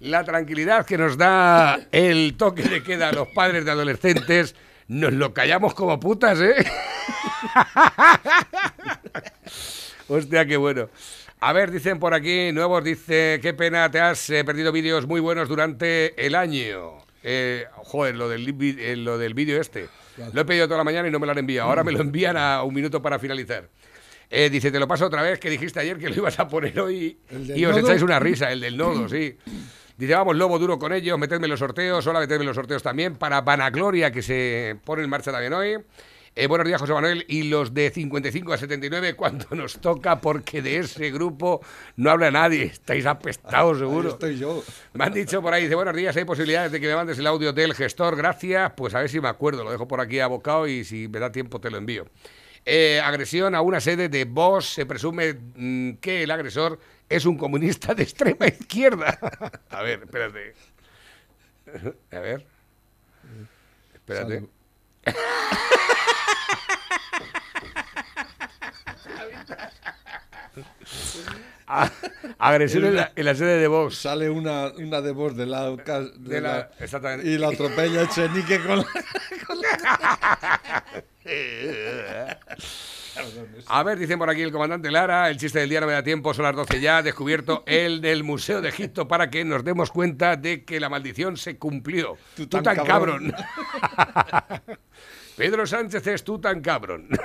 La 0.00 0.24
tranquilidad 0.24 0.86
que 0.86 0.96
nos 0.96 1.18
da 1.18 1.78
el 1.92 2.34
toque 2.38 2.62
de 2.62 2.82
queda 2.82 3.10
a 3.10 3.12
los 3.12 3.28
padres 3.28 3.66
de 3.66 3.70
adolescentes, 3.70 4.54
nos 4.88 5.12
lo 5.12 5.34
callamos 5.34 5.74
como 5.74 6.00
putas, 6.00 6.40
¿eh? 6.40 6.54
Hostia, 10.08 10.46
qué 10.46 10.56
bueno. 10.56 10.88
A 11.40 11.52
ver, 11.52 11.70
dicen 11.70 11.98
por 11.98 12.14
aquí, 12.14 12.50
nuevos, 12.52 12.82
dice, 12.82 13.38
qué 13.42 13.52
pena, 13.54 13.90
te 13.90 14.00
has 14.00 14.28
eh, 14.30 14.42
perdido 14.44 14.72
vídeos 14.72 15.06
muy 15.06 15.20
buenos 15.20 15.48
durante 15.48 16.26
el 16.26 16.34
año. 16.34 16.98
Eh, 17.22 17.66
joder, 17.76 18.16
lo 18.16 18.28
del, 18.28 18.48
eh, 18.78 18.96
lo 18.96 19.18
del 19.18 19.34
vídeo 19.34 19.60
este. 19.60 19.88
Lo 20.32 20.40
he 20.40 20.44
pedido 20.44 20.66
toda 20.66 20.78
la 20.78 20.84
mañana 20.84 21.08
y 21.08 21.10
no 21.10 21.18
me 21.18 21.26
lo 21.26 21.32
han 21.32 21.38
enviado. 21.38 21.68
Ahora 21.68 21.84
me 21.84 21.92
lo 21.92 22.00
envían 22.00 22.36
a 22.36 22.62
un 22.62 22.74
minuto 22.74 23.00
para 23.02 23.18
finalizar. 23.18 23.68
Eh, 24.30 24.48
dice, 24.48 24.70
te 24.70 24.78
lo 24.78 24.86
paso 24.88 25.06
otra 25.06 25.22
vez, 25.22 25.38
que 25.38 25.50
dijiste 25.50 25.80
ayer 25.80 25.98
que 25.98 26.08
lo 26.08 26.14
ibas 26.14 26.38
a 26.38 26.46
poner 26.46 26.78
hoy 26.80 27.18
¿El 27.30 27.46
del 27.48 27.58
y 27.58 27.64
os 27.66 27.76
nodo? 27.76 27.86
echáis 27.86 28.02
una 28.02 28.18
risa, 28.18 28.50
el 28.52 28.60
del 28.60 28.76
nodo, 28.76 29.08
sí. 29.08 29.36
Dice, 30.00 30.14
vamos, 30.14 30.34
lobo 30.34 30.58
duro 30.58 30.78
con 30.78 30.94
ellos, 30.94 31.18
metedme 31.18 31.46
los 31.46 31.58
sorteos, 31.58 32.06
hola, 32.06 32.20
metedme 32.20 32.46
los 32.46 32.56
sorteos 32.56 32.82
también, 32.82 33.16
para 33.16 33.42
Vanagloria, 33.42 34.10
que 34.10 34.22
se 34.22 34.78
pone 34.82 35.02
en 35.02 35.10
marcha 35.10 35.30
también 35.30 35.52
hoy. 35.52 35.76
Eh, 36.34 36.46
buenos 36.46 36.66
días, 36.66 36.80
José 36.80 36.94
Manuel, 36.94 37.26
y 37.28 37.42
los 37.42 37.74
de 37.74 37.90
55 37.90 38.54
a 38.54 38.56
79, 38.56 39.14
cuando 39.16 39.44
nos 39.50 39.78
toca, 39.78 40.18
porque 40.22 40.62
de 40.62 40.78
ese 40.78 41.10
grupo 41.10 41.60
no 41.96 42.10
habla 42.10 42.30
nadie, 42.30 42.62
estáis 42.62 43.04
apestados 43.04 43.76
seguro. 43.76 44.08
Ahí 44.08 44.14
estoy 44.14 44.38
yo. 44.38 44.64
Me 44.94 45.04
han 45.04 45.12
dicho 45.12 45.42
por 45.42 45.52
ahí, 45.52 45.64
dice, 45.64 45.74
buenos 45.74 45.94
días, 45.94 46.16
hay 46.16 46.24
posibilidades 46.24 46.72
de 46.72 46.80
que 46.80 46.86
me 46.86 46.94
mandes 46.94 47.18
el 47.18 47.26
audio 47.26 47.52
del 47.52 47.74
gestor, 47.74 48.16
gracias, 48.16 48.72
pues 48.74 48.94
a 48.94 49.00
ver 49.00 49.10
si 49.10 49.20
me 49.20 49.28
acuerdo, 49.28 49.64
lo 49.64 49.70
dejo 49.70 49.86
por 49.86 50.00
aquí 50.00 50.18
abocado 50.18 50.66
y 50.66 50.82
si 50.82 51.08
me 51.08 51.18
da 51.18 51.30
tiempo 51.30 51.60
te 51.60 51.70
lo 51.70 51.76
envío. 51.76 52.06
Eh, 52.64 53.02
agresión 53.04 53.54
a 53.54 53.60
una 53.60 53.80
sede 53.80 54.08
de 54.08 54.24
Vox, 54.24 54.64
se 54.64 54.86
presume 54.86 55.34
mm, 55.56 55.92
que 55.94 56.22
el 56.22 56.30
agresor 56.30 56.78
es 57.10 57.26
un 57.26 57.36
comunista 57.36 57.94
de 57.94 58.04
extrema 58.04 58.46
izquierda. 58.46 59.18
a 59.70 59.82
ver, 59.82 60.00
espérate. 60.02 60.54
A 62.12 62.18
ver. 62.20 62.46
Espérate. 63.94 64.48
Ah, 71.72 71.90
agresión 72.38 72.84
en 72.84 72.96
la, 72.96 73.12
en 73.14 73.24
la 73.24 73.34
sede 73.34 73.58
de 73.58 73.68
Vox. 73.68 73.96
Sale 73.96 74.28
una, 74.28 74.72
una 74.76 75.00
de 75.00 75.12
voz 75.12 75.36
de 75.36 75.46
la, 75.46 75.70
de 75.70 76.10
De 76.18 76.40
la- 76.40 76.58
la- 76.58 76.70
exactamente. 76.80 77.28
y 77.28 77.38
la 77.38 77.48
atropella 77.48 78.02
Echenique 78.02 78.60
con 78.64 78.78
la... 78.78 78.86
A 83.66 83.82
ver, 83.82 83.98
dicen 83.98 84.18
por 84.18 84.30
aquí 84.30 84.42
el 84.42 84.52
comandante 84.52 84.90
Lara, 84.90 85.30
el 85.30 85.36
chiste 85.36 85.58
del 85.58 85.68
día 85.68 85.80
no 85.80 85.86
me 85.86 85.92
da 85.92 86.02
tiempo, 86.02 86.34
son 86.34 86.44
las 86.44 86.56
12 86.56 86.80
ya, 86.80 87.02
descubierto 87.02 87.64
el 87.66 88.00
del 88.00 88.24
Museo 88.24 88.60
de 88.60 88.68
Egipto 88.68 89.08
para 89.08 89.30
que 89.30 89.44
nos 89.44 89.64
demos 89.64 89.90
cuenta 89.90 90.36
de 90.36 90.64
que 90.64 90.80
la 90.80 90.88
maldición 90.88 91.36
se 91.36 91.58
cumplió. 91.58 92.16
Tú 92.34 92.46
tan 92.46 92.76
cabrón. 92.84 93.34
Pedro 95.36 95.66
Sánchez 95.66 96.06
es 96.06 96.24
tú 96.24 96.38
tan 96.40 96.60
cabrón. 96.60 97.08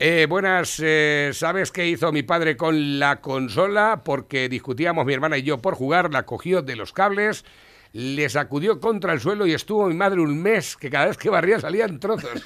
Eh, 0.00 0.26
buenas, 0.28 0.80
eh, 0.80 1.32
¿sabes 1.32 1.72
qué 1.72 1.88
hizo 1.88 2.12
mi 2.12 2.22
padre 2.22 2.56
con 2.56 3.00
la 3.00 3.20
consola? 3.20 4.02
Porque 4.04 4.48
discutíamos 4.48 5.04
mi 5.04 5.12
hermana 5.12 5.38
y 5.38 5.42
yo 5.42 5.58
por 5.58 5.74
jugar, 5.74 6.12
la 6.12 6.24
cogió 6.24 6.62
de 6.62 6.76
los 6.76 6.92
cables, 6.92 7.44
le 7.92 8.28
sacudió 8.28 8.80
contra 8.80 9.12
el 9.12 9.20
suelo 9.20 9.46
y 9.46 9.54
estuvo 9.54 9.86
mi 9.86 9.94
madre 9.94 10.20
un 10.20 10.40
mes 10.40 10.76
que 10.76 10.90
cada 10.90 11.06
vez 11.06 11.16
que 11.16 11.30
barría 11.30 11.60
salían 11.60 11.98
trozos. 11.98 12.30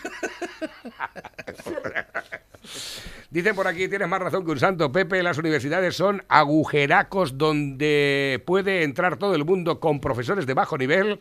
Dicen 3.30 3.56
por 3.56 3.66
aquí, 3.66 3.88
tienes 3.88 4.08
más 4.08 4.20
razón 4.20 4.44
que 4.44 4.50
un 4.50 4.58
santo, 4.58 4.92
Pepe, 4.92 5.22
las 5.22 5.38
universidades 5.38 5.96
son 5.96 6.22
agujeracos 6.28 7.38
donde 7.38 8.42
puede 8.46 8.82
entrar 8.82 9.16
todo 9.16 9.34
el 9.34 9.44
mundo 9.44 9.80
con 9.80 10.00
profesores 10.00 10.46
de 10.46 10.54
bajo 10.54 10.76
nivel 10.76 11.18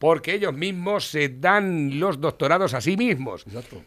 porque 0.00 0.32
ellos 0.32 0.54
mismos 0.54 1.10
se 1.10 1.28
dan 1.28 2.00
los 2.00 2.22
doctorados 2.22 2.72
a 2.72 2.80
sí 2.80 2.96
mismos. 2.96 3.44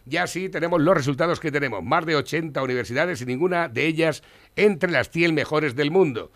Y 0.08 0.16
así 0.18 0.48
tenemos 0.48 0.80
los 0.80 0.94
resultados 0.94 1.40
que 1.40 1.50
tenemos. 1.50 1.82
Más 1.82 2.06
de 2.06 2.14
80 2.14 2.62
universidades 2.62 3.20
y 3.20 3.26
ninguna 3.26 3.68
de 3.68 3.84
ellas 3.84 4.22
entre 4.54 4.92
las 4.92 5.10
100 5.10 5.34
mejores 5.34 5.74
del 5.74 5.90
mundo. 5.90 6.30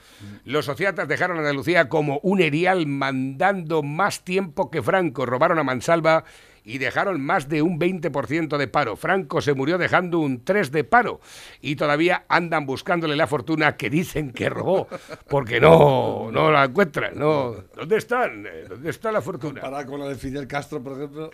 Los 0.45 0.65
sociatas 0.65 1.07
dejaron 1.07 1.37
a 1.37 1.41
Andalucía 1.41 1.89
como 1.89 2.19
un 2.25 2.41
erial 2.41 2.89
mandando 2.89 3.85
más 3.85 4.25
tiempo 4.25 4.69
que 4.69 4.83
Franco. 4.83 5.27
Robaron 5.27 5.61
a 5.61 5.63
Mansalva 5.63 6.25
y 6.69 6.77
dejaron 6.77 7.23
más 7.23 7.49
de 7.49 7.63
un 7.63 7.81
20% 7.81 8.59
de 8.59 8.69
paro. 8.69 8.95
Franco 8.97 9.41
se 9.41 9.55
murió 9.55 9.79
dejando 9.79 10.19
un 10.19 10.45
3 10.45 10.71
de 10.71 10.85
paro 10.85 11.19
y 11.63 11.77
todavía 11.77 12.27
andan 12.29 12.67
buscándole 12.67 13.17
la 13.17 13.27
fortuna 13.27 13.79
que 13.79 13.89
dicen 13.89 14.33
que 14.33 14.51
robó, 14.51 14.87
porque 15.29 15.61
no, 15.61 16.31
no 16.31 16.53
la 16.53 16.65
encuentran. 16.65 17.19
No. 17.19 17.55
¿Dónde 17.75 17.97
están? 17.97 18.47
Eh, 18.47 18.67
¿Dónde 18.69 18.91
está 18.91 19.11
la 19.11 19.23
fortuna? 19.23 19.63
Para 19.63 19.87
con 19.87 19.99
la 19.99 20.09
de 20.09 20.17
Fidel 20.17 20.47
Castro, 20.47 20.83
por 20.83 20.93
ejemplo. 20.99 21.31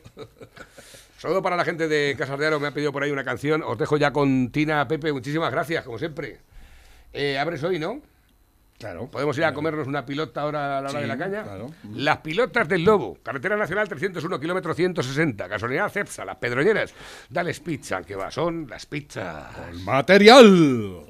Saludo 1.19 1.43
para 1.43 1.57
la 1.57 1.65
gente 1.65 1.89
de 1.89 2.15
Casas 2.17 2.39
de 2.39 2.47
Aro, 2.47 2.61
me 2.61 2.69
ha 2.69 2.73
pedido 2.73 2.93
por 2.93 3.03
ahí 3.03 3.11
una 3.11 3.25
canción. 3.25 3.65
Os 3.65 3.77
dejo 3.77 3.97
ya 3.97 4.13
con 4.13 4.53
Tina 4.53 4.87
Pepe, 4.87 5.13
muchísimas 5.13 5.51
gracias, 5.51 5.85
como 5.85 5.99
siempre. 5.99 6.39
Eh, 7.13 7.39
abres 7.39 7.65
hoy, 7.65 7.81
¿no? 7.81 8.03
Claro. 8.85 9.07
Podemos 9.11 9.39
ir 9.39 9.45
a 9.47 9.55
comernos 9.55 9.87
una 9.87 10.05
pilota 10.05 10.43
ahora 10.43 10.77
a 10.79 10.83
la 10.83 10.91
hora 10.91 10.99
Sí, 10.99 11.03
de 11.03 11.07
la 11.07 11.17
caña. 11.17 11.43
claro. 11.43 11.71
Las 11.95 12.19
pilotas 12.19 12.69
del 12.69 12.85
Lobo, 12.85 13.17
carretera 13.23 13.57
nacional 13.57 13.89
301, 13.89 14.39
kilómetro 14.39 14.75
160, 14.75 15.49
gasolinera 15.49 15.89
Cepsa, 15.89 16.23
las 16.27 16.37
Pedroñeras. 16.37 16.93
Dales 17.31 17.61
pizza, 17.61 18.03
que 18.03 18.15
va, 18.15 18.31
son 18.31 18.67
las 18.69 18.85
pizzas. 18.85 19.47
Material. 19.85 21.07